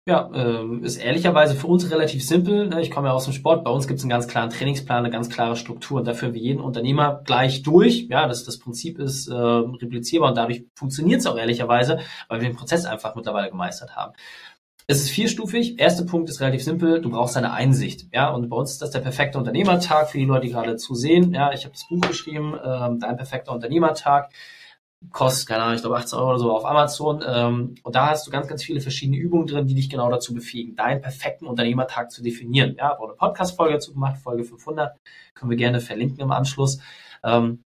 Ja, 0.08 0.30
ähm, 0.34 0.84
ist 0.84 0.98
ehrlicherweise 0.98 1.54
für 1.56 1.68
uns 1.68 1.92
relativ 1.92 2.26
simpel. 2.26 2.68
Ne? 2.68 2.82
Ich 2.82 2.90
komme 2.90 3.10
ja 3.10 3.14
aus 3.14 3.26
dem 3.26 3.34
Sport. 3.34 3.64
Bei 3.64 3.70
uns 3.70 3.88
gibt 3.88 4.00
es 4.00 4.04
einen 4.04 4.10
ganz 4.10 4.28
klaren 4.28 4.50
Trainingsplan, 4.50 5.00
eine 5.06 5.12
ganz 5.12 5.30
klare 5.30 5.56
Struktur. 5.56 6.00
Und 6.00 6.08
dafür 6.08 6.34
wir 6.34 6.42
jeden 6.42 6.62
Unternehmer 6.62 7.22
gleich 7.26 7.62
durch. 7.62 8.08
Ja, 8.10 8.28
das, 8.28 8.44
das 8.44 8.58
Prinzip 8.58 8.98
ist 8.98 9.28
äh, 9.28 9.34
replizierbar 9.36 10.30
und 10.30 10.36
dadurch 10.36 10.66
funktioniert 10.74 11.20
es 11.20 11.28
auch 11.28 11.38
ehrlicherweise, 11.38 12.00
weil 12.28 12.42
wir 12.42 12.50
den 12.50 12.56
Prozess 12.56 12.86
einfach 12.86 13.16
mittlerweile 13.16 13.52
gemeistert 13.52 13.96
haben. 13.96 14.14
Es 14.88 15.00
ist 15.00 15.12
vierstufig. 15.12 15.80
Erster 15.80 16.06
Punkt 16.06 16.28
ist 16.30 16.42
relativ 16.42 16.64
simpel. 16.64 17.00
Du 17.00 17.12
brauchst 17.12 17.38
eine 17.38 17.54
Einsicht. 17.54 18.08
Ja, 18.12 18.30
und 18.30 18.50
bei 18.50 18.58
uns 18.58 18.72
ist 18.72 18.82
das 18.82 18.90
der 18.90 19.02
perfekte 19.02 19.38
Unternehmertag 19.38 20.10
für 20.10 20.18
die 20.18 20.26
Leute, 20.26 20.48
die 20.48 20.54
gerade 20.54 20.78
zusehen. 20.78 21.32
Ja, 21.32 21.54
ich 21.54 21.66
habe 21.66 21.74
das 21.74 21.88
Buch 21.88 22.02
geschrieben, 22.02 22.56
äh, 22.56 22.90
dein 23.00 23.16
perfekter 23.16 23.52
Unternehmertag 23.52 24.32
kostet, 25.12 25.48
keine 25.48 25.64
Ahnung, 25.64 25.76
ich 25.76 25.82
glaube 25.82 25.98
18 25.98 26.20
Euro 26.20 26.30
oder 26.32 26.40
so 26.40 26.52
auf 26.52 26.66
Amazon. 26.66 27.24
Ähm, 27.26 27.76
und 27.84 27.96
da 27.96 28.10
hast 28.10 28.28
du 28.28 28.32
ganz, 28.32 28.48
ganz 28.48 28.64
viele 28.64 28.82
verschiedene 28.82 29.18
Übungen 29.18 29.48
drin, 29.48 29.68
die 29.68 29.74
dich 29.74 29.90
genau 29.90 30.10
dazu 30.10 30.34
befähigen, 30.34 30.76
deinen 30.76 31.02
perfekten 31.02 31.48
Unternehmertag 31.48 32.12
zu 32.12 32.22
definieren. 32.22 32.76
Ja, 32.78 32.90
habe 32.90 33.00
auch 33.00 33.08
eine 33.08 33.16
Podcast-Folge 33.16 33.76
dazu 33.76 33.94
gemacht, 33.94 34.18
Folge 34.18 34.44
500, 34.44 34.98
können 35.36 35.50
wir 35.50 35.58
gerne 35.58 35.80
verlinken 35.80 36.20
im 36.20 36.32
Anschluss, 36.32 36.80
ähm, 37.24 37.64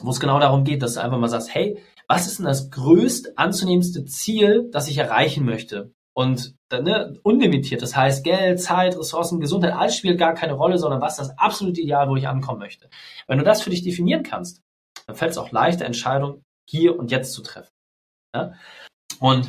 wo 0.00 0.10
es 0.10 0.20
genau 0.20 0.38
darum 0.38 0.64
geht, 0.64 0.82
dass 0.82 0.94
du 0.94 1.02
einfach 1.02 1.18
mal 1.18 1.28
sagst, 1.28 1.54
hey, 1.54 1.78
was 2.08 2.26
ist 2.26 2.38
denn 2.38 2.46
das 2.46 2.70
größt 2.70 3.36
anzunehmendste 3.36 4.04
Ziel, 4.04 4.68
das 4.70 4.88
ich 4.88 4.98
erreichen 4.98 5.44
möchte? 5.44 5.92
Und 6.14 6.54
dann, 6.70 6.84
ne, 6.84 7.18
unlimitiert, 7.24 7.82
das 7.82 7.94
heißt 7.94 8.24
Geld, 8.24 8.60
Zeit, 8.60 8.96
Ressourcen, 8.96 9.40
Gesundheit, 9.40 9.74
alles 9.74 9.96
spielt 9.96 10.18
gar 10.18 10.34
keine 10.34 10.54
Rolle, 10.54 10.78
sondern 10.78 11.00
was 11.00 11.18
ist 11.18 11.28
das 11.28 11.38
absolute 11.38 11.80
Ideal, 11.80 12.08
wo 12.08 12.16
ich 12.16 12.26
ankommen 12.26 12.58
möchte. 12.58 12.88
Wenn 13.26 13.38
du 13.38 13.44
das 13.44 13.60
für 13.60 13.70
dich 13.70 13.82
definieren 13.82 14.22
kannst, 14.22 14.62
dann 15.06 15.16
fällt 15.16 15.32
es 15.32 15.38
auch 15.38 15.52
leichter, 15.52 15.84
Entscheidungen 15.84 16.42
hier 16.68 16.98
und 16.98 17.10
jetzt 17.10 17.32
zu 17.32 17.42
treffen. 17.42 17.72
Ja? 18.34 18.52
Und 19.20 19.48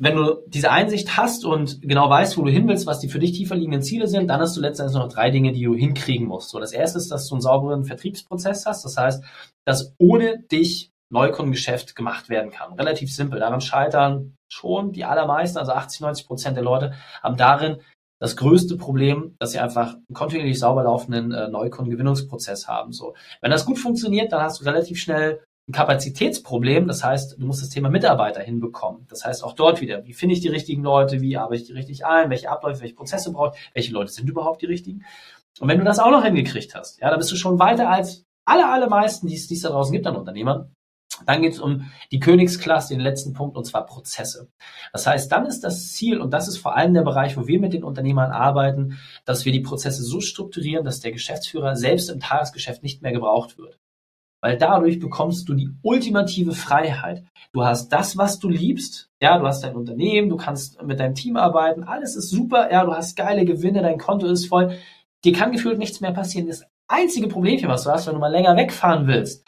wenn 0.00 0.16
du 0.16 0.44
diese 0.46 0.70
Einsicht 0.70 1.16
hast 1.16 1.44
und 1.44 1.82
genau 1.82 2.08
weißt, 2.08 2.38
wo 2.38 2.42
du 2.42 2.50
hin 2.50 2.68
willst, 2.68 2.86
was 2.86 3.00
die 3.00 3.08
für 3.08 3.18
dich 3.18 3.32
tiefer 3.32 3.56
liegenden 3.56 3.82
Ziele 3.82 4.06
sind, 4.06 4.28
dann 4.28 4.40
hast 4.40 4.56
du 4.56 4.60
letztendlich 4.60 4.96
noch 4.96 5.12
drei 5.12 5.30
Dinge, 5.30 5.52
die 5.52 5.64
du 5.64 5.74
hinkriegen 5.74 6.26
musst. 6.26 6.50
So, 6.50 6.60
das 6.60 6.72
erste 6.72 6.98
ist, 6.98 7.10
dass 7.10 7.26
du 7.26 7.34
einen 7.34 7.42
sauberen 7.42 7.84
Vertriebsprozess 7.84 8.64
hast. 8.64 8.84
Das 8.84 8.96
heißt, 8.96 9.24
dass 9.64 9.94
ohne 9.98 10.38
dich 10.38 10.92
Neukundengeschäft 11.10 11.96
gemacht 11.96 12.28
werden 12.28 12.50
kann. 12.50 12.74
Relativ 12.74 13.12
simpel. 13.12 13.40
Daran 13.40 13.60
scheitern 13.60 14.36
schon 14.52 14.92
die 14.92 15.04
allermeisten, 15.04 15.58
also 15.58 15.72
80, 15.72 16.00
90 16.00 16.26
Prozent 16.26 16.56
der 16.56 16.64
Leute 16.64 16.94
haben 17.22 17.36
darin 17.36 17.78
das 18.20 18.36
größte 18.36 18.76
Problem, 18.76 19.36
dass 19.38 19.52
sie 19.52 19.58
einfach 19.58 19.94
einen 19.94 20.14
kontinuierlich 20.14 20.58
sauber 20.58 20.82
laufenden 20.82 21.32
äh, 21.32 21.48
Neukundengewinnungsprozess 21.48 22.66
haben. 22.66 22.92
So, 22.92 23.14
wenn 23.40 23.50
das 23.50 23.64
gut 23.64 23.78
funktioniert, 23.78 24.32
dann 24.32 24.42
hast 24.42 24.60
du 24.60 24.64
relativ 24.64 24.98
schnell 24.98 25.40
ein 25.68 25.72
Kapazitätsproblem. 25.72 26.86
Das 26.86 27.04
heißt, 27.04 27.38
du 27.38 27.46
musst 27.46 27.62
das 27.62 27.68
Thema 27.68 27.90
Mitarbeiter 27.90 28.40
hinbekommen. 28.40 29.06
Das 29.08 29.24
heißt 29.24 29.44
auch 29.44 29.52
dort 29.52 29.80
wieder, 29.80 30.04
wie 30.06 30.14
finde 30.14 30.34
ich 30.34 30.40
die 30.40 30.48
richtigen 30.48 30.82
Leute, 30.82 31.20
wie 31.20 31.36
arbeite 31.36 31.62
ich 31.62 31.66
die 31.68 31.74
richtig 31.74 32.06
ein, 32.06 32.30
welche 32.30 32.50
Abläufe, 32.50 32.80
welche 32.80 32.94
Prozesse 32.94 33.32
braucht, 33.32 33.58
welche 33.74 33.92
Leute 33.92 34.10
sind 34.10 34.28
überhaupt 34.28 34.62
die 34.62 34.66
richtigen. 34.66 35.04
Und 35.60 35.68
wenn 35.68 35.78
du 35.78 35.84
das 35.84 35.98
auch 35.98 36.10
noch 36.10 36.24
hingekriegt 36.24 36.74
hast, 36.74 37.00
ja, 37.00 37.10
dann 37.10 37.18
bist 37.18 37.30
du 37.32 37.36
schon 37.36 37.58
weiter 37.58 37.90
als 37.90 38.24
alle, 38.44 38.70
alle 38.70 38.88
meisten, 38.88 39.26
die 39.26 39.34
es 39.34 39.60
da 39.60 39.68
draußen 39.68 39.92
gibt 39.92 40.06
an 40.06 40.16
Unternehmern. 40.16 40.72
Dann 41.26 41.42
geht 41.42 41.54
es 41.54 41.60
um 41.60 41.90
die 42.12 42.20
Königsklasse, 42.20 42.94
den 42.94 43.00
letzten 43.00 43.32
Punkt, 43.32 43.56
und 43.56 43.64
zwar 43.64 43.84
Prozesse. 43.86 44.48
Das 44.92 45.06
heißt, 45.06 45.30
dann 45.32 45.46
ist 45.46 45.64
das 45.64 45.92
Ziel, 45.92 46.20
und 46.20 46.32
das 46.32 46.46
ist 46.46 46.58
vor 46.58 46.76
allem 46.76 46.94
der 46.94 47.02
Bereich, 47.02 47.36
wo 47.36 47.48
wir 47.48 47.58
mit 47.58 47.72
den 47.72 47.82
Unternehmern 47.82 48.30
arbeiten, 48.30 48.98
dass 49.24 49.44
wir 49.44 49.52
die 49.52 49.60
Prozesse 49.60 50.02
so 50.04 50.20
strukturieren, 50.20 50.84
dass 50.84 51.00
der 51.00 51.10
Geschäftsführer 51.10 51.74
selbst 51.74 52.08
im 52.08 52.20
Tagesgeschäft 52.20 52.84
nicht 52.84 53.02
mehr 53.02 53.12
gebraucht 53.12 53.58
wird. 53.58 53.78
Weil 54.40 54.56
dadurch 54.56 55.00
bekommst 55.00 55.48
du 55.48 55.54
die 55.54 55.70
ultimative 55.82 56.52
Freiheit. 56.52 57.24
Du 57.52 57.64
hast 57.64 57.88
das, 57.88 58.16
was 58.16 58.38
du 58.38 58.48
liebst. 58.48 59.10
Ja, 59.20 59.38
du 59.38 59.46
hast 59.46 59.64
dein 59.64 59.74
Unternehmen, 59.74 60.28
du 60.28 60.36
kannst 60.36 60.80
mit 60.82 61.00
deinem 61.00 61.14
Team 61.14 61.36
arbeiten. 61.36 61.82
Alles 61.82 62.14
ist 62.14 62.30
super. 62.30 62.70
Ja, 62.70 62.84
du 62.84 62.92
hast 62.92 63.16
geile 63.16 63.44
Gewinne, 63.44 63.82
dein 63.82 63.98
Konto 63.98 64.26
ist 64.26 64.46
voll. 64.46 64.78
Dir 65.24 65.32
kann 65.32 65.50
gefühlt 65.50 65.78
nichts 65.78 66.00
mehr 66.00 66.12
passieren. 66.12 66.46
Das 66.46 66.64
einzige 66.86 67.26
Problemchen, 67.26 67.68
was 67.68 67.84
du 67.84 67.90
hast, 67.90 68.06
wenn 68.06 68.14
du 68.14 68.20
mal 68.20 68.30
länger 68.30 68.56
wegfahren 68.56 69.06
willst, 69.08 69.44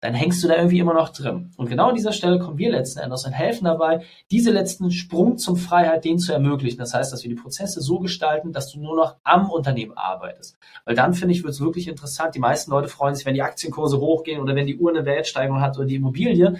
dann 0.00 0.14
hängst 0.14 0.42
du 0.42 0.48
da 0.48 0.56
irgendwie 0.56 0.78
immer 0.78 0.94
noch 0.94 1.10
drin. 1.10 1.52
Und 1.56 1.68
genau 1.68 1.88
an 1.90 1.94
dieser 1.94 2.12
Stelle 2.12 2.38
kommen 2.38 2.56
wir 2.56 2.70
letzten 2.70 3.00
Endes 3.00 3.26
und 3.26 3.32
helfen 3.32 3.66
dabei, 3.66 4.02
diese 4.30 4.50
letzten 4.50 4.90
Sprung 4.90 5.36
zum 5.36 5.56
Freiheit, 5.56 6.04
den 6.04 6.18
zu 6.18 6.32
ermöglichen. 6.32 6.78
Das 6.78 6.94
heißt, 6.94 7.12
dass 7.12 7.22
wir 7.22 7.28
die 7.28 7.40
Prozesse 7.40 7.82
so 7.82 7.98
gestalten, 7.98 8.52
dass 8.52 8.72
du 8.72 8.80
nur 8.80 8.96
noch 8.96 9.16
am 9.24 9.50
Unternehmen 9.50 9.92
arbeitest. 9.96 10.56
Weil 10.86 10.94
dann, 10.94 11.12
finde 11.12 11.34
ich, 11.34 11.42
wird 11.42 11.52
es 11.52 11.60
wirklich 11.60 11.86
interessant. 11.86 12.34
Die 12.34 12.40
meisten 12.40 12.70
Leute 12.70 12.88
freuen 12.88 13.14
sich, 13.14 13.26
wenn 13.26 13.34
die 13.34 13.42
Aktienkurse 13.42 14.00
hochgehen 14.00 14.40
oder 14.40 14.54
wenn 14.54 14.66
die 14.66 14.78
Uhr 14.78 14.90
eine 14.90 15.04
Wertsteigerung 15.04 15.60
hat 15.60 15.76
oder 15.76 15.86
die 15.86 15.96
Immobilie. 15.96 16.58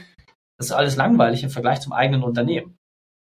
Das 0.59 0.67
ist 0.67 0.73
alles 0.73 0.97
langweilig 0.97 1.43
im 1.43 1.51
Vergleich 1.51 1.81
zum 1.81 1.95
eigenen 1.95 2.23
Unternehmen. 2.23 2.77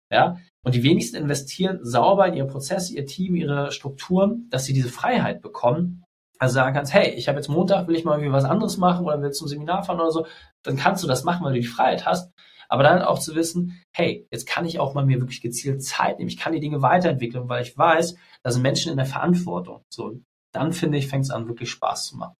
Ja? 0.09 0.37
Und 0.63 0.75
die 0.75 0.83
wenigsten 0.83 1.17
investieren 1.17 1.79
sauber 1.83 2.27
in 2.27 2.35
ihre 2.35 2.47
Prozesse, 2.47 2.93
ihr 2.93 3.05
Team, 3.05 3.35
ihre 3.35 3.73
Strukturen, 3.73 4.47
dass 4.49 4.63
sie 4.63 4.73
diese 4.73 4.89
Freiheit 4.89 5.41
bekommen, 5.41 6.04
also 6.39 6.53
sagen 6.53 6.75
kannst, 6.75 6.93
hey, 6.93 7.11
ich 7.11 7.27
habe 7.27 7.37
jetzt 7.37 7.47
Montag, 7.47 7.87
will 7.87 7.95
ich 7.95 8.03
mal 8.03 8.13
irgendwie 8.13 8.33
was 8.33 8.45
anderes 8.45 8.77
machen 8.77 9.05
oder 9.05 9.21
will 9.21 9.31
zum 9.31 9.47
Seminar 9.47 9.83
fahren 9.83 9.99
oder 9.99 10.11
so, 10.11 10.27
dann 10.63 10.77
kannst 10.77 11.03
du 11.03 11.07
das 11.07 11.23
machen, 11.23 11.43
weil 11.43 11.53
du 11.53 11.61
die 11.61 11.67
Freiheit 11.67 12.05
hast. 12.05 12.31
Aber 12.67 12.83
dann 12.83 13.01
auch 13.01 13.19
zu 13.19 13.35
wissen, 13.35 13.81
hey, 13.95 14.27
jetzt 14.31 14.47
kann 14.47 14.65
ich 14.65 14.79
auch 14.79 14.93
mal 14.93 15.05
mir 15.05 15.19
wirklich 15.19 15.41
gezielt 15.41 15.83
Zeit 15.83 16.17
nehmen. 16.17 16.29
Ich 16.29 16.37
kann 16.37 16.53
die 16.53 16.59
Dinge 16.59 16.81
weiterentwickeln, 16.81 17.47
weil 17.47 17.61
ich 17.61 17.77
weiß, 17.77 18.15
da 18.43 18.51
sind 18.51 18.63
Menschen 18.63 18.91
in 18.91 18.97
der 18.97 19.05
Verantwortung. 19.05 19.83
So, 19.93 20.19
dann 20.51 20.73
finde 20.73 20.97
ich, 20.97 21.07
fängt 21.07 21.25
es 21.25 21.31
an, 21.31 21.47
wirklich 21.47 21.69
Spaß 21.69 22.07
zu 22.07 22.17
machen. 22.17 22.35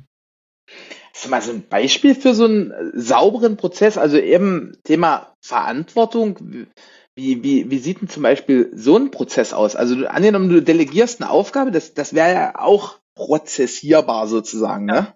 Hast 1.14 1.26
du 1.26 1.30
mal 1.30 1.42
so 1.42 1.52
ein 1.52 1.68
Beispiel 1.68 2.16
für 2.16 2.34
so 2.34 2.46
einen 2.46 2.74
sauberen 2.94 3.56
Prozess? 3.56 3.98
Also 3.98 4.18
eben 4.18 4.78
Thema 4.84 5.34
Verantwortung. 5.44 6.68
Wie, 7.16 7.44
wie, 7.44 7.70
wie 7.72 7.78
sieht 7.78 8.02
denn 8.02 8.10
zum 8.10 8.24
Beispiel 8.24 8.72
so 8.76 8.98
ein 8.98 9.12
Prozess 9.12 9.54
aus? 9.54 9.76
Also 9.76 10.06
angenommen, 10.08 10.50
du 10.50 10.62
delegierst 10.62 11.22
eine 11.22 11.30
Aufgabe, 11.30 11.72
das, 11.72 11.94
das 11.94 12.14
wäre 12.14 12.34
ja 12.34 12.60
auch 12.60 13.00
prozessierbar 13.16 14.28
sozusagen, 14.28 14.86
ne? 14.86 15.16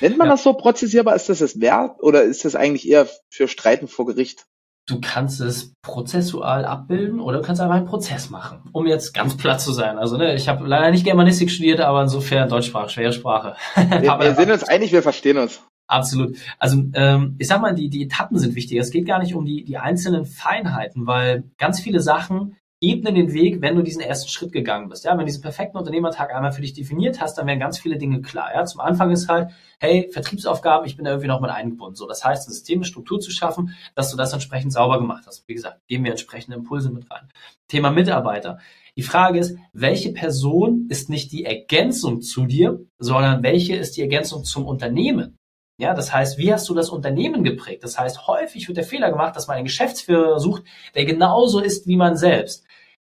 Nennt 0.00 0.18
man 0.18 0.26
ja. 0.26 0.34
das 0.34 0.42
so 0.42 0.52
prozessierbar? 0.52 1.14
Ist 1.14 1.28
das 1.28 1.38
das 1.38 1.60
Wert 1.60 2.02
oder 2.02 2.22
ist 2.22 2.44
das 2.44 2.56
eigentlich 2.56 2.88
eher 2.88 3.08
für 3.30 3.48
Streiten 3.48 3.88
vor 3.88 4.06
Gericht? 4.06 4.46
Du 4.88 5.00
kannst 5.00 5.40
es 5.40 5.74
prozessual 5.82 6.64
abbilden 6.64 7.18
oder 7.20 7.38
du 7.38 7.44
kannst 7.44 7.60
einfach 7.60 7.76
einen 7.76 7.86
Prozess 7.86 8.30
machen, 8.30 8.68
um 8.72 8.86
jetzt 8.86 9.14
ganz 9.14 9.36
platt 9.36 9.60
zu 9.60 9.72
sein. 9.72 9.98
Also 9.98 10.16
ne, 10.16 10.34
ich 10.34 10.48
habe 10.48 10.66
leider 10.66 10.92
nicht 10.92 11.04
Germanistik 11.04 11.50
studiert, 11.50 11.80
aber 11.80 12.02
insofern 12.02 12.48
Deutschsprache, 12.48 12.90
schwere 12.90 13.12
Sprache. 13.12 13.56
Wir, 13.74 14.02
wir 14.20 14.34
sind 14.34 14.50
uns 14.50 14.62
einig, 14.64 14.92
wir 14.92 15.02
verstehen 15.02 15.38
uns. 15.38 15.60
Absolut. 15.88 16.36
Also 16.58 16.84
ähm, 16.94 17.34
ich 17.38 17.48
sag 17.48 17.60
mal, 17.60 17.74
die, 17.74 17.88
die 17.88 18.04
Etappen 18.04 18.38
sind 18.38 18.54
wichtig. 18.54 18.78
Es 18.78 18.90
geht 18.90 19.06
gar 19.06 19.18
nicht 19.18 19.34
um 19.34 19.44
die, 19.44 19.64
die 19.64 19.76
einzelnen 19.76 20.24
Feinheiten, 20.24 21.06
weil 21.06 21.50
ganz 21.58 21.80
viele 21.80 22.00
Sachen 22.00 22.56
ebnen 22.80 23.14
den 23.14 23.32
Weg, 23.32 23.62
wenn 23.62 23.74
du 23.74 23.82
diesen 23.82 24.02
ersten 24.02 24.28
Schritt 24.28 24.52
gegangen 24.52 24.88
bist. 24.88 25.04
Ja, 25.04 25.12
wenn 25.12 25.20
du 25.20 25.24
diesen 25.24 25.42
perfekten 25.42 25.78
Unternehmertag 25.78 26.34
einmal 26.34 26.52
für 26.52 26.60
dich 26.60 26.74
definiert 26.74 27.20
hast, 27.20 27.38
dann 27.38 27.46
werden 27.46 27.58
ganz 27.60 27.78
viele 27.78 27.96
Dinge 27.96 28.20
klar. 28.20 28.50
Ja, 28.54 28.64
zum 28.64 28.80
Anfang 28.80 29.10
ist 29.10 29.28
halt, 29.28 29.50
hey, 29.80 30.10
Vertriebsaufgaben, 30.12 30.86
ich 30.86 30.96
bin 30.96 31.04
da 31.04 31.12
irgendwie 31.12 31.28
noch 31.28 31.40
mit 31.40 31.50
eingebunden. 31.50 31.96
So, 31.96 32.06
das 32.06 32.24
heißt, 32.24 32.48
ein 32.48 32.52
System, 32.52 32.78
eine 32.78 32.84
Struktur 32.84 33.18
zu 33.20 33.30
schaffen, 33.30 33.74
dass 33.94 34.10
du 34.10 34.16
das 34.16 34.32
entsprechend 34.32 34.72
sauber 34.72 34.98
gemacht 34.98 35.24
hast. 35.26 35.48
Wie 35.48 35.54
gesagt, 35.54 35.86
geben 35.86 36.04
wir 36.04 36.10
entsprechende 36.10 36.56
Impulse 36.56 36.90
mit 36.90 37.10
rein. 37.10 37.28
Thema 37.68 37.90
Mitarbeiter. 37.90 38.58
Die 38.96 39.02
Frage 39.02 39.38
ist, 39.38 39.56
welche 39.72 40.12
Person 40.12 40.86
ist 40.88 41.10
nicht 41.10 41.32
die 41.32 41.44
Ergänzung 41.44 42.22
zu 42.22 42.46
dir, 42.46 42.80
sondern 42.98 43.42
welche 43.42 43.76
ist 43.76 43.96
die 43.96 44.02
Ergänzung 44.02 44.44
zum 44.44 44.66
Unternehmen? 44.66 45.36
Ja, 45.78 45.92
das 45.92 46.10
heißt, 46.10 46.38
wie 46.38 46.52
hast 46.54 46.66
du 46.70 46.74
das 46.74 46.88
Unternehmen 46.88 47.44
geprägt? 47.44 47.84
Das 47.84 47.98
heißt, 47.98 48.26
häufig 48.26 48.66
wird 48.66 48.78
der 48.78 48.84
Fehler 48.84 49.10
gemacht, 49.10 49.36
dass 49.36 49.46
man 49.46 49.56
einen 49.56 49.66
Geschäftsführer 49.66 50.40
sucht, 50.40 50.64
der 50.94 51.04
genauso 51.04 51.60
ist 51.60 51.86
wie 51.86 51.96
man 51.96 52.16
selbst. 52.16 52.65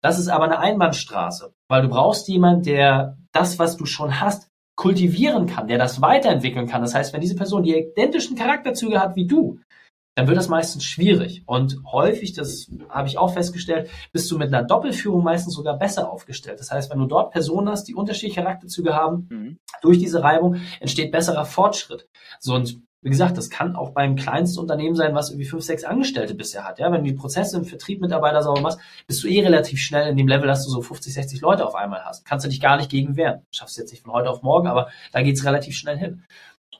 Das 0.05 0.19
ist 0.19 0.27
aber 0.27 0.43
eine 0.43 0.59
Einbahnstraße, 0.59 1.55
weil 1.67 1.81
du 1.81 1.89
brauchst 1.89 2.27
jemanden, 2.27 2.61
der 2.61 3.17
das, 3.31 3.57
was 3.57 3.75
du 3.75 3.87
schon 3.87 4.21
hast, 4.21 4.51
kultivieren 4.75 5.47
kann, 5.47 5.67
der 5.67 5.79
das 5.79 5.99
weiterentwickeln 5.99 6.67
kann. 6.67 6.83
Das 6.83 6.93
heißt, 6.93 7.11
wenn 7.11 7.21
diese 7.21 7.35
Person 7.35 7.63
die 7.63 7.75
identischen 7.75 8.37
Charakterzüge 8.37 9.01
hat 9.01 9.15
wie 9.15 9.25
du, 9.25 9.61
dann 10.15 10.27
wird 10.27 10.37
das 10.37 10.47
meistens 10.47 10.83
schwierig. 10.83 11.41
Und 11.47 11.81
häufig, 11.91 12.33
das 12.33 12.69
habe 12.87 13.07
ich 13.07 13.17
auch 13.17 13.33
festgestellt, 13.33 13.89
bist 14.13 14.29
du 14.29 14.37
mit 14.37 14.53
einer 14.53 14.61
Doppelführung 14.61 15.23
meistens 15.23 15.55
sogar 15.55 15.75
besser 15.75 16.11
aufgestellt. 16.11 16.59
Das 16.59 16.69
heißt, 16.69 16.91
wenn 16.91 16.99
du 16.99 17.07
dort 17.07 17.31
Personen 17.31 17.67
hast, 17.67 17.87
die 17.87 17.95
unterschiedliche 17.95 18.41
Charakterzüge 18.41 18.93
haben, 18.93 19.27
mhm. 19.31 19.57
durch 19.81 19.97
diese 19.97 20.21
Reibung 20.21 20.57
entsteht 20.81 21.11
besserer 21.11 21.45
Fortschritt. 21.45 22.07
So 22.39 22.53
und 22.53 22.79
wie 23.05 23.11
gesagt, 23.11 23.37
das 23.37 23.51
kann 23.51 23.75
auch 23.75 23.91
beim 23.91 24.15
kleinsten 24.15 24.59
Unternehmen 24.59 24.95
sein, 24.95 25.13
was 25.13 25.29
irgendwie 25.29 25.45
fünf, 25.45 25.63
sechs 25.63 25.83
Angestellte 25.83 26.33
bisher 26.33 26.63
hat. 26.63 26.79
Ja, 26.79 26.91
wenn 26.91 27.03
du 27.03 27.11
die 27.11 27.15
Prozesse 27.15 27.55
im 27.55 27.63
Vertrieb 27.63 28.01
Mitarbeiter 28.01 28.41
sauber 28.41 28.61
machst, 28.61 28.79
bist 29.05 29.23
du 29.23 29.27
eh 29.27 29.43
relativ 29.43 29.79
schnell 29.79 30.09
in 30.09 30.17
dem 30.17 30.27
Level, 30.27 30.47
dass 30.47 30.65
du 30.65 30.71
so 30.71 30.81
50, 30.81 31.13
60 31.13 31.39
Leute 31.39 31.67
auf 31.67 31.75
einmal 31.75 32.03
hast. 32.03 32.25
Kannst 32.25 32.45
du 32.45 32.49
dich 32.49 32.59
gar 32.59 32.77
nicht 32.77 32.89
gegen 32.89 33.15
wehren. 33.15 33.45
Schaffst 33.51 33.77
du 33.77 33.81
jetzt 33.81 33.91
nicht 33.91 34.01
von 34.03 34.11
heute 34.11 34.31
auf 34.31 34.41
morgen, 34.41 34.67
aber 34.67 34.89
da 35.11 35.21
geht's 35.21 35.45
relativ 35.45 35.77
schnell 35.77 35.99
hin. 35.99 36.23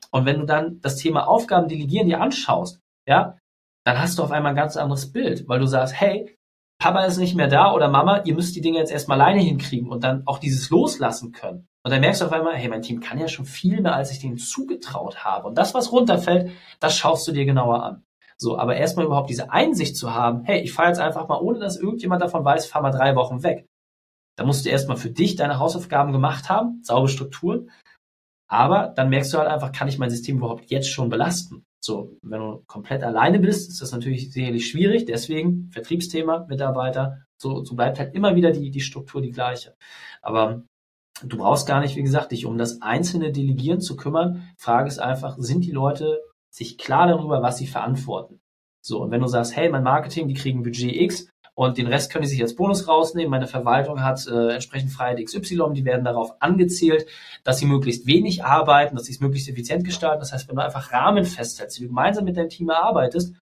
Und 0.09 0.25
wenn 0.25 0.39
du 0.39 0.47
dann 0.47 0.81
das 0.81 0.95
Thema 0.95 1.27
Aufgaben 1.27 1.67
delegieren 1.67 2.07
dir 2.07 2.21
anschaust, 2.21 2.79
ja, 3.07 3.37
dann 3.85 3.99
hast 3.99 4.17
du 4.17 4.23
auf 4.23 4.31
einmal 4.31 4.53
ein 4.53 4.57
ganz 4.57 4.77
anderes 4.77 5.11
Bild, 5.11 5.47
weil 5.47 5.59
du 5.59 5.67
sagst, 5.67 5.93
hey, 5.93 6.35
Papa 6.79 7.05
ist 7.05 7.17
nicht 7.17 7.35
mehr 7.35 7.49
da 7.49 7.71
oder 7.71 7.87
Mama, 7.87 8.23
ihr 8.23 8.33
müsst 8.33 8.55
die 8.55 8.61
Dinge 8.61 8.79
jetzt 8.79 8.91
erstmal 8.91 9.21
alleine 9.21 9.41
hinkriegen 9.41 9.89
und 9.89 10.03
dann 10.03 10.25
auch 10.25 10.39
dieses 10.39 10.71
loslassen 10.71 11.33
können. 11.33 11.67
Und 11.85 11.91
dann 11.91 12.01
merkst 12.01 12.21
du 12.21 12.25
auf 12.25 12.31
einmal, 12.31 12.55
hey, 12.55 12.67
mein 12.67 12.81
Team 12.81 12.99
kann 12.99 13.19
ja 13.19 13.27
schon 13.27 13.45
viel 13.45 13.79
mehr, 13.79 13.93
als 13.93 14.09
ich 14.09 14.17
denen 14.17 14.39
zugetraut 14.39 15.23
habe. 15.23 15.47
Und 15.47 15.55
das, 15.55 15.75
was 15.75 15.91
runterfällt, 15.91 16.49
das 16.79 16.97
schaust 16.97 17.27
du 17.27 17.31
dir 17.31 17.45
genauer 17.45 17.83
an. 17.83 18.03
So, 18.37 18.57
aber 18.57 18.75
erstmal 18.75 19.05
überhaupt 19.05 19.29
diese 19.29 19.51
Einsicht 19.51 19.95
zu 19.95 20.15
haben, 20.15 20.43
hey, 20.45 20.61
ich 20.61 20.73
fahre 20.73 20.87
jetzt 20.87 20.99
einfach 20.99 21.27
mal, 21.27 21.39
ohne 21.39 21.59
dass 21.59 21.77
irgendjemand 21.77 22.23
davon 22.23 22.43
weiß, 22.43 22.65
fahr 22.65 22.81
mal 22.81 22.89
drei 22.89 23.15
Wochen 23.15 23.43
weg. 23.43 23.67
Da 24.35 24.45
musst 24.45 24.65
du 24.65 24.69
erstmal 24.69 24.97
für 24.97 25.11
dich 25.11 25.35
deine 25.35 25.59
Hausaufgaben 25.59 26.11
gemacht 26.11 26.49
haben, 26.49 26.81
saubere 26.81 27.07
Strukturen. 27.07 27.69
Aber 28.47 28.91
dann 28.95 29.09
merkst 29.09 29.31
du 29.31 29.37
halt 29.37 29.49
einfach, 29.49 29.71
kann 29.71 29.87
ich 29.87 29.99
mein 29.99 30.09
System 30.09 30.37
überhaupt 30.37 30.71
jetzt 30.71 30.89
schon 30.89 31.09
belasten? 31.09 31.65
So, 31.83 32.17
wenn 32.23 32.41
du 32.41 32.63
komplett 32.65 33.03
alleine 33.03 33.37
bist, 33.37 33.69
ist 33.69 33.79
das 33.79 33.91
natürlich 33.91 34.33
sicherlich 34.33 34.67
schwierig. 34.67 35.05
Deswegen 35.05 35.69
Vertriebsthema, 35.71 36.47
Mitarbeiter, 36.49 37.19
so, 37.37 37.63
so 37.63 37.75
bleibt 37.75 37.99
halt 37.99 38.15
immer 38.15 38.35
wieder 38.35 38.49
die, 38.49 38.71
die 38.71 38.81
Struktur 38.81 39.21
die 39.21 39.29
gleiche. 39.29 39.75
Aber 40.23 40.63
du 41.23 41.37
brauchst 41.37 41.67
gar 41.67 41.79
nicht, 41.79 41.95
wie 41.95 42.03
gesagt, 42.03 42.31
dich 42.31 42.45
um 42.45 42.57
das 42.57 42.81
einzelne 42.81 43.31
Delegieren 43.31 43.81
zu 43.81 43.95
kümmern. 43.95 44.49
Frage 44.57 44.87
ist 44.87 44.99
einfach, 44.99 45.35
sind 45.37 45.65
die 45.65 45.71
Leute 45.71 46.21
sich 46.49 46.77
klar 46.77 47.07
darüber, 47.07 47.41
was 47.41 47.57
sie 47.57 47.67
verantworten? 47.67 48.39
So, 48.81 49.01
und 49.01 49.11
wenn 49.11 49.21
du 49.21 49.27
sagst, 49.27 49.55
hey, 49.55 49.69
mein 49.69 49.83
Marketing, 49.83 50.27
die 50.27 50.35
kriegen 50.35 50.63
Budget 50.63 50.95
X, 50.95 51.27
und 51.57 51.77
den 51.77 51.87
Rest 51.87 52.11
können 52.11 52.23
die 52.23 52.29
sich 52.29 52.41
als 52.41 52.55
Bonus 52.55 52.87
rausnehmen. 52.87 53.31
Meine 53.31 53.47
Verwaltung 53.47 54.03
hat 54.03 54.27
äh, 54.27 54.53
entsprechend 54.53 54.91
Freiheit 54.91 55.23
XY, 55.23 55.71
die 55.73 55.85
werden 55.85 56.03
darauf 56.03 56.33
angezählt, 56.41 57.07
dass 57.45 57.59
sie 57.59 57.65
möglichst 57.65 58.05
wenig 58.05 58.43
arbeiten, 58.43 58.95
dass 58.95 59.05
sie 59.05 59.13
es 59.13 59.21
möglichst 59.21 59.47
effizient 59.47 59.85
gestalten. 59.85 60.19
Das 60.19 60.33
heißt, 60.33 60.49
wenn 60.49 60.57
du 60.57 60.63
einfach 60.63 60.91
Rahmen 60.91 61.23
festhältst, 61.23 61.77
die 61.77 61.83
du 61.83 61.87
gemeinsam 61.87 62.25
mit 62.25 62.35
deinem 62.35 62.49
Team 62.49 62.69
erarbeitest, 62.69 63.35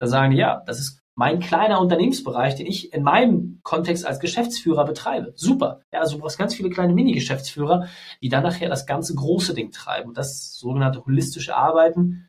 dann 0.00 0.10
sagen 0.10 0.32
die, 0.32 0.38
ja, 0.38 0.64
das 0.66 0.80
ist 0.80 1.00
mein 1.16 1.40
kleiner 1.40 1.80
Unternehmensbereich, 1.80 2.56
den 2.56 2.66
ich 2.66 2.92
in 2.92 3.02
meinem 3.02 3.60
Kontext 3.62 4.04
als 4.04 4.18
Geschäftsführer 4.18 4.84
betreibe. 4.84 5.32
Super. 5.36 5.82
Ja, 5.92 6.00
also 6.00 6.16
du 6.16 6.22
brauchst 6.22 6.38
ganz 6.38 6.54
viele 6.54 6.70
kleine 6.70 6.92
Mini-Geschäftsführer, 6.92 7.88
die 8.20 8.28
dann 8.28 8.42
nachher 8.42 8.68
das 8.68 8.86
ganze 8.86 9.14
große 9.14 9.54
Ding 9.54 9.70
treiben. 9.70 10.08
Und 10.08 10.18
das 10.18 10.56
sogenannte 10.56 11.04
holistische 11.04 11.54
Arbeiten, 11.54 12.28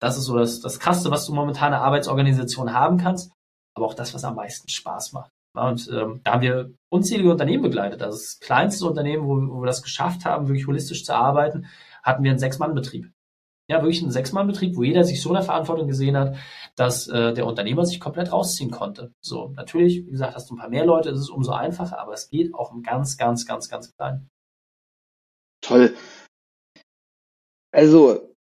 das 0.00 0.18
ist 0.18 0.24
so 0.24 0.36
das, 0.36 0.60
das 0.60 0.78
Krasse, 0.78 1.10
was 1.10 1.26
du 1.26 1.34
momentan 1.34 1.68
in 1.68 1.72
der 1.72 1.82
Arbeitsorganisation 1.82 2.72
haben 2.72 2.98
kannst 2.98 3.32
aber 3.78 3.86
auch 3.86 3.94
das, 3.94 4.12
was 4.12 4.24
am 4.24 4.34
meisten 4.34 4.68
Spaß 4.68 5.12
macht. 5.12 5.30
Und 5.54 5.88
ähm, 5.92 6.20
da 6.24 6.32
haben 6.32 6.42
wir 6.42 6.70
unzählige 6.90 7.30
Unternehmen 7.30 7.62
begleitet. 7.62 8.02
Also 8.02 8.18
das 8.18 8.38
kleinste 8.40 8.86
Unternehmen, 8.86 9.24
wo, 9.26 9.36
wo 9.54 9.62
wir 9.62 9.66
das 9.66 9.82
geschafft 9.82 10.24
haben, 10.24 10.48
wirklich 10.48 10.66
holistisch 10.66 11.04
zu 11.04 11.14
arbeiten, 11.14 11.66
hatten 12.02 12.22
wir 12.22 12.30
einen 12.30 12.38
Sechs-Mann-Betrieb. 12.38 13.10
Ja, 13.70 13.82
wirklich 13.82 14.02
einen 14.02 14.12
Sechs-Mann-Betrieb, 14.12 14.76
wo 14.76 14.82
jeder 14.82 15.04
sich 15.04 15.20
so 15.22 15.30
eine 15.30 15.42
Verantwortung 15.42 15.88
gesehen 15.88 16.16
hat, 16.16 16.36
dass 16.78 17.08
äh, 17.08 17.34
der 17.34 17.44
Unternehmer 17.44 17.84
sich 17.84 17.98
komplett 17.98 18.32
rausziehen 18.32 18.70
konnte. 18.70 19.12
So, 19.20 19.48
natürlich, 19.56 20.06
wie 20.06 20.10
gesagt, 20.12 20.36
hast 20.36 20.48
du 20.48 20.54
ein 20.54 20.58
paar 20.58 20.68
mehr 20.68 20.86
Leute, 20.86 21.10
ist 21.10 21.28
umso 21.28 21.50
einfacher, 21.50 21.98
aber 21.98 22.12
es 22.12 22.30
geht 22.30 22.54
auch 22.54 22.72
im 22.72 22.82
ganz, 22.82 23.16
ganz, 23.16 23.46
ganz, 23.46 23.68
ganz 23.68 23.96
klein. 23.96 24.28
Toll. 25.60 25.96
Also 27.72 28.32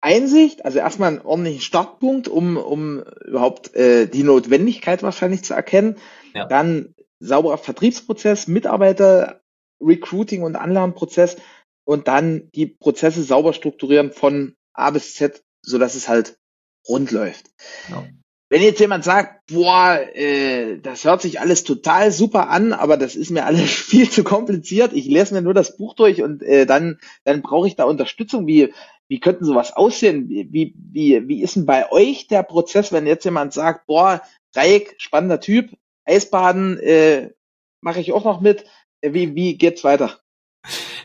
Einsicht, 0.00 0.64
also 0.64 0.78
erstmal 0.78 1.08
einen 1.08 1.26
ordentlichen 1.26 1.60
Startpunkt, 1.60 2.28
um, 2.28 2.56
um 2.56 3.02
überhaupt 3.26 3.74
äh, 3.74 4.06
die 4.06 4.22
Notwendigkeit 4.22 5.02
wahrscheinlich 5.02 5.42
zu 5.42 5.54
erkennen. 5.54 5.96
Ja. 6.32 6.46
Dann 6.46 6.94
sauberer 7.18 7.58
Vertriebsprozess, 7.58 8.46
Mitarbeiter, 8.46 9.40
Recruiting 9.82 10.42
und 10.42 10.54
Anlernprozess 10.54 11.36
und 11.84 12.06
dann 12.06 12.50
die 12.54 12.66
Prozesse 12.66 13.24
sauber 13.24 13.52
strukturieren 13.52 14.12
von 14.12 14.54
A 14.74 14.90
bis 14.90 15.16
Z, 15.16 15.42
so 15.62 15.78
dass 15.78 15.96
es 15.96 16.08
halt 16.08 16.39
rund 16.88 17.10
läuft. 17.10 17.46
Ja. 17.88 18.04
Wenn 18.52 18.62
jetzt 18.62 18.80
jemand 18.80 19.04
sagt, 19.04 19.46
boah, 19.46 20.00
äh, 20.14 20.78
das 20.78 21.04
hört 21.04 21.22
sich 21.22 21.38
alles 21.38 21.62
total 21.62 22.10
super 22.10 22.50
an, 22.50 22.72
aber 22.72 22.96
das 22.96 23.14
ist 23.14 23.30
mir 23.30 23.44
alles 23.44 23.70
viel 23.70 24.10
zu 24.10 24.24
kompliziert, 24.24 24.92
ich 24.92 25.06
lese 25.06 25.34
mir 25.34 25.42
nur 25.42 25.54
das 25.54 25.76
Buch 25.76 25.94
durch 25.94 26.22
und 26.22 26.42
äh, 26.42 26.66
dann, 26.66 26.98
dann 27.24 27.42
brauche 27.42 27.68
ich 27.68 27.76
da 27.76 27.84
Unterstützung. 27.84 28.48
Wie, 28.48 28.74
wie 29.06 29.20
könnten 29.20 29.44
sowas 29.44 29.72
aussehen? 29.72 30.28
Wie, 30.28 30.74
wie, 30.76 31.28
wie 31.28 31.42
ist 31.42 31.56
denn 31.56 31.66
bei 31.66 31.90
euch 31.92 32.26
der 32.26 32.42
Prozess, 32.42 32.92
wenn 32.92 33.06
jetzt 33.06 33.24
jemand 33.24 33.52
sagt, 33.52 33.86
boah, 33.86 34.20
Dreieck, 34.52 34.96
spannender 34.98 35.40
Typ, 35.40 35.70
Eisbaden, 36.04 36.78
äh, 36.78 37.30
mache 37.80 38.00
ich 38.00 38.12
auch 38.12 38.24
noch 38.24 38.40
mit. 38.40 38.64
Wie, 39.00 39.34
wie 39.34 39.56
geht's 39.56 39.84
weiter? 39.84 40.19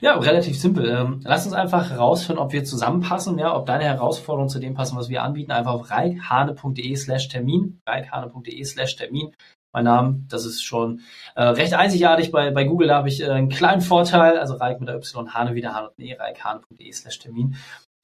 Ja, 0.02 0.18
relativ 0.18 0.60
simpel. 0.60 0.90
Ähm, 0.90 1.22
lass 1.24 1.46
uns 1.46 1.54
einfach 1.54 1.90
herausfinden, 1.90 2.42
ob 2.42 2.54
wir 2.54 2.64
zusammenpassen, 2.64 3.38
ja, 3.40 3.56
ob 3.56 3.66
deine 3.66 3.86
Herausforderungen 3.86 4.50
zu 4.50 4.60
dem 4.60 4.74
passen, 4.74 4.98
was 4.98 5.10
wir 5.10 5.24
anbieten. 5.24 5.52
Einfach 5.52 5.74
auf 5.74 5.90
reikhane.de 5.90 6.96
slash 6.96 7.28
Termin, 7.30 7.82
reikhane.de 7.88 8.64
slash 8.64 8.96
Termin. 8.96 9.34
Mein 9.74 9.84
Name, 9.86 10.24
das 10.30 10.46
ist 10.46 10.64
schon 10.64 11.02
äh, 11.36 11.44
recht 11.44 11.74
einzigartig. 11.74 12.32
Bei, 12.32 12.52
bei 12.52 12.64
Google 12.64 12.94
habe 12.94 13.10
ich 13.10 13.22
äh, 13.22 13.30
einen 13.30 13.50
kleinen 13.50 13.82
Vorteil, 13.82 14.38
also 14.38 14.56
Reik 14.56 14.80
mit 14.80 14.88
der 14.88 14.96
Y, 14.96 15.34
Hane 15.34 15.54
wieder 15.54 15.74
Hane 15.74 15.90
und 15.90 16.00
E, 16.00 16.14
reikhane.de 16.14 16.92
slash 16.94 17.20
Termin. 17.20 17.58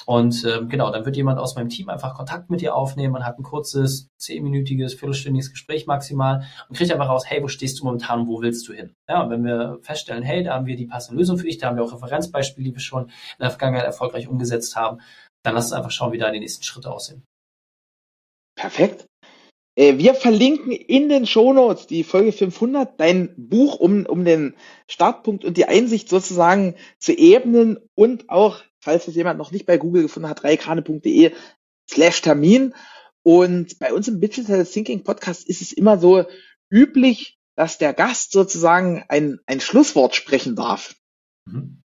Und 0.06 0.44
ähm, 0.46 0.70
genau, 0.70 0.92
dann 0.92 1.06
wird 1.06 1.16
jemand 1.16 1.40
aus 1.40 1.56
meinem 1.56 1.70
Team 1.70 1.90
einfach 1.90 2.16
Kontakt 2.16 2.50
mit 2.50 2.62
dir 2.62 2.76
aufnehmen. 2.76 3.14
Man 3.14 3.26
hat 3.26 3.38
ein 3.38 3.44
kurzes, 3.44 4.08
zehnminütiges, 4.18 4.94
viertelstündiges 4.94 5.52
Gespräch 5.52 5.88
maximal 5.88 6.46
und 6.70 6.76
kriegt 6.76 6.92
einfach 6.92 7.10
raus, 7.10 7.24
hey, 7.28 7.42
wo 7.44 7.48
stehst 7.48 7.80
du 7.80 7.86
momentan 7.86 8.22
und 8.22 8.28
wo 8.28 8.42
willst 8.42 8.68
du 8.68 8.74
hin? 8.74 8.94
Ja, 9.10 9.24
und 9.24 9.30
wenn 9.30 9.44
wir 9.44 9.80
feststellen, 9.82 10.24
hey, 10.24 10.44
da 10.44 10.56
haben 10.56 10.66
wir 10.66 10.76
die 10.76 10.88
passende 10.88 11.20
Lösung 11.20 11.38
für 11.38 11.46
dich, 11.46 11.58
da 11.58 11.68
haben 11.68 11.78
wir 11.78 11.84
auch 11.84 11.94
Referenzbeispiele, 11.94 12.70
die 12.70 12.76
wir 12.76 12.82
schon 12.82 13.06
in 13.06 13.12
der 13.40 13.52
Vergangenheit 13.52 13.86
erfolgreich 13.86 14.28
umgesetzt 14.28 14.76
haben, 14.76 15.02
dann 15.44 15.56
lass 15.56 15.66
uns 15.66 15.74
einfach 15.74 15.92
schauen, 15.92 16.12
wie 16.12 16.18
da 16.18 16.32
die 16.32 16.40
nächsten 16.40 16.64
Schritte 16.64 16.92
aussehen. 16.92 17.24
Perfekt. 18.56 19.06
Äh, 19.76 19.98
wir 19.98 20.14
verlinken 20.14 20.72
in 20.72 21.10
den 21.10 21.26
Shownotes 21.26 21.88
die 21.88 22.04
Folge 22.04 22.32
500, 22.32 23.00
dein 23.00 23.34
Buch, 23.38 23.80
um, 23.80 24.06
um 24.06 24.26
den 24.26 24.56
Startpunkt 24.88 25.46
und 25.46 25.58
die 25.58 25.66
Einsicht 25.66 26.10
sozusagen 26.10 26.76
zu 27.00 27.14
ebnen 27.14 27.80
und 27.96 28.30
auch 28.30 28.62
falls 28.82 29.08
es 29.08 29.16
jemand 29.16 29.38
noch 29.38 29.52
nicht 29.52 29.66
bei 29.66 29.78
Google 29.78 30.04
gefunden 30.04 30.30
hat, 30.30 30.44
reikrane.de 30.44 31.32
slash 31.90 32.22
Termin. 32.22 32.74
Und 33.24 33.80
bei 33.80 33.94
uns 33.94 34.08
im 34.08 34.20
Digital 34.20 34.66
Thinking 34.66 35.04
Podcast 35.04 35.48
ist 35.48 35.62
es 35.62 35.72
immer 35.72 36.00
so 36.00 36.26
üblich, 36.70 37.38
dass 37.56 37.78
der 37.78 37.94
Gast 37.94 38.32
sozusagen 38.32 39.06
ein, 39.08 39.40
ein 39.46 39.62
Schlusswort 39.62 40.16
sprechen 40.16 40.56
darf. 40.56 40.96
Mhm. 41.46 41.81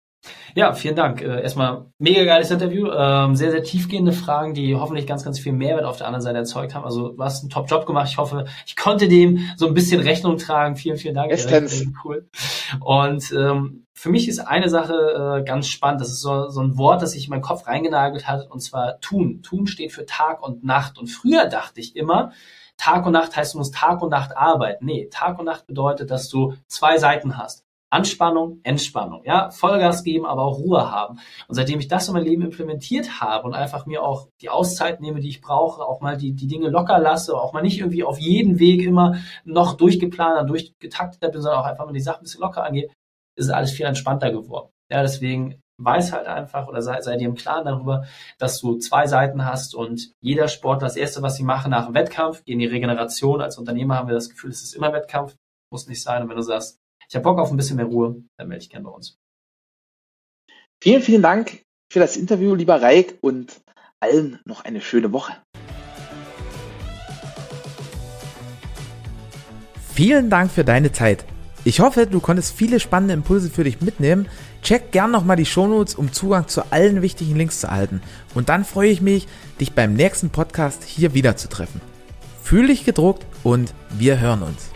Ja, 0.56 0.74
vielen 0.74 0.96
Dank. 0.96 1.22
Äh, 1.22 1.42
erstmal 1.42 1.86
mega 1.98 2.24
geiles 2.26 2.52
Interview. 2.52 2.90
Ähm, 2.92 3.36
sehr, 3.36 3.52
sehr 3.52 3.64
tiefgehende 3.64 4.14
Fragen, 4.14 4.54
die 4.54 4.76
hoffentlich 4.76 5.08
ganz, 5.08 5.24
ganz 5.24 5.40
viel 5.40 5.54
Mehrwert 5.54 5.86
auf 5.86 5.98
der 5.98 6.08
anderen 6.08 6.22
Seite 6.22 6.38
erzeugt 6.38 6.76
haben. 6.76 6.86
Also 6.86 7.10
du 7.10 7.24
hast 7.24 7.44
einen 7.44 7.50
Top-Job 7.50 7.86
gemacht. 7.86 8.08
Ich 8.10 8.18
hoffe, 8.18 8.46
ich 8.66 8.76
konnte 8.76 9.08
dem 9.08 9.40
so 9.58 9.68
ein 9.68 9.74
bisschen 9.74 10.02
Rechnung 10.02 10.38
tragen. 10.38 10.76
Vielen, 10.76 10.98
vielen 10.98 11.16
Dank. 11.16 11.30
Bestens. 11.30 11.86
Cool. 12.04 12.28
Und 12.80 13.32
ähm, 13.32 13.86
für 13.94 14.10
mich 14.10 14.28
ist 14.28 14.40
eine 14.40 14.70
Sache 14.70 15.40
äh, 15.42 15.44
ganz 15.44 15.68
spannend. 15.68 16.02
Das 16.02 16.10
ist 16.10 16.22
so, 16.22 16.50
so 16.50 16.62
ein 16.62 16.78
Wort, 16.78 17.02
das 17.02 17.12
sich 17.12 17.26
in 17.26 17.30
meinen 17.30 17.42
Kopf 17.42 17.68
reingenagelt 17.68 18.28
hat, 18.28 18.50
und 18.50 18.60
zwar 18.60 19.00
tun. 19.00 19.42
Tun 19.44 19.68
steht 19.68 19.92
für 19.92 20.06
Tag 20.06 20.44
und 20.44 20.64
Nacht. 20.64 20.98
Und 20.98 21.08
früher 21.08 21.46
dachte 21.46 21.80
ich 21.80 21.96
immer, 21.96 22.32
Tag 22.78 23.06
und 23.06 23.14
Nacht 23.14 23.36
heißt, 23.36 23.54
du 23.54 23.60
musst 23.60 23.76
Tag 23.76 24.02
und 24.02 24.10
Nacht 24.10 24.36
arbeiten. 24.36 24.86
Nee, 24.86 25.08
Tag 25.12 25.40
und 25.40 25.46
Nacht 25.46 25.68
bedeutet, 25.68 26.12
dass 26.12 26.30
du 26.30 26.56
zwei 26.68 26.98
Seiten 26.98 27.38
hast. 27.38 27.64
Anspannung, 27.94 28.60
Entspannung, 28.64 29.22
ja, 29.24 29.52
Vollgas 29.52 30.04
geben, 30.04 30.26
aber 30.26 30.44
auch 30.44 30.58
Ruhe 30.58 30.92
haben. 30.92 31.20
Und 31.48 31.54
seitdem 31.54 31.80
ich 31.80 31.88
das 31.88 32.08
in 32.08 32.16
mein 32.16 32.24
Leben 32.24 32.42
implementiert 32.42 33.22
habe 33.22 33.46
und 33.46 33.54
einfach 33.54 33.86
mir 33.86 34.02
auch 34.02 34.30
die 34.42 34.50
Auszeit 34.50 35.00
nehme, 35.00 35.20
die 35.20 35.30
ich 35.30 35.42
brauche, 35.42 35.84
auch 35.84 36.02
mal 36.02 36.18
die, 36.18 36.34
die 36.34 36.48
Dinge 36.48 36.70
locker 36.70 36.98
lasse, 36.98 37.40
auch 37.40 37.54
mal 37.54 37.62
nicht 37.62 37.80
irgendwie 37.80 38.04
auf 38.04 38.18
jeden 38.18 38.58
Weg 38.58 38.82
immer 38.82 39.18
noch 39.46 39.78
durchgeplant, 39.78 40.50
durchgetaktet 40.50 41.32
bin, 41.32 41.42
sondern 41.42 41.62
auch 41.62 41.66
einfach 41.66 41.86
mal 41.86 41.94
die 41.94 42.00
Sachen 42.00 42.22
ein 42.22 42.24
bisschen 42.24 42.42
locker 42.42 42.64
angehe, 42.64 42.90
ist 43.36 43.52
alles 43.52 43.72
viel 43.72 43.86
entspannter 43.86 44.32
geworden. 44.32 44.70
Ja, 44.92 45.04
deswegen 45.04 45.62
weiß 45.78 46.14
halt 46.14 46.26
einfach 46.26 46.68
oder 46.68 46.82
sei, 46.82 47.00
sei 47.02 47.18
dir 47.18 47.28
im 47.28 47.36
Klaren 47.36 47.66
darüber, 47.66 48.06
dass 48.40 48.60
du 48.60 48.78
zwei 48.78 49.06
Seiten 49.06 49.46
hast 49.46 49.76
und 49.76 50.12
jeder 50.20 50.48
Sportler, 50.48 50.88
das 50.88 50.98
erste, 50.98 51.22
was 51.22 51.36
sie 51.36 51.44
machen 51.44 51.70
nach 51.70 51.86
dem 51.86 51.94
Wettkampf, 51.94 52.42
in 52.46 52.58
die 52.58 52.66
Regeneration. 52.66 53.42
Als 53.42 53.60
Unternehmer 53.60 53.98
haben 53.98 54.08
wir 54.08 54.16
das 54.16 54.30
Gefühl, 54.30 54.50
es 54.50 54.64
ist 54.64 54.76
immer 54.76 54.94
Wettkampf, 54.94 55.36
muss 55.72 55.88
nicht 55.88 56.02
sein. 56.02 56.24
Und 56.24 56.30
wenn 56.30 56.38
du 56.38 56.44
sagst, 56.44 56.80
ich 57.14 57.16
habe 57.16 57.26
Bock 57.26 57.38
auf 57.38 57.52
ein 57.52 57.58
bisschen 57.58 57.76
mehr 57.76 57.86
Ruhe, 57.86 58.24
dann 58.38 58.48
melde 58.48 58.64
ich 58.64 58.72
gerne 58.72 58.86
bei 58.86 58.90
uns. 58.90 59.20
Vielen, 60.82 61.04
vielen 61.04 61.22
Dank 61.22 61.64
für 61.92 62.00
das 62.00 62.18
Interview, 62.18 62.56
lieber 62.56 62.82
Reik, 62.82 63.20
und 63.22 63.62
allen 64.00 64.40
noch 64.46 64.66
eine 64.66 64.82
schöne 64.82 65.14
Woche. 65.14 65.32
Vielen 69.94 70.32
Dank 70.32 70.50
für 70.50 70.64
deine 70.64 70.92
Zeit. 70.92 71.24
Ich 71.64 71.82
hoffe, 71.82 72.08
du 72.08 72.20
konntest 72.20 72.58
viele 72.58 72.80
spannende 72.80 73.14
Impulse 73.14 73.52
für 73.52 73.64
dich 73.64 73.80
mitnehmen. 73.80 74.28
Check 74.64 74.92
gern 74.92 75.12
nochmal 75.12 75.38
die 75.38 75.46
Shownotes, 75.46 75.94
um 75.94 76.12
Zugang 76.12 76.48
zu 76.48 76.72
allen 76.72 77.04
wichtigen 77.04 77.36
Links 77.36 77.60
zu 77.60 77.68
erhalten. 77.68 78.02
Und 78.34 78.50
dann 78.50 78.66
freue 78.66 78.90
ich 78.90 79.02
mich, 79.02 79.28
dich 79.60 79.74
beim 79.74 79.94
nächsten 79.94 80.32
Podcast 80.32 80.84
hier 80.84 81.14
wieder 81.14 81.36
zu 81.36 81.48
treffen. 81.48 81.80
Fühl 82.42 82.66
dich 82.66 82.86
gedruckt 82.86 83.24
und 83.44 83.72
wir 83.92 84.20
hören 84.20 84.42
uns. 84.42 84.73